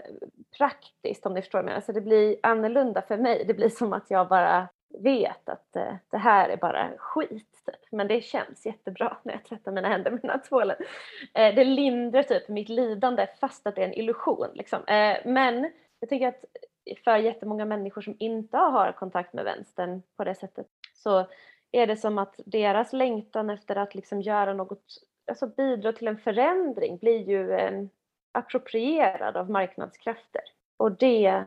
praktiskt 0.58 1.26
om 1.26 1.34
ni 1.34 1.41
förstår 1.41 1.63
mig. 1.63 1.76
Alltså 1.76 1.93
det 1.93 2.02
blir 2.02 2.38
annorlunda 2.43 3.02
för 3.02 3.17
mig. 3.17 3.46
Det 3.48 3.54
blir 3.54 3.69
som 3.69 3.93
att 3.93 4.06
jag 4.12 4.28
bara 4.28 4.67
vet 5.00 5.50
att 5.50 5.76
eh, 5.76 5.96
det 6.10 6.17
här 6.17 6.50
är 6.50 6.58
bara 6.58 6.89
skit. 6.98 7.62
Typ. 7.65 7.76
Men 7.91 8.08
det 8.08 8.22
känns 8.22 8.65
jättebra 8.65 9.17
när 9.24 9.34
jag 9.34 9.43
tvättar 9.43 9.72
mina 9.72 9.88
händer 9.88 10.12
med 10.12 10.22
den 10.22 10.30
här 10.30 10.41
tvålen. 10.50 10.76
Eh, 11.34 11.56
det 11.56 11.63
lindrar 11.63 12.24
typ 12.24 12.48
mitt 12.48 12.69
lidande 12.69 13.28
fast 13.41 13.67
att 13.67 13.76
det 13.76 13.82
är 13.82 13.88
en 13.88 13.93
illusion. 13.93 14.50
Liksom. 14.54 14.80
Eh, 14.88 15.17
men 15.26 15.72
jag 16.00 16.10
tänker 16.10 16.28
att 16.28 16.46
för 17.04 17.17
jättemånga 17.17 17.65
människor 17.65 18.02
som 18.02 18.15
inte 18.19 18.58
har 18.58 18.91
kontakt 18.91 19.34
med 19.34 19.46
vänstern 19.46 20.02
på 20.17 20.24
det 20.24 20.36
sättet 20.36 20.67
så 20.93 21.28
är 21.72 21.88
det 21.88 21.98
som 21.98 22.17
att 22.17 22.39
deras 22.46 22.93
längtan 22.93 23.50
efter 23.50 23.76
att 23.76 23.96
liksom 23.96 24.22
göra 24.22 24.54
något, 24.54 24.84
alltså 25.28 25.48
bidra 25.48 25.93
till 25.93 26.08
en 26.08 26.17
förändring 26.17 26.98
blir 26.98 27.30
ju 27.30 27.52
en 27.54 27.89
approprierad 28.32 29.38
av 29.38 29.50
marknadskrafter. 29.50 30.41
Och 30.78 30.91
det, 30.91 31.43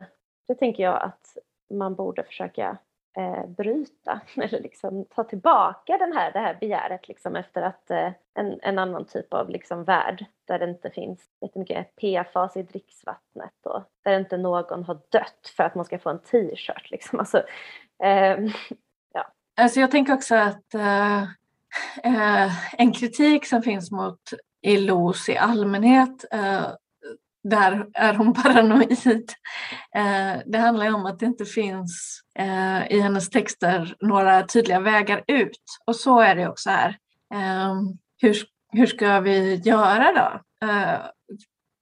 det 0.49 0.55
tänker 0.55 0.83
jag 0.83 1.03
att 1.03 1.37
man 1.71 1.95
borde 1.95 2.23
försöka 2.23 2.79
eh, 3.17 3.47
bryta 3.47 4.21
eller 4.37 4.61
liksom 4.61 5.05
ta 5.05 5.25
tillbaka 5.25 5.99
den 5.99 6.13
här, 6.13 6.33
det 6.33 6.39
här 6.39 6.57
begäret 6.61 7.09
liksom 7.09 7.37
efter 7.37 7.63
att 7.63 7.91
eh, 7.91 8.11
en, 8.35 8.61
en 8.63 8.79
annan 8.79 9.05
typ 9.05 9.35
av 9.35 9.51
liksom 9.51 9.85
värld 9.85 10.25
där 10.45 10.59
det 10.59 10.71
inte 10.71 10.91
finns 10.91 11.21
jättemycket 11.41 11.97
PFAS 11.97 12.57
i 12.57 12.63
dricksvattnet 12.63 13.55
och 13.65 13.83
där 14.05 14.19
inte 14.19 14.37
någon 14.37 14.85
har 14.85 14.95
dött 14.95 15.53
för 15.57 15.65
att 15.65 15.75
man 15.75 15.85
ska 15.85 15.99
få 15.99 16.11
en 16.11 16.19
t-shirt. 16.19 16.91
Liksom. 16.91 17.19
Alltså, 17.19 17.39
eh, 18.03 18.39
ja. 19.15 19.27
alltså 19.57 19.81
jag 19.81 19.91
tänker 19.91 20.15
också 20.15 20.35
att 20.35 20.75
eh, 20.75 21.23
eh 22.03 22.75
en 22.81 22.93
kritik 22.93 23.47
som 23.47 23.63
finns 23.63 23.91
mot 23.91 24.21
ILOs 24.63 25.29
i 25.29 25.37
allmänhet 25.37 26.25
eh, 26.31 26.67
där 27.51 27.87
är 27.95 28.15
hon 28.15 28.35
paranoid. 28.35 29.33
Eh, 29.97 30.41
det 30.47 30.59
handlar 30.59 30.87
ju 30.87 30.95
om 30.95 31.07
att 31.07 31.19
det 31.19 31.27
inte 31.27 31.45
finns 31.45 32.21
eh, 32.39 32.93
i 32.93 33.01
hennes 33.01 33.31
texter 33.31 33.97
några 34.01 34.43
tydliga 34.43 34.81
vägar 34.81 35.25
ut. 35.27 35.63
Och 35.87 35.97
så 35.97 36.21
är 36.21 36.37
det 36.37 36.49
också 36.49 36.71
här. 36.71 36.97
Eh, 37.35 37.75
hur, 38.23 38.37
hur 38.73 38.87
ska 38.87 39.21
vi 39.21 39.55
göra 39.55 40.13
då? 40.13 40.41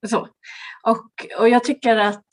så. 0.09 0.29
Och, 0.83 1.07
och 1.39 1.49
jag 1.49 1.65
tycker 1.65 1.97
att 1.97 2.25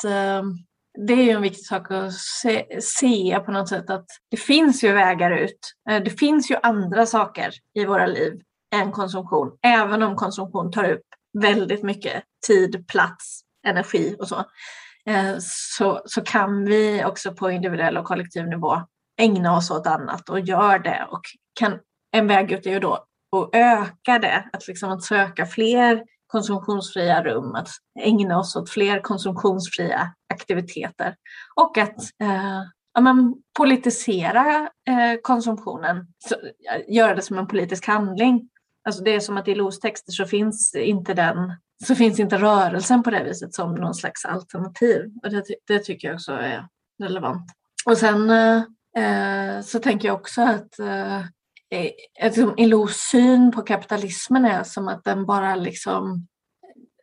det 1.08 1.14
är 1.14 1.24
ju 1.24 1.30
en 1.30 1.42
viktig 1.42 1.66
sak 1.66 1.92
att 1.92 2.14
se, 2.14 2.82
se, 2.82 3.40
på 3.46 3.52
något 3.52 3.70
sätt 3.70 3.90
att 3.90 4.06
det 4.32 4.38
finns 4.38 4.84
ju 4.84 4.92
vägar 4.92 5.32
ut. 5.32 5.74
Det 5.86 6.20
finns 6.20 6.52
ju 6.52 6.56
andra 6.64 7.06
saker 7.06 7.52
i 7.74 7.86
våra 7.86 8.06
liv 8.06 8.42
än 8.76 8.92
konsumtion, 8.92 9.52
även 9.62 10.04
om 10.04 10.16
konsumtion 10.16 10.72
tar 10.72 10.92
upp 10.92 11.06
väldigt 11.40 11.84
mycket 11.84 12.24
tid, 12.48 12.88
plats, 12.88 13.42
energi 13.68 14.16
och 14.20 14.28
så, 14.28 14.46
eh, 15.06 15.36
så, 15.78 16.02
så 16.06 16.22
kan 16.22 16.66
vi 16.66 17.06
också 17.06 17.34
på 17.34 17.52
individuell 17.52 17.98
och 17.98 18.06
kollektiv 18.06 18.48
nivå 18.48 18.82
ägna 19.20 19.58
oss 19.58 19.72
åt 19.72 19.88
annat 19.88 20.30
och 20.30 20.40
gör 20.40 20.80
det. 20.80 21.08
Och 21.10 21.22
kan, 21.60 21.80
en 22.12 22.28
väg 22.28 22.52
ut 22.52 22.66
är 22.66 22.72
ju 22.72 22.80
då 22.80 22.94
att 23.36 23.50
öka 23.54 24.20
det, 24.20 24.50
att, 24.54 24.68
liksom 24.68 24.92
att 24.92 25.04
söka 25.04 25.46
fler 25.46 26.04
konsumtionsfria 26.28 27.24
rum, 27.24 27.56
att 27.56 27.70
ägna 28.00 28.40
oss 28.40 28.56
åt 28.56 28.70
fler 28.70 29.00
konsumtionsfria 29.00 30.14
aktiviteter 30.34 31.16
och 31.56 31.78
att 31.78 31.98
eh, 32.22 32.62
ja, 32.94 33.02
men 33.02 33.36
politisera 33.58 34.70
eh, 34.88 35.20
konsumtionen, 35.22 36.08
så, 36.20 36.36
göra 36.88 37.16
det 37.16 37.22
som 37.22 37.38
en 37.38 37.48
politisk 37.48 37.88
handling. 37.88 38.50
Alltså 38.84 39.04
det 39.04 39.16
är 39.16 39.20
som 39.20 39.38
att 39.38 39.48
i 39.48 39.56
LOs 39.56 39.80
texter 39.80 40.12
så 40.12 40.26
finns 40.26 40.76
inte 40.76 41.14
den 41.14 41.54
så 41.88 41.96
finns 41.96 42.20
inte 42.20 42.38
rörelsen 42.38 43.04
på 43.04 43.10
det 43.10 43.24
viset 43.24 43.54
som 43.54 43.76
någon 43.76 43.96
slags 43.96 44.26
alternativ. 44.26 45.12
Och 45.24 45.30
det, 45.30 45.44
det 45.68 45.80
tycker 45.80 46.08
jag 46.08 46.16
också 46.16 46.32
är 46.32 46.68
relevant. 47.04 47.52
Och 47.86 47.98
sen 47.98 48.30
eh, 48.30 48.64
eh 48.98 49.62
så 49.62 49.80
tänker 49.80 50.08
jag 50.08 50.16
också 50.16 50.42
att 50.42 50.80
eh, 50.80 51.22
liksom 52.24 52.54
ILOs 52.58 52.98
syn 52.98 53.52
på 53.52 53.62
kapitalismen 53.62 54.46
är 54.46 54.64
som 54.64 54.88
att 54.88 55.04
den 55.04 55.26
bara 55.26 55.56
liksom 55.56 56.28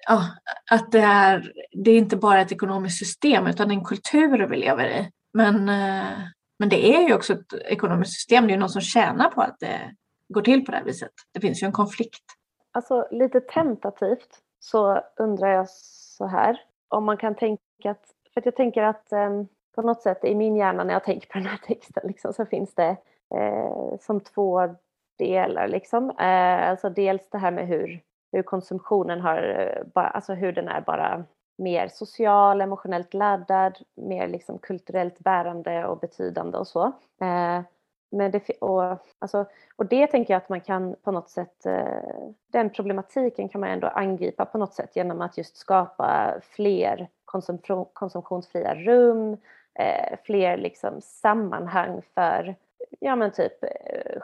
ja, 0.08 0.28
att 0.70 0.92
det 0.92 1.00
är, 1.00 1.52
det 1.84 1.90
är 1.90 1.98
inte 1.98 2.16
bara 2.16 2.40
ett 2.40 2.52
ekonomiskt 2.52 2.98
system 2.98 3.46
utan 3.46 3.70
en 3.70 3.84
kultur 3.84 4.46
vi 4.46 4.56
lever 4.56 4.88
i. 4.88 5.10
Men, 5.34 5.68
eh, 5.68 6.18
men 6.58 6.68
det 6.68 6.96
är 6.96 7.08
ju 7.08 7.14
också 7.14 7.32
ett 7.32 7.52
ekonomiskt 7.52 8.12
system. 8.12 8.46
Det 8.46 8.50
är 8.50 8.54
ju 8.54 8.60
någon 8.60 8.70
som 8.70 8.82
tjänar 8.82 9.30
på 9.30 9.42
att 9.42 9.56
det 9.60 9.94
går 10.28 10.42
till 10.42 10.64
på 10.64 10.70
det 10.70 10.76
här 10.78 10.84
viset. 10.84 11.12
Det 11.34 11.40
finns 11.40 11.62
ju 11.62 11.66
en 11.66 11.72
konflikt. 11.72 12.24
Alltså 12.72 13.08
lite 13.10 13.40
tentativt 13.40 14.42
så 14.58 15.00
undrar 15.16 15.48
jag 15.48 15.68
så 15.70 16.26
här 16.26 16.60
om 16.88 17.04
man 17.04 17.16
kan 17.16 17.34
tänka 17.34 17.62
att 17.84 18.14
För 18.34 18.40
att 18.40 18.44
jag 18.44 18.56
tänker 18.56 18.82
att 18.82 19.12
eh, 19.12 19.42
på 19.74 19.82
något 19.82 20.02
sätt 20.02 20.24
i 20.24 20.34
min 20.34 20.56
hjärna 20.56 20.84
när 20.84 20.92
jag 20.92 21.04
tänker 21.04 21.28
på 21.28 21.38
den 21.38 21.46
här 21.46 21.58
texten 21.66 22.02
liksom, 22.06 22.32
så 22.32 22.46
finns 22.46 22.74
det 22.74 22.96
eh, 23.34 23.98
som 24.00 24.20
två 24.20 24.74
delar. 25.18 25.68
Liksom. 25.68 26.10
Eh, 26.10 26.70
alltså 26.70 26.90
dels 26.90 27.30
det 27.30 27.38
här 27.38 27.50
med 27.50 27.66
hur, 27.66 28.00
hur 28.32 28.42
konsumtionen 28.42 29.20
har, 29.20 29.42
eh, 29.42 29.86
bara, 29.94 30.08
alltså 30.08 30.34
hur 30.34 30.52
den 30.52 30.68
är 30.68 30.80
bara 30.80 31.24
mer 31.58 31.88
social, 31.88 32.60
emotionellt 32.60 33.14
laddad, 33.14 33.78
mer 33.96 34.28
liksom 34.28 34.58
kulturellt 34.58 35.18
bärande 35.18 35.86
och 35.86 35.98
betydande 35.98 36.58
och 36.58 36.66
så. 36.66 36.84
Eh, 37.20 37.62
men 38.10 38.30
det, 38.30 38.50
och, 38.60 38.98
alltså, 39.18 39.46
och 39.76 39.86
det 39.86 40.06
tänker 40.06 40.34
jag 40.34 40.38
att 40.42 40.48
man 40.48 40.60
kan 40.60 40.96
på 41.02 41.10
något 41.10 41.30
sätt, 41.30 41.66
eh, 41.66 42.28
den 42.52 42.70
problematiken 42.70 43.48
kan 43.48 43.60
man 43.60 43.70
ändå 43.70 43.86
angripa 43.86 44.44
på 44.44 44.58
något 44.58 44.74
sätt 44.74 44.96
genom 44.96 45.20
att 45.20 45.38
just 45.38 45.56
skapa 45.56 46.34
fler 46.42 47.08
konsum 47.24 47.58
konsumtionsfria 47.92 48.74
rum, 48.74 49.36
eh, 49.74 50.18
fler 50.24 50.56
liksom 50.56 51.00
sammanhang 51.00 52.02
för, 52.14 52.54
ja 53.00 53.16
men 53.16 53.32
typ, 53.32 53.64
eh, 53.64 54.20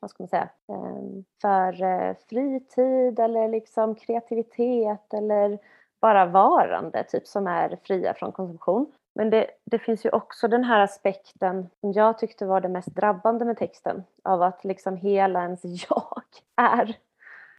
vad 0.00 0.10
ska 0.10 0.22
man 0.22 0.28
säga, 0.28 0.48
ehm, 0.68 1.24
för 1.42 2.14
fritid 2.28 3.18
eller 3.18 3.48
liksom 3.48 3.94
kreativitet 3.94 5.14
eller 5.14 5.58
bara 6.00 6.26
varande, 6.26 7.04
typ 7.04 7.26
som 7.26 7.46
är 7.46 7.78
fria 7.82 8.14
från 8.14 8.32
konsumtion. 8.32 8.92
Men 9.14 9.30
det, 9.30 9.46
det, 9.64 9.78
finns 9.78 10.04
ju 10.04 10.10
också 10.10 10.48
den 10.48 10.64
här 10.64 10.80
aspekten 10.80 11.68
som 11.80 11.92
jag 11.92 12.18
tyckte 12.18 12.46
var 12.46 12.60
det 12.60 12.68
mest 12.68 12.94
drabbande 12.94 13.44
med 13.44 13.58
texten, 13.58 14.04
av 14.22 14.42
att 14.42 14.64
liksom 14.64 14.96
hela 14.96 15.42
ens 15.42 15.60
jag 15.88 16.22
är 16.56 16.96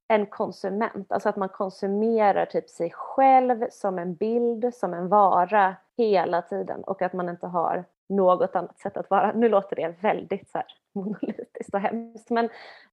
en 0.07 0.25
konsument. 0.25 1.11
Alltså 1.11 1.29
att 1.29 1.35
man 1.35 1.49
konsumerar 1.49 2.45
typ 2.45 2.69
sig 2.69 2.91
själv 2.91 3.65
som 3.71 3.99
en 3.99 4.15
bild, 4.15 4.73
som 4.73 4.93
en 4.93 5.09
vara 5.09 5.75
hela 5.97 6.41
tiden 6.41 6.83
och 6.83 7.01
att 7.01 7.13
man 7.13 7.29
inte 7.29 7.47
har 7.47 7.85
något 8.09 8.55
annat 8.55 8.79
sätt 8.79 8.97
att 8.97 9.09
vara. 9.09 9.31
Nu 9.31 9.49
låter 9.49 9.75
det 9.75 9.95
väldigt 10.01 10.49
så 10.49 10.57
här 10.57 10.67
monolitiskt 10.93 11.73
och 11.73 11.79
hemskt 11.79 12.29
men, 12.29 12.49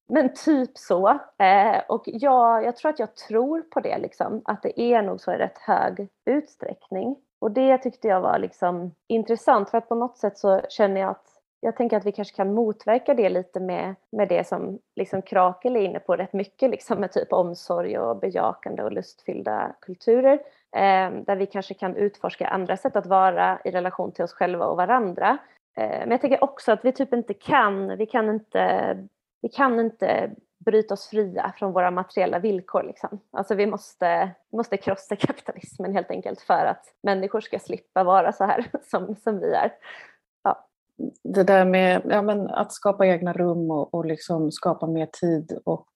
men 0.06 0.34
typ 0.34 0.78
så. 0.78 1.08
Eh, 1.38 1.80
och 1.88 2.02
jag, 2.06 2.64
jag 2.64 2.76
tror 2.76 2.90
att 2.90 2.98
jag 2.98 3.14
tror 3.14 3.62
på 3.62 3.80
det, 3.80 3.98
liksom, 3.98 4.42
att 4.44 4.62
det 4.62 4.80
är 4.80 5.02
nog 5.02 5.20
så 5.20 5.32
i 5.32 5.36
rätt 5.36 5.58
hög 5.58 6.08
utsträckning. 6.24 7.16
Och 7.40 7.50
det 7.50 7.78
tyckte 7.78 8.08
jag 8.08 8.20
var 8.20 8.38
liksom 8.38 8.94
intressant 9.06 9.70
för 9.70 9.78
att 9.78 9.88
på 9.88 9.94
något 9.94 10.18
sätt 10.18 10.38
så 10.38 10.60
känner 10.68 11.00
jag 11.00 11.10
att 11.10 11.26
jag 11.60 11.76
tänker 11.76 11.96
att 11.96 12.06
vi 12.06 12.12
kanske 12.12 12.36
kan 12.36 12.54
motverka 12.54 13.14
det 13.14 13.28
lite 13.28 13.60
med, 13.60 13.94
med 14.12 14.28
det 14.28 14.46
som 14.46 14.78
liksom 14.96 15.22
Krakel 15.22 15.76
är 15.76 15.80
inne 15.80 15.98
på 15.98 16.16
rätt 16.16 16.32
mycket, 16.32 16.70
liksom 16.70 17.00
med 17.00 17.12
typ 17.12 17.32
omsorg 17.32 17.98
och 17.98 18.16
bejakande 18.16 18.82
och 18.82 18.92
lustfyllda 18.92 19.72
kulturer. 19.80 20.34
Eh, 20.76 21.10
där 21.26 21.36
vi 21.36 21.46
kanske 21.46 21.74
kan 21.74 21.96
utforska 21.96 22.48
andra 22.48 22.76
sätt 22.76 22.96
att 22.96 23.06
vara 23.06 23.58
i 23.64 23.70
relation 23.70 24.12
till 24.12 24.24
oss 24.24 24.32
själva 24.32 24.66
och 24.66 24.76
varandra. 24.76 25.38
Eh, 25.76 25.88
men 25.88 26.10
jag 26.10 26.20
tänker 26.20 26.44
också 26.44 26.72
att 26.72 26.84
vi 26.84 26.92
typ 26.92 27.12
inte 27.12 27.34
kan, 27.34 27.96
vi 27.96 28.06
kan 28.06 28.30
inte, 28.30 28.96
vi 29.42 29.48
kan 29.48 29.80
inte 29.80 30.30
bryta 30.64 30.94
oss 30.94 31.06
fria 31.08 31.52
från 31.58 31.72
våra 31.72 31.90
materiella 31.90 32.38
villkor. 32.38 32.82
Liksom. 32.82 33.20
Alltså 33.30 33.54
vi 33.54 33.66
måste, 33.66 34.30
måste 34.52 34.76
krossa 34.76 35.16
kapitalismen 35.16 35.94
helt 35.94 36.10
enkelt 36.10 36.40
för 36.40 36.66
att 36.66 36.84
människor 37.02 37.40
ska 37.40 37.58
slippa 37.58 38.04
vara 38.04 38.32
så 38.32 38.44
här 38.44 38.70
som, 38.90 39.16
som 39.16 39.40
vi 39.40 39.52
är. 39.52 39.72
Ja. 40.44 40.66
Det 41.24 41.42
där 41.42 41.64
med 41.64 42.02
ja, 42.04 42.22
men 42.22 42.46
att 42.46 42.72
skapa 42.72 43.06
egna 43.06 43.32
rum 43.32 43.70
och, 43.70 43.94
och 43.94 44.04
liksom 44.06 44.52
skapa 44.52 44.86
mer 44.86 45.06
tid 45.06 45.58
och 45.64 45.88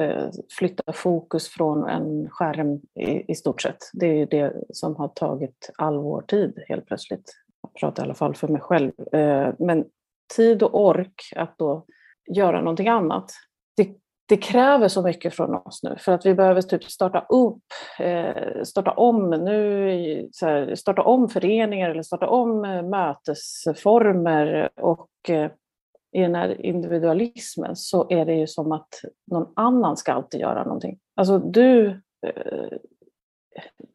eh, 0.00 0.30
flytta 0.58 0.92
fokus 0.92 1.48
från 1.48 1.88
en 1.88 2.30
skärm 2.30 2.80
i, 2.94 3.32
i 3.32 3.34
stort 3.34 3.62
sett. 3.62 3.90
Det 3.92 4.06
är 4.06 4.26
det 4.26 4.52
som 4.72 4.96
har 4.96 5.08
tagit 5.08 5.70
all 5.78 5.98
vår 5.98 6.22
tid 6.22 6.62
helt 6.68 6.86
plötsligt. 6.86 7.32
Jag 7.62 7.74
pratar 7.74 8.02
i 8.02 8.04
alla 8.04 8.14
fall 8.14 8.34
för 8.34 8.48
mig 8.48 8.60
själv. 8.60 8.92
Eh, 9.12 9.54
men 9.58 9.84
tid 10.36 10.62
och 10.62 10.80
ork 10.84 11.32
att 11.36 11.58
då 11.58 11.84
göra 12.26 12.60
någonting 12.60 12.88
annat 12.88 13.32
det, 14.26 14.36
kräver 14.36 14.88
så 14.88 15.02
mycket 15.02 15.34
från 15.34 15.54
oss 15.54 15.82
nu 15.82 15.96
för 15.98 16.12
att 16.12 16.26
vi 16.26 16.34
behöver 16.34 16.62
typ 16.62 16.84
starta 16.84 17.26
upp, 17.28 17.62
eh, 17.98 18.62
starta 18.62 18.90
om 18.90 19.30
nu, 19.30 20.28
starta 20.74 21.02
om 21.02 21.28
föreningar 21.28 21.90
eller 21.90 22.02
starta 22.02 22.26
om 22.26 22.64
eh, 22.64 22.82
mötesformer 22.82 24.70
och 24.80 25.08
eh, 25.28 25.50
i 26.14 26.20
den 26.20 26.34
här 26.34 26.66
individualismen 26.66 27.76
så 27.76 28.06
är 28.10 28.24
det 28.24 28.34
ju 28.34 28.46
som 28.46 28.72
att 28.72 28.88
någon 29.30 29.52
annan 29.56 29.96
ska 29.96 30.12
alltid 30.12 30.40
göra 30.40 30.64
någonting. 30.64 30.98
Alltså 31.16 31.38
du, 31.38 32.00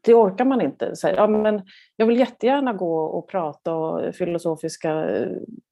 det 0.01 0.13
orkar 0.13 0.45
man 0.45 0.61
inte. 0.61 0.95
Så 0.95 1.07
ja, 1.07 1.27
men 1.27 1.61
jag 1.95 2.05
vill 2.05 2.19
jättegärna 2.19 2.73
gå 2.73 2.99
och 2.99 3.29
prata 3.29 3.75
och 3.75 4.15
filosofiska 4.15 5.07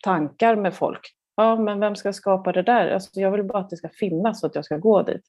tankar 0.04 0.56
med 0.56 0.74
folk 0.74 1.16
ja, 1.36 1.56
men 1.56 1.80
vem 1.80 1.96
ska 1.96 2.14
skapa 2.14 2.52
det 2.52 2.62
där? 2.62 2.92
Alltså, 2.92 3.20
jag 3.20 3.32
vill 3.32 3.44
bara 3.44 3.60
att 3.60 3.70
det 3.70 3.78
ska 3.78 3.90
finnas 3.90 4.44
och 4.44 4.50
att 4.50 4.56
jag 4.56 4.66
ska 4.66 4.78
gå 4.78 5.04
dit. 5.04 5.24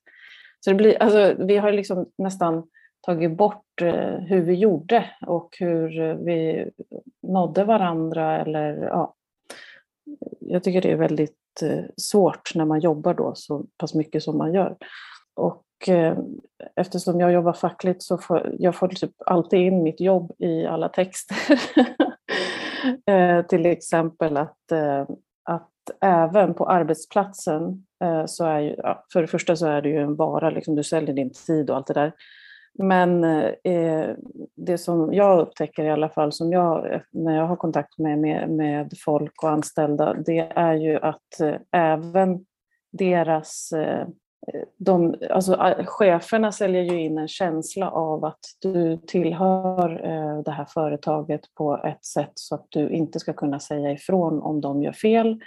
Så 0.60 0.70
det 0.70 0.76
blir, 0.76 1.02
alltså, 1.02 1.44
vi 1.44 1.56
har 1.56 1.72
liksom 1.72 2.10
nästan 2.18 2.68
tagit 3.00 3.36
bort 3.36 3.82
eh, 3.82 4.18
hur 4.18 4.42
vi 4.42 4.54
gjorde 4.54 5.10
och 5.26 5.56
hur 5.58 6.00
eh, 6.00 6.14
vi 6.14 6.70
nådde 7.22 7.64
varandra. 7.64 8.40
Eller, 8.40 8.82
ja. 8.82 9.14
Jag 10.40 10.64
tycker 10.64 10.82
det 10.82 10.92
är 10.92 10.96
väldigt 10.96 11.62
eh, 11.62 11.84
svårt 11.96 12.54
när 12.54 12.64
man 12.64 12.80
jobbar 12.80 13.14
då 13.14 13.34
så 13.34 13.64
pass 13.76 13.94
mycket 13.94 14.22
som 14.22 14.38
man 14.38 14.54
gör. 14.54 14.76
Och 15.34 15.88
eh, 15.88 16.18
eftersom 16.76 17.20
jag 17.20 17.32
jobbar 17.32 17.52
fackligt 17.52 18.02
så 18.02 18.18
får 18.18 18.54
jag 18.58 18.74
får 18.74 18.88
typ 18.88 19.12
alltid 19.26 19.60
in 19.60 19.82
mitt 19.82 20.00
jobb 20.00 20.32
i 20.38 20.66
alla 20.66 20.88
texter. 20.88 21.36
eh, 23.10 23.46
till 23.46 23.66
exempel 23.66 24.36
att, 24.36 24.72
eh, 24.72 25.00
att 25.00 25.08
även 26.00 26.54
på 26.54 26.66
arbetsplatsen 26.66 27.86
eh, 28.04 28.26
så 28.26 28.44
är 28.44 28.60
ju, 28.60 28.76
för 29.12 29.20
det 29.20 29.26
första 29.26 29.56
så 29.56 29.66
är 29.66 29.82
det 29.82 29.88
ju 29.88 29.98
en 29.98 30.16
vara, 30.16 30.50
liksom, 30.50 30.74
du 30.74 30.84
säljer 30.84 31.14
din 31.14 31.32
tid 31.46 31.70
och 31.70 31.76
allt 31.76 31.86
det 31.86 31.94
där. 31.94 32.12
Men 32.78 33.24
eh, 33.24 33.50
eh, 33.64 34.16
det 34.54 34.78
som 34.78 35.14
jag 35.14 35.40
upptäcker 35.40 35.84
i 35.84 35.90
alla 35.90 36.08
fall, 36.08 36.32
som 36.32 36.52
jag, 36.52 37.00
när 37.10 37.36
jag 37.36 37.46
har 37.46 37.56
kontakt 37.56 37.98
med, 37.98 38.18
med, 38.18 38.50
med 38.50 38.92
folk 39.04 39.42
och 39.42 39.50
anställda, 39.50 40.14
det 40.14 40.52
är 40.54 40.74
ju 40.74 40.96
att 40.96 41.40
eh, 41.40 41.54
även 41.72 42.44
deras 42.92 43.72
eh, 43.72 44.06
de, 44.76 45.14
alltså, 45.30 45.76
cheferna 45.84 46.52
säljer 46.52 46.82
ju 46.82 47.00
in 47.00 47.18
en 47.18 47.28
känsla 47.28 47.90
av 47.90 48.24
att 48.24 48.40
du 48.60 48.96
tillhör 48.96 49.88
det 50.42 50.50
här 50.50 50.64
företaget 50.64 51.40
på 51.54 51.80
ett 51.84 52.04
sätt 52.04 52.32
så 52.34 52.54
att 52.54 52.66
du 52.68 52.88
inte 52.90 53.20
ska 53.20 53.32
kunna 53.32 53.60
säga 53.60 53.92
ifrån 53.92 54.42
om 54.42 54.60
de 54.60 54.82
gör 54.82 54.92
fel 54.92 55.40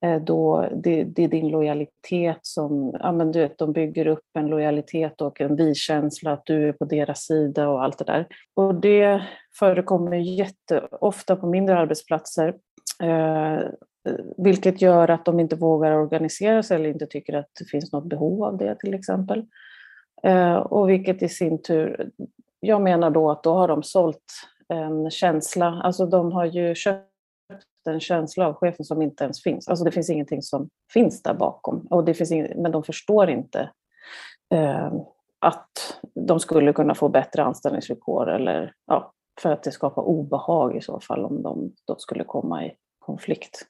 Eh, 0.00 0.22
då 0.22 0.68
det, 0.74 1.04
det, 1.04 1.24
är 1.24 1.28
din 1.28 1.48
lojalitet 1.48 2.38
som, 2.42 2.96
ja 3.00 3.12
men 3.12 3.32
du 3.32 3.40
vet, 3.40 3.58
de 3.58 3.72
bygger 3.72 4.06
upp 4.06 4.26
en 4.34 4.46
lojalitet 4.46 5.20
och 5.20 5.40
en 5.40 5.56
vi-känsla 5.56 6.32
att 6.32 6.46
du 6.46 6.68
är 6.68 6.72
på 6.72 6.84
deras 6.84 7.20
sida 7.20 7.68
och 7.68 7.84
allt 7.84 7.98
det 7.98 8.04
där. 8.04 8.26
Och 8.54 8.74
det 8.74 9.22
förekommer 9.58 10.16
jätteofta 10.16 11.36
på 11.36 11.46
mindre 11.46 11.78
arbetsplatser, 11.78 12.54
eh, 13.02 13.58
vilket 14.36 14.82
gör 14.82 15.10
att 15.10 15.24
de 15.24 15.40
inte 15.40 15.56
vågar 15.56 15.92
organisera 15.92 16.62
sig 16.62 16.76
eller 16.76 16.90
inte 16.90 17.06
tycker 17.06 17.36
att 17.36 17.50
det 17.58 17.64
finns 17.64 17.92
något 17.92 18.08
behov 18.08 18.44
av 18.44 18.56
det 18.56 18.74
till 18.74 18.94
exempel. 18.94 19.44
Eh, 20.22 20.56
och 20.56 20.90
vilket 20.90 21.22
i 21.22 21.28
sin 21.28 21.62
tur, 21.62 22.10
jag 22.60 22.82
menar 22.82 23.10
då 23.10 23.30
att 23.30 23.42
då 23.42 23.54
har 23.54 23.68
de 23.68 23.82
sålt 23.82 24.32
en 24.68 25.10
känsla, 25.10 25.80
alltså 25.84 26.06
de 26.06 26.32
har 26.32 26.44
ju 26.44 26.74
köpt 26.74 27.07
en 27.88 28.00
känsla 28.00 28.46
av 28.46 28.54
chefen 28.54 28.84
som 28.84 29.02
inte 29.02 29.24
ens 29.24 29.42
finns. 29.42 29.68
Alltså 29.68 29.84
det 29.84 29.90
finns 29.90 30.10
ingenting 30.10 30.42
som 30.42 30.68
finns 30.92 31.22
där 31.22 31.34
bakom. 31.34 31.86
Och 31.90 32.04
det 32.04 32.14
finns 32.14 32.32
ing, 32.32 32.62
men 32.62 32.72
de 32.72 32.82
förstår 32.82 33.30
inte 33.30 33.70
eh, 34.54 34.92
att 35.38 36.00
de 36.14 36.40
skulle 36.40 36.72
kunna 36.72 36.94
få 36.94 37.08
bättre 37.08 37.42
anställningsvillkor 37.42 38.30
eller 38.30 38.72
ja, 38.86 39.12
för 39.40 39.52
att 39.52 39.62
det 39.62 39.72
skapar 39.72 40.02
obehag 40.02 40.76
i 40.76 40.80
så 40.80 41.00
fall 41.00 41.24
om 41.24 41.42
de 41.42 41.72
då 41.86 41.96
skulle 41.98 42.24
komma 42.24 42.64
i 42.64 42.74
konflikt. 42.98 43.66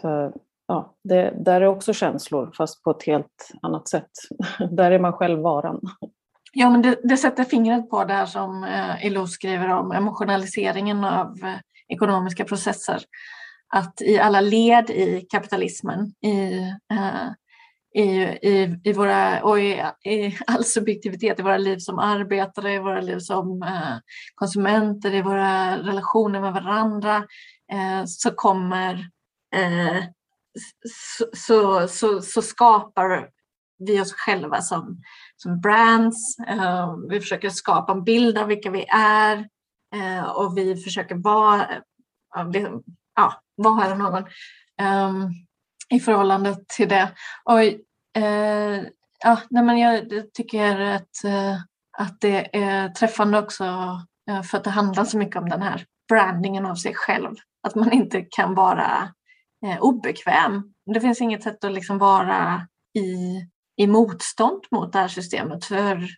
Så, 0.00 0.32
ja, 0.66 0.94
det, 1.04 1.34
där 1.38 1.60
är 1.60 1.66
också 1.66 1.92
känslor 1.92 2.50
fast 2.56 2.82
på 2.82 2.90
ett 2.90 3.02
helt 3.02 3.50
annat 3.62 3.88
sätt. 3.88 4.10
där 4.70 4.90
är 4.90 4.98
man 4.98 5.12
själv 5.12 5.40
varan. 5.40 5.80
Ja, 6.52 6.70
men 6.70 6.82
det, 6.82 7.00
det 7.02 7.16
sätter 7.16 7.44
fingret 7.44 7.90
på 7.90 8.04
det 8.04 8.14
här 8.14 8.26
som 8.26 8.64
eh, 8.64 9.24
skriver 9.24 9.68
om 9.68 9.92
emotionaliseringen 9.92 11.04
av 11.04 11.38
eh, 11.42 11.54
ekonomiska 11.88 12.44
processer 12.44 13.02
att 13.68 14.00
i 14.00 14.18
alla 14.18 14.40
led 14.40 14.90
i 14.90 15.26
kapitalismen, 15.30 16.14
i, 16.20 16.58
uh, 16.92 17.32
i, 17.94 18.10
i, 18.42 18.80
i, 18.84 18.92
våra, 18.92 19.42
och 19.42 19.60
i, 19.60 19.84
i, 20.04 20.38
all 20.46 20.64
subjektivitet 20.64 21.38
i 21.38 21.42
våra 21.42 21.58
liv 21.58 21.78
som 21.78 21.98
arbetare, 21.98 22.74
i 22.74 22.78
våra 22.78 23.00
liv 23.00 23.18
som 23.18 23.62
uh, 23.62 23.98
konsumenter, 24.34 25.14
i 25.14 25.22
våra 25.22 25.78
relationer 25.78 26.40
med 26.40 26.52
varandra, 26.52 27.16
uh, 27.74 28.04
så 28.06 28.30
kommer 28.30 29.10
så, 30.88 31.26
så, 31.32 31.88
så, 31.88 32.20
så, 32.22 32.42
skapar 32.42 33.28
vi 33.78 34.00
oss 34.00 34.12
själva 34.12 34.60
som, 34.60 35.00
som 35.36 35.60
brands. 35.60 36.36
vi 37.10 37.20
försöker 37.20 37.50
skapa 37.50 37.92
en 37.92 38.04
bild 38.04 38.38
av 38.38 38.46
vilka 38.46 38.70
vi 38.70 38.84
är 38.88 39.48
och 40.34 40.58
vi 40.58 40.76
försöker 40.76 41.14
vara, 41.14 41.68
ja, 43.16 43.42
vara 43.56 43.94
någon 43.94 44.24
um, 44.82 45.30
i 45.88 46.00
förhållande 46.00 46.56
till 46.76 46.88
det. 46.88 47.12
Och, 47.44 47.62
eh, 47.62 48.80
uh, 48.80 48.86
ja, 49.24 49.38
nej, 49.50 49.64
men 49.64 49.78
jag 49.78 50.02
tycker 50.34 50.80
att, 50.80 51.24
uh, 51.24 51.56
att 51.98 52.20
det 52.20 52.56
är 52.56 52.88
träffande 52.88 53.38
också 53.38 53.64
uh, 54.30 54.42
för 54.42 54.58
att 54.58 54.64
det 54.64 54.70
handlar 54.70 55.04
så 55.04 55.18
mycket 55.18 55.36
om 55.36 55.48
den 55.48 55.62
här 55.62 55.84
brandingen 56.08 56.66
av 56.66 56.74
sig 56.74 56.94
själv. 56.94 57.34
Att 57.62 57.74
man 57.74 57.92
inte 57.92 58.20
kan 58.30 58.54
vara 58.54 59.12
obekväm. 59.80 60.72
Det 60.94 61.00
finns 61.00 61.20
inget 61.20 61.42
sätt 61.42 61.64
att 61.64 61.72
liksom 61.72 61.98
vara 61.98 62.66
i, 62.98 63.40
i 63.76 63.86
motstånd 63.86 64.62
mot 64.70 64.92
det 64.92 64.98
här 64.98 65.08
systemet. 65.08 65.64
För, 65.64 66.08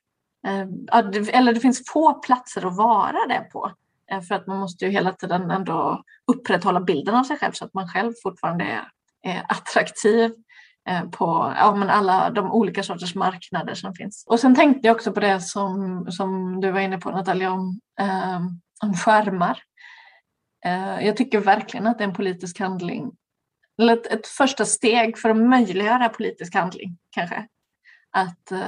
eller 1.33 1.53
det 1.53 1.61
finns 1.61 1.83
få 1.93 2.15
platser 2.15 2.67
att 2.67 2.77
vara 2.77 3.27
det 3.29 3.41
på. 3.53 3.73
Eh, 4.13 4.21
för 4.21 4.35
att 4.35 4.47
man 4.47 4.59
måste 4.59 4.85
ju 4.85 4.91
hela 4.91 5.13
tiden 5.13 5.51
ändå 5.51 6.03
upprätthålla 6.33 6.81
bilden 6.81 7.15
av 7.15 7.25
sig 7.25 7.39
själv 7.39 7.53
så 7.53 7.65
att 7.65 7.75
man 7.75 7.89
själv 7.89 8.13
fortfarande 8.23 8.65
är, 8.65 8.89
är 9.23 9.45
attraktiv 9.49 10.35
eh, 10.89 11.05
på 11.11 11.55
ja, 11.57 11.75
men 11.75 11.91
alla 11.91 12.31
de 12.31 12.53
olika 12.53 12.83
sorters 12.83 13.15
marknader 13.15 13.75
som 13.75 13.95
finns. 13.95 14.25
Och 14.27 14.41
sen 14.41 14.55
tänkte 14.55 14.89
jag 14.89 14.95
också 14.95 15.13
på 15.13 15.21
det 15.21 15.41
som, 15.41 16.07
som 16.11 16.61
du 16.61 16.71
var 16.71 16.81
inne 16.81 16.99
på 16.99 17.11
Natalia 17.11 17.53
om, 17.53 17.81
eh, 18.01 18.41
om 18.83 18.95
skärmar. 18.95 19.63
Eh, 20.65 21.07
jag 21.07 21.17
tycker 21.17 21.41
verkligen 21.41 21.87
att 21.87 21.99
det 21.99 22.05
är 22.05 22.09
en 22.09 22.15
politisk 22.15 22.59
handling, 22.59 23.13
eller 23.79 23.93
ett, 23.93 24.07
ett 24.07 24.27
första 24.27 24.65
steg 24.65 25.19
för 25.19 25.31
att 25.31 25.37
möjliggöra 25.37 26.09
politisk 26.09 26.55
handling 26.55 26.99
kanske. 27.11 27.47
Att 28.11 28.53
eh, 28.53 28.61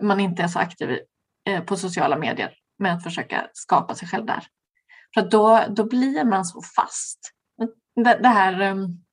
man 0.00 0.20
inte 0.20 0.42
är 0.42 0.48
så 0.48 0.58
aktiv 0.58 0.98
eh, 1.48 1.60
på 1.64 1.76
sociala 1.76 2.16
medier 2.18 2.54
med 2.78 2.94
att 2.94 3.02
försöka 3.02 3.46
skapa 3.52 3.94
sig 3.94 4.08
själv 4.08 4.26
där. 4.26 4.46
För 5.14 5.22
då, 5.22 5.64
då 5.68 5.84
blir 5.84 6.24
man 6.24 6.44
så 6.44 6.62
fast. 6.76 7.18
Det, 8.04 8.18
det 8.22 8.28
här 8.28 8.60
um, 8.60 9.04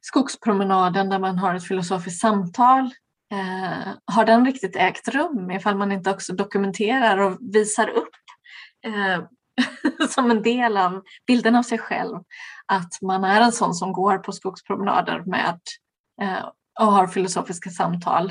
skogspromenaden 0.00 1.08
där 1.08 1.18
man 1.18 1.38
har 1.38 1.54
ett 1.54 1.68
filosofiskt 1.68 2.20
samtal. 2.20 2.84
Eh, 3.32 3.88
har 4.04 4.24
den 4.24 4.46
riktigt 4.46 4.76
ägt 4.76 5.08
rum 5.08 5.50
ifall 5.50 5.76
man 5.76 5.92
inte 5.92 6.10
också 6.10 6.32
dokumenterar 6.32 7.18
och 7.18 7.38
visar 7.40 7.88
upp 7.88 8.14
eh, 8.86 9.24
som 10.08 10.30
en 10.30 10.42
del 10.42 10.76
av 10.76 11.02
bilden 11.26 11.56
av 11.56 11.62
sig 11.62 11.78
själv 11.78 12.18
att 12.66 13.02
man 13.02 13.24
är 13.24 13.40
en 13.40 13.52
sån 13.52 13.74
som 13.74 13.92
går 13.92 14.18
på 14.18 14.32
skogspromenader 14.32 15.22
med 15.26 15.60
eh, 16.22 16.48
och 16.80 16.92
har 16.92 17.06
filosofiska 17.06 17.70
samtal. 17.70 18.30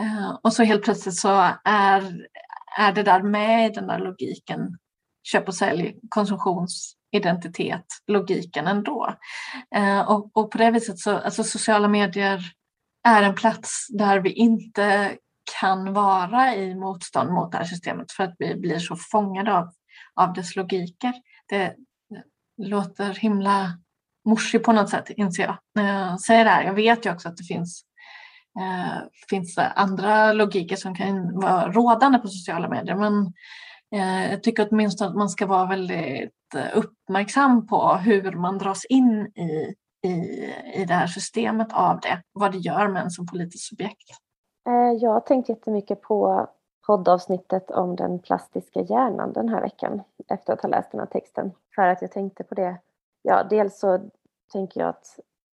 Eh, 0.00 0.38
och 0.42 0.52
så 0.52 0.62
helt 0.62 0.84
plötsligt 0.84 1.16
så 1.16 1.54
är, 1.64 2.26
är 2.78 2.92
det 2.92 3.02
där 3.02 3.22
med 3.22 3.70
i 3.70 3.74
den 3.74 3.86
där 3.86 3.98
logiken 3.98 4.78
köp 5.24 5.48
och 5.48 5.54
sälj, 5.54 5.96
konsumtionsidentitet, 6.08 7.84
logiken 8.06 8.66
ändå. 8.66 9.14
Eh, 9.74 10.00
och, 10.00 10.30
och 10.36 10.50
på 10.50 10.58
det 10.58 10.70
viset 10.70 10.98
så, 10.98 11.18
alltså 11.18 11.44
sociala 11.44 11.88
medier 11.88 12.42
är 13.08 13.22
en 13.22 13.34
plats 13.34 13.86
där 13.88 14.20
vi 14.20 14.32
inte 14.32 15.16
kan 15.60 15.92
vara 15.92 16.54
i 16.54 16.74
motstånd 16.74 17.30
mot 17.30 17.52
det 17.52 17.58
här 17.58 17.64
systemet 17.64 18.12
för 18.12 18.24
att 18.24 18.34
vi 18.38 18.54
blir 18.54 18.78
så 18.78 18.96
fångade 18.96 19.58
av, 19.58 19.70
av 20.14 20.32
dess 20.32 20.56
logiker. 20.56 21.12
Det, 21.48 21.74
låter 22.56 23.14
himla 23.14 23.78
morsig 24.24 24.64
på 24.64 24.72
något 24.72 24.90
sätt, 24.90 25.10
inser 25.10 25.42
jag 25.42 25.58
när 25.74 26.10
jag 26.10 26.20
säger 26.20 26.44
det 26.44 26.50
här. 26.50 26.64
Jag 26.64 26.74
vet 26.74 27.06
ju 27.06 27.12
också 27.12 27.28
att 27.28 27.36
det 27.36 27.44
finns, 27.44 27.84
eh, 28.60 29.02
finns 29.30 29.58
andra 29.58 30.32
logiker 30.32 30.76
som 30.76 30.94
kan 30.94 31.40
vara 31.40 31.72
rådande 31.72 32.18
på 32.18 32.28
sociala 32.28 32.68
medier 32.68 32.96
men 32.96 33.14
Eh, 33.24 33.73
Eh, 33.94 34.30
jag 34.30 34.42
tycker 34.42 34.68
åtminstone 34.70 35.10
att 35.10 35.16
man 35.16 35.28
ska 35.28 35.46
vara 35.46 35.66
väldigt 35.66 36.54
eh, 36.56 36.78
uppmärksam 36.78 37.66
på 37.66 37.92
hur 37.92 38.32
man 38.32 38.58
dras 38.58 38.84
in 38.84 39.32
i, 39.34 39.74
i, 40.08 40.10
i 40.74 40.84
det 40.88 40.94
här 40.94 41.06
systemet 41.06 41.72
av 41.72 42.00
det. 42.00 42.22
Vad 42.32 42.52
det 42.52 42.58
gör 42.58 42.88
med 42.88 43.02
en 43.02 43.10
som 43.10 43.26
politiskt 43.26 43.68
subjekt. 43.68 44.10
Eh, 44.68 44.92
jag 45.02 45.10
har 45.10 45.20
tänkt 45.20 45.48
jättemycket 45.48 46.02
på 46.02 46.48
poddavsnittet 46.86 47.70
om 47.70 47.96
den 47.96 48.18
plastiska 48.18 48.80
hjärnan 48.80 49.32
den 49.32 49.48
här 49.48 49.60
veckan 49.60 50.02
efter 50.28 50.52
att 50.52 50.62
ha 50.62 50.68
läst 50.68 50.90
den 50.90 51.00
här 51.00 51.06
texten. 51.06 51.52
För 51.74 51.82
att 51.82 52.02
jag 52.02 52.12
tänkte 52.12 52.44
på 52.44 52.54
det. 52.54 52.76
Ja, 53.22 53.44
dels 53.50 53.78
så 53.78 54.10
tänker 54.52 54.80
jag 54.80 54.88
att 54.88 55.18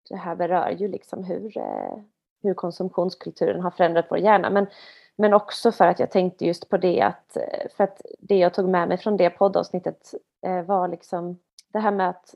det 0.08 0.16
här 0.16 0.36
berör 0.36 0.70
ju 0.70 0.88
liksom 0.88 1.24
hur, 1.24 1.58
eh, 1.58 1.98
hur 2.42 2.54
konsumtionskulturen 2.54 3.60
har 3.60 3.70
förändrat 3.70 4.06
vår 4.10 4.18
hjärna. 4.18 4.50
Men 4.50 4.66
men 5.16 5.34
också 5.34 5.72
för 5.72 5.86
att 5.86 5.98
jag 5.98 6.10
tänkte 6.10 6.46
just 6.46 6.68
på 6.68 6.76
det 6.76 7.00
att, 7.00 7.36
för 7.76 7.84
att 7.84 8.02
det 8.18 8.38
jag 8.38 8.54
tog 8.54 8.68
med 8.68 8.88
mig 8.88 8.98
från 8.98 9.16
det 9.16 9.30
poddavsnittet 9.30 10.14
eh, 10.46 10.62
var 10.62 10.88
liksom 10.88 11.38
det 11.72 11.78
här 11.78 11.90
med 11.90 12.08
att, 12.08 12.34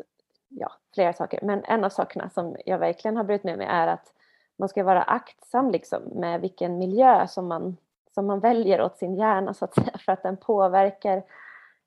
ja, 0.49 0.72
flera 0.95 1.12
saker, 1.12 1.41
men 1.43 1.64
en 1.64 1.85
av 1.85 1.91
sakerna 1.91 2.31
som 2.31 2.57
jag 2.66 2.79
verkligen 2.79 3.16
har 3.16 3.24
brutit 3.24 3.45
med 3.45 3.59
mig 3.59 3.66
är 3.70 3.87
att 3.87 4.12
man 4.59 4.68
ska 4.68 4.85
vara 4.85 5.03
aktsam 5.03 5.70
liksom 5.70 6.03
med 6.03 6.41
vilken 6.41 6.79
miljö 6.79 7.26
som 7.26 7.47
man, 7.47 7.76
som 8.14 8.26
man 8.26 8.41
väljer 8.41 8.83
åt 8.83 8.99
sin 8.99 9.14
hjärna 9.14 9.55
så 9.55 9.64
att 9.64 9.74
säga, 9.74 9.99
för 9.99 10.12
att 10.12 10.22
den 10.22 10.37
påverkar 10.37 11.22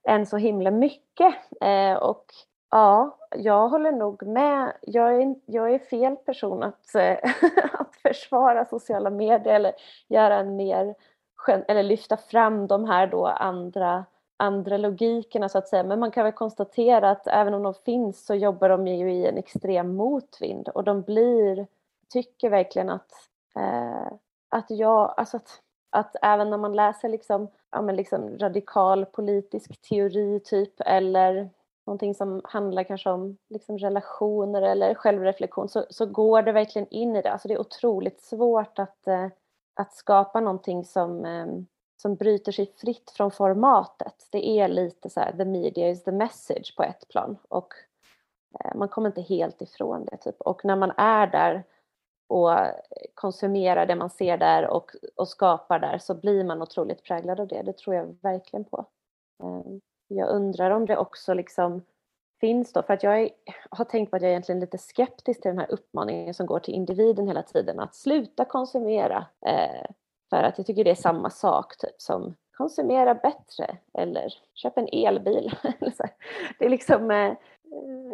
en 0.04 0.26
så 0.26 0.38
himla 0.38 0.72
mycket. 0.72 1.36
Eh, 1.62 1.94
och 1.94 2.26
Ja, 2.74 3.18
jag 3.36 3.70
håller 3.70 3.92
nog 3.92 4.24
med. 4.24 4.74
Jag 4.82 5.22
är, 5.22 5.36
jag 5.46 5.74
är 5.74 5.80
fel 5.80 6.16
person 6.16 6.64
att 6.64 6.96
eh, 6.96 7.18
försvara 8.02 8.66
sociala 8.66 9.10
medier 9.10 9.54
eller 9.54 9.74
göra 10.08 10.36
en 10.36 10.56
mer 10.56 10.96
eller 11.48 11.84
lyfta 11.84 12.18
fram 12.18 12.68
de 12.68 12.86
här 12.86 13.08
då 13.08 13.26
andra, 13.26 14.06
andra 14.38 14.78
logikerna 14.78 15.50
så 15.50 15.58
att 15.58 15.68
säga. 15.68 15.84
Men 15.84 16.00
man 16.00 16.12
kan 16.12 16.24
väl 16.24 16.34
konstatera 16.34 17.10
att 17.10 17.28
även 17.28 17.54
om 17.54 17.64
de 17.64 17.74
finns 17.74 18.26
så 18.26 18.36
jobbar 18.36 18.70
de 18.70 18.88
ju 18.88 19.14
i 19.14 19.26
en 19.26 19.38
extrem 19.38 19.96
motvind 19.96 20.70
och 20.70 20.84
de 20.84 21.02
blir, 21.02 21.68
tycker 22.10 22.50
verkligen 22.50 22.90
att, 22.90 23.12
eh, 23.56 24.14
att 24.50 24.66
jag, 24.70 25.14
alltså 25.18 25.38
att, 25.38 25.62
att 25.90 26.16
även 26.22 26.50
när 26.50 26.58
man 26.58 26.76
läser 26.76 27.10
liksom, 27.10 27.48
ja 27.72 27.82
men 27.82 27.96
liksom 27.96 28.38
radikal 28.38 29.06
politisk 29.06 29.82
teori 29.90 30.40
typ 30.40 30.74
eller 30.80 31.50
någonting 31.86 32.16
som 32.16 32.42
handlar 32.44 32.84
kanske 32.84 33.10
om 33.10 33.38
liksom 33.50 33.78
relationer 33.78 34.62
eller 34.62 34.94
självreflektion 34.94 35.70
så, 35.70 35.86
så 35.90 36.06
går 36.06 36.42
det 36.42 36.52
verkligen 36.52 36.88
in 36.88 37.16
i 37.16 37.22
det. 37.22 37.32
Alltså 37.32 37.48
det 37.48 37.54
är 37.54 37.62
otroligt 37.62 38.22
svårt 38.22 38.80
att, 38.80 39.08
eh, 39.08 39.28
att 39.74 39.94
skapa 39.94 40.40
någonting 40.40 40.86
som, 40.86 41.26
eh, 41.26 41.48
som 42.02 42.16
bryter 42.16 42.52
sig 42.52 42.74
fritt 42.78 43.12
från 43.12 43.32
formatet. 43.32 44.28
Det 44.32 44.50
är 44.60 44.68
lite 44.68 45.10
så 45.10 45.20
här, 45.20 45.38
the 45.38 45.46
media 45.46 45.90
is 45.90 46.04
the 46.04 46.12
message 46.12 46.76
på 46.78 46.84
ett 46.84 47.08
plan 47.08 47.38
och 47.50 47.74
eh, 48.60 48.76
man 48.76 48.88
kommer 48.88 49.10
inte 49.10 49.22
helt 49.22 49.62
ifrån 49.62 50.06
det. 50.06 50.18
Typ. 50.18 50.42
Och 50.42 50.66
när 50.66 50.76
man 50.76 50.92
är 50.98 51.28
där 51.28 51.64
och 52.28 52.52
konsumerar 53.14 53.86
det 53.86 53.96
man 53.96 54.10
ser 54.10 54.38
där 54.38 54.68
och, 54.68 54.92
och 55.16 55.28
skapar 55.28 55.80
där 55.80 55.98
så 55.98 56.16
blir 56.16 56.44
man 56.44 56.62
otroligt 56.62 57.04
präglad 57.04 57.40
av 57.40 57.48
det. 57.48 57.62
Det 57.62 57.78
tror 57.78 57.96
jag 57.96 58.18
verkligen 58.22 58.66
på. 58.66 58.86
Ehm. 59.44 59.82
Jag 60.16 60.30
undrar 60.30 60.72
om 60.72 60.86
det 60.86 60.98
också 60.98 61.34
liksom 61.34 61.82
finns 62.40 62.74
då, 62.74 62.82
för 62.82 62.94
att 62.94 63.04
jag 63.04 63.22
är, 63.22 63.30
har 63.70 63.86
tänkt 63.86 64.10
på 64.10 64.16
att 64.16 64.22
jag 64.22 64.30
är 64.30 64.34
egentligen 64.34 64.62
lite 64.62 64.78
skeptisk 64.78 65.42
till 65.42 65.50
den 65.50 65.60
här 65.60 65.72
uppmaningen 65.72 66.34
som 66.34 66.46
går 66.46 66.60
till 66.60 66.74
individen 66.74 67.28
hela 67.28 67.44
tiden, 67.44 67.80
att 67.80 67.96
sluta 67.96 68.46
konsumera. 68.46 69.26
Eh, 69.46 69.86
för 70.30 70.44
att 70.44 70.58
jag 70.58 70.68
tycker 70.68 70.84
det 70.84 70.92
är 70.92 70.96
samma 70.96 71.30
sak 71.30 71.78
typ 71.78 72.02
som 72.02 72.36
konsumera 72.58 73.16
bättre 73.16 73.78
eller 73.94 74.34
köp 74.54 74.78
en 74.78 74.88
elbil. 74.92 75.52
det 76.60 76.66
är 76.66 76.70
liksom, 76.70 77.12
eh, 77.12 77.28
eh, 77.28 77.36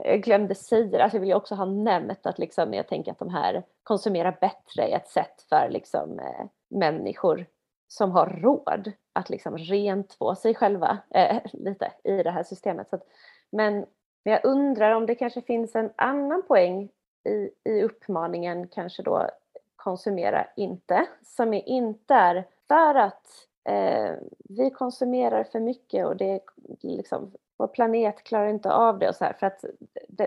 jag 0.04 0.22
glömde 0.22 0.56
säga 0.56 1.04
alltså 1.04 1.18
jag 1.18 1.22
vill 1.22 1.30
ju 1.30 1.36
också 1.36 1.56
ha 1.56 1.66
nämnt 1.66 2.26
att 2.26 2.40
liksom, 2.40 2.74
jag 2.74 2.88
tänker 2.88 3.12
att 3.12 3.20
de 3.20 3.30
här 3.30 3.64
konsumera 3.84 4.32
bättre 4.32 4.84
är 4.84 4.96
ett 4.96 5.10
sätt 5.10 5.42
för 5.50 5.70
liksom, 5.70 6.20
eh, 6.20 6.46
människor 6.70 7.46
som 7.88 8.12
har 8.12 8.26
råd 8.26 8.92
att 9.18 9.30
liksom 9.30 9.58
rentvå 9.58 10.36
sig 10.36 10.56
själva 10.56 10.98
eh, 11.10 11.38
lite 11.54 11.92
i 12.04 12.24
det 12.24 12.32
här 12.32 12.44
systemet. 12.44 12.90
Så 12.90 12.96
att, 12.96 13.08
men, 13.50 13.86
men 14.24 14.34
jag 14.34 14.46
undrar 14.46 14.92
om 14.92 15.06
det 15.06 15.16
kanske 15.16 15.42
finns 15.42 15.76
en 15.76 15.90
annan 15.96 16.44
poäng 16.48 16.90
i, 17.24 17.50
i 17.64 17.84
uppmaningen 17.84 18.68
kanske 18.68 19.04
då 19.04 19.30
konsumera 19.76 20.48
inte, 20.56 21.06
som 21.24 21.54
är 21.54 21.68
inte 21.68 22.14
är 22.14 22.44
för 22.68 22.96
att 22.96 23.28
eh, 23.70 24.16
vi 24.50 24.72
konsumerar 24.72 25.44
för 25.44 25.60
mycket 25.60 26.06
och 26.06 26.18
det 26.18 26.40
liksom, 26.82 27.32
vår 27.58 27.68
planet 27.68 28.24
klarar 28.24 28.48
inte 28.48 28.72
av 28.72 29.00
det 29.00 29.10
och 29.10 29.16
så 29.16 29.26
här, 29.26 29.34
för 29.34 29.48
att 29.48 29.66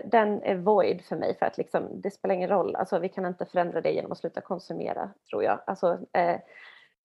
den 0.03 0.43
är 0.43 0.55
void 0.55 1.01
för 1.01 1.15
mig 1.15 1.35
för 1.39 1.45
att 1.45 1.57
liksom, 1.57 2.01
det 2.01 2.11
spelar 2.11 2.35
ingen 2.35 2.49
roll, 2.49 2.75
alltså 2.75 2.99
vi 2.99 3.09
kan 3.09 3.25
inte 3.25 3.45
förändra 3.45 3.81
det 3.81 3.91
genom 3.91 4.11
att 4.11 4.17
sluta 4.17 4.41
konsumera 4.41 5.09
tror 5.29 5.43
jag. 5.43 5.59
Alltså, 5.65 5.99
eh, 6.13 6.35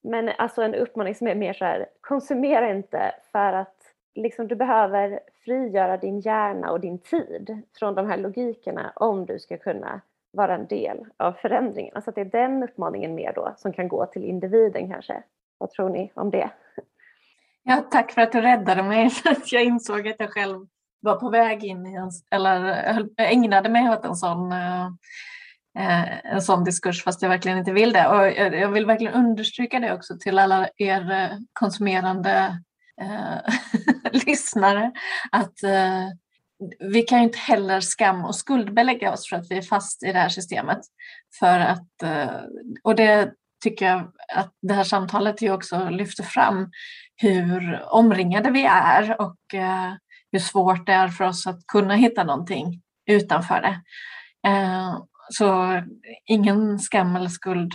men 0.06 0.28
alltså 0.38 0.62
en 0.62 0.74
uppmaning 0.74 1.14
som 1.14 1.26
är 1.26 1.34
mer 1.34 1.52
så 1.52 1.64
här, 1.64 1.86
konsumera 2.00 2.70
inte 2.70 3.14
för 3.32 3.52
att 3.52 3.76
liksom 4.14 4.48
du 4.48 4.54
behöver 4.56 5.20
frigöra 5.44 5.96
din 5.96 6.20
hjärna 6.20 6.70
och 6.70 6.80
din 6.80 6.98
tid 6.98 7.62
från 7.78 7.94
de 7.94 8.06
här 8.06 8.16
logikerna 8.16 8.92
om 8.96 9.26
du 9.26 9.38
ska 9.38 9.58
kunna 9.58 10.00
vara 10.30 10.54
en 10.54 10.66
del 10.66 11.06
av 11.16 11.32
förändringen. 11.32 11.92
Alltså 11.94 12.10
att 12.10 12.14
det 12.14 12.20
är 12.20 12.24
den 12.24 12.62
uppmaningen 12.62 13.14
mer 13.14 13.32
då 13.32 13.54
som 13.56 13.72
kan 13.72 13.88
gå 13.88 14.06
till 14.06 14.24
individen 14.24 14.90
kanske. 14.90 15.22
Vad 15.58 15.70
tror 15.70 15.88
ni 15.88 16.12
om 16.14 16.30
det? 16.30 16.50
Ja, 17.62 17.84
tack 17.90 18.12
för 18.12 18.20
att 18.20 18.32
du 18.32 18.40
räddade 18.40 18.82
mig. 18.82 19.10
jag 19.46 19.64
insåg 19.64 20.08
att 20.08 20.20
jag 20.20 20.30
själv 20.30 20.66
var 21.00 21.16
på 21.16 21.30
väg 21.30 21.64
in 21.64 21.86
i 21.86 21.94
en, 21.94 22.10
eller 22.30 22.68
eh, 23.18 23.32
ägnade 23.32 23.68
mig 23.68 23.90
åt 23.90 24.04
en 24.04 24.16
sån, 24.16 24.52
eh, 24.52 24.88
Eh, 25.78 26.32
en 26.32 26.42
sån 26.42 26.64
diskurs 26.64 27.04
fast 27.04 27.22
jag 27.22 27.28
verkligen 27.28 27.58
inte 27.58 27.72
vill 27.72 27.92
det. 27.92 28.08
Och 28.08 28.26
jag 28.36 28.70
vill 28.70 28.86
verkligen 28.86 29.14
understryka 29.14 29.80
det 29.80 29.92
också 29.92 30.18
till 30.18 30.38
alla 30.38 30.68
er 30.76 31.10
eh, 31.10 31.38
konsumerande 31.52 32.60
eh, 33.00 33.54
lyssnare 34.26 34.92
att 35.32 35.62
eh, 35.62 36.08
vi 36.78 37.02
kan 37.02 37.18
ju 37.18 37.24
inte 37.24 37.38
heller 37.38 37.80
skam 37.80 38.24
och 38.24 38.34
skuldbelägga 38.34 39.12
oss 39.12 39.28
för 39.28 39.36
att 39.36 39.50
vi 39.50 39.56
är 39.56 39.62
fast 39.62 40.02
i 40.02 40.12
det 40.12 40.18
här 40.18 40.28
systemet. 40.28 40.80
För 41.38 41.60
att, 41.60 42.02
eh, 42.02 42.40
och 42.82 42.94
det 42.94 43.32
tycker 43.64 43.86
jag 43.86 44.12
att 44.34 44.52
det 44.62 44.74
här 44.74 44.84
samtalet 44.84 45.42
ju 45.42 45.52
också 45.52 45.88
lyfter 45.88 46.22
fram 46.22 46.70
hur 47.16 47.84
omringade 47.94 48.50
vi 48.50 48.64
är 48.64 49.20
och 49.20 49.54
eh, 49.54 49.92
hur 50.32 50.38
svårt 50.38 50.86
det 50.86 50.92
är 50.92 51.08
för 51.08 51.24
oss 51.24 51.46
att 51.46 51.66
kunna 51.66 51.94
hitta 51.94 52.24
någonting 52.24 52.82
utanför 53.06 53.60
det. 53.60 53.80
Eh, 54.50 54.98
så 55.28 55.82
ingen 56.26 56.78
skam 56.78 57.16
eller 57.16 57.28
skuld 57.28 57.72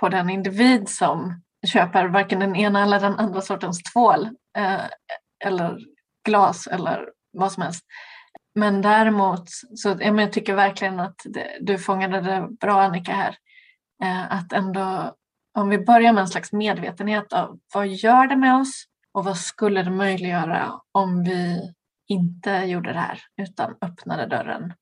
på 0.00 0.08
den 0.08 0.30
individ 0.30 0.88
som 0.88 1.42
köper 1.66 2.08
varken 2.08 2.40
den 2.40 2.56
ena 2.56 2.82
eller 2.82 3.00
den 3.00 3.18
andra 3.18 3.40
sortens 3.40 3.82
tvål 3.82 4.28
eh, 4.58 4.84
eller 5.44 5.78
glas 6.28 6.66
eller 6.66 7.08
vad 7.32 7.52
som 7.52 7.62
helst. 7.62 7.84
Men 8.54 8.82
däremot 8.82 9.44
så 9.74 9.96
jag 10.00 10.32
tycker 10.32 10.54
verkligen 10.54 11.00
att 11.00 11.16
det, 11.24 11.58
du 11.60 11.78
fångade 11.78 12.20
det 12.20 12.48
bra 12.60 12.82
Annika 12.82 13.12
här. 13.12 13.36
Eh, 14.02 14.32
att 14.32 14.52
ändå 14.52 15.14
om 15.58 15.68
vi 15.68 15.78
börjar 15.78 16.12
med 16.12 16.20
en 16.20 16.28
slags 16.28 16.52
medvetenhet 16.52 17.32
av 17.32 17.58
vad 17.74 17.88
gör 17.88 18.26
det 18.26 18.36
med 18.36 18.56
oss 18.56 18.84
och 19.12 19.24
vad 19.24 19.36
skulle 19.36 19.82
det 19.82 19.90
möjliggöra 19.90 20.80
om 20.92 21.22
vi 21.22 21.72
inte 22.08 22.50
gjorde 22.50 22.92
det 22.92 22.98
här 22.98 23.20
utan 23.42 23.76
öppnade 23.80 24.26
dörren 24.26 24.74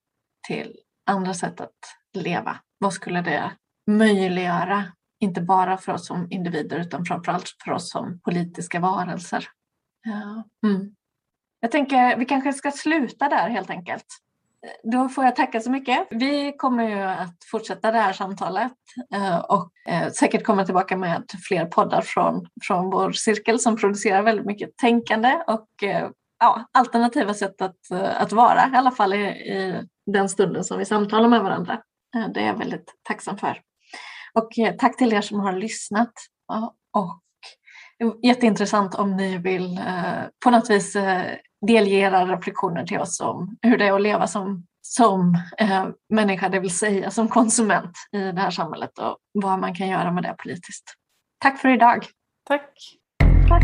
till 0.47 0.75
andra 1.05 1.33
sätt 1.33 1.61
att 1.61 1.71
leva. 2.15 2.57
Vad 2.77 2.93
skulle 2.93 3.21
det 3.21 3.51
möjliggöra? 3.87 4.83
Inte 5.19 5.41
bara 5.41 5.77
för 5.77 5.93
oss 5.93 6.07
som 6.07 6.27
individer 6.29 6.79
utan 6.79 7.05
framförallt 7.05 7.55
för 7.63 7.71
oss 7.71 7.91
som 7.91 8.19
politiska 8.19 8.79
varelser. 8.79 9.47
Ja. 10.03 10.43
Mm. 10.69 10.95
Jag 11.59 11.71
tänker 11.71 12.17
vi 12.17 12.25
kanske 12.25 12.53
ska 12.53 12.71
sluta 12.71 13.29
där 13.29 13.49
helt 13.49 13.69
enkelt. 13.69 14.05
Då 14.83 15.09
får 15.09 15.23
jag 15.23 15.35
tacka 15.35 15.59
så 15.59 15.71
mycket. 15.71 16.07
Vi 16.09 16.53
kommer 16.57 16.89
ju 16.89 17.01
att 17.01 17.43
fortsätta 17.51 17.91
det 17.91 17.99
här 17.99 18.13
samtalet 18.13 18.71
eh, 19.13 19.37
och 19.37 19.71
eh, 19.87 20.11
säkert 20.11 20.43
komma 20.43 20.65
tillbaka 20.65 20.97
med 20.97 21.23
fler 21.47 21.65
poddar 21.65 22.01
från, 22.01 22.47
från 22.61 22.89
vår 22.89 23.11
cirkel 23.11 23.59
som 23.59 23.77
producerar 23.77 24.21
väldigt 24.21 24.45
mycket 24.45 24.77
tänkande 24.77 25.43
och 25.47 25.83
eh, 25.83 26.09
ja, 26.39 26.69
alternativa 26.71 27.33
sätt 27.33 27.61
att, 27.61 27.91
att 27.91 28.31
vara, 28.31 28.69
i 28.73 28.75
alla 28.75 28.91
fall 28.91 29.13
i, 29.13 29.25
i 29.27 29.87
den 30.05 30.29
stunden 30.29 30.63
som 30.63 30.77
vi 30.77 30.85
samtalar 30.85 31.29
med 31.29 31.41
varandra. 31.41 31.81
Det 32.13 32.39
är 32.39 32.47
jag 32.47 32.57
väldigt 32.57 32.93
tacksam 33.03 33.37
för. 33.37 33.61
Och 34.33 34.49
tack 34.79 34.97
till 34.97 35.13
er 35.13 35.21
som 35.21 35.39
har 35.39 35.53
lyssnat. 35.53 36.13
Och 36.93 37.19
jätteintressant 38.23 38.95
om 38.95 39.15
ni 39.15 39.37
vill 39.37 39.79
på 40.43 40.49
något 40.49 40.69
vis 40.69 40.97
delge 41.67 41.95
era 41.95 42.25
reflektioner 42.25 42.85
till 42.85 42.99
oss 42.99 43.19
om 43.19 43.57
hur 43.61 43.77
det 43.77 43.85
är 43.85 43.93
att 43.93 44.01
leva 44.01 44.27
som, 44.27 44.65
som 44.81 45.37
eh, 45.57 45.87
människa, 46.09 46.49
det 46.49 46.59
vill 46.59 46.77
säga 46.77 47.11
som 47.11 47.27
konsument 47.27 47.97
i 48.11 48.17
det 48.17 48.41
här 48.41 48.51
samhället 48.51 48.99
och 48.99 49.17
vad 49.31 49.59
man 49.59 49.75
kan 49.75 49.87
göra 49.87 50.11
med 50.11 50.23
det 50.23 50.35
politiskt. 50.43 50.83
Tack 51.39 51.59
för 51.59 51.69
idag. 51.69 52.05
Tack. 52.47 52.69
Tack. 53.49 53.63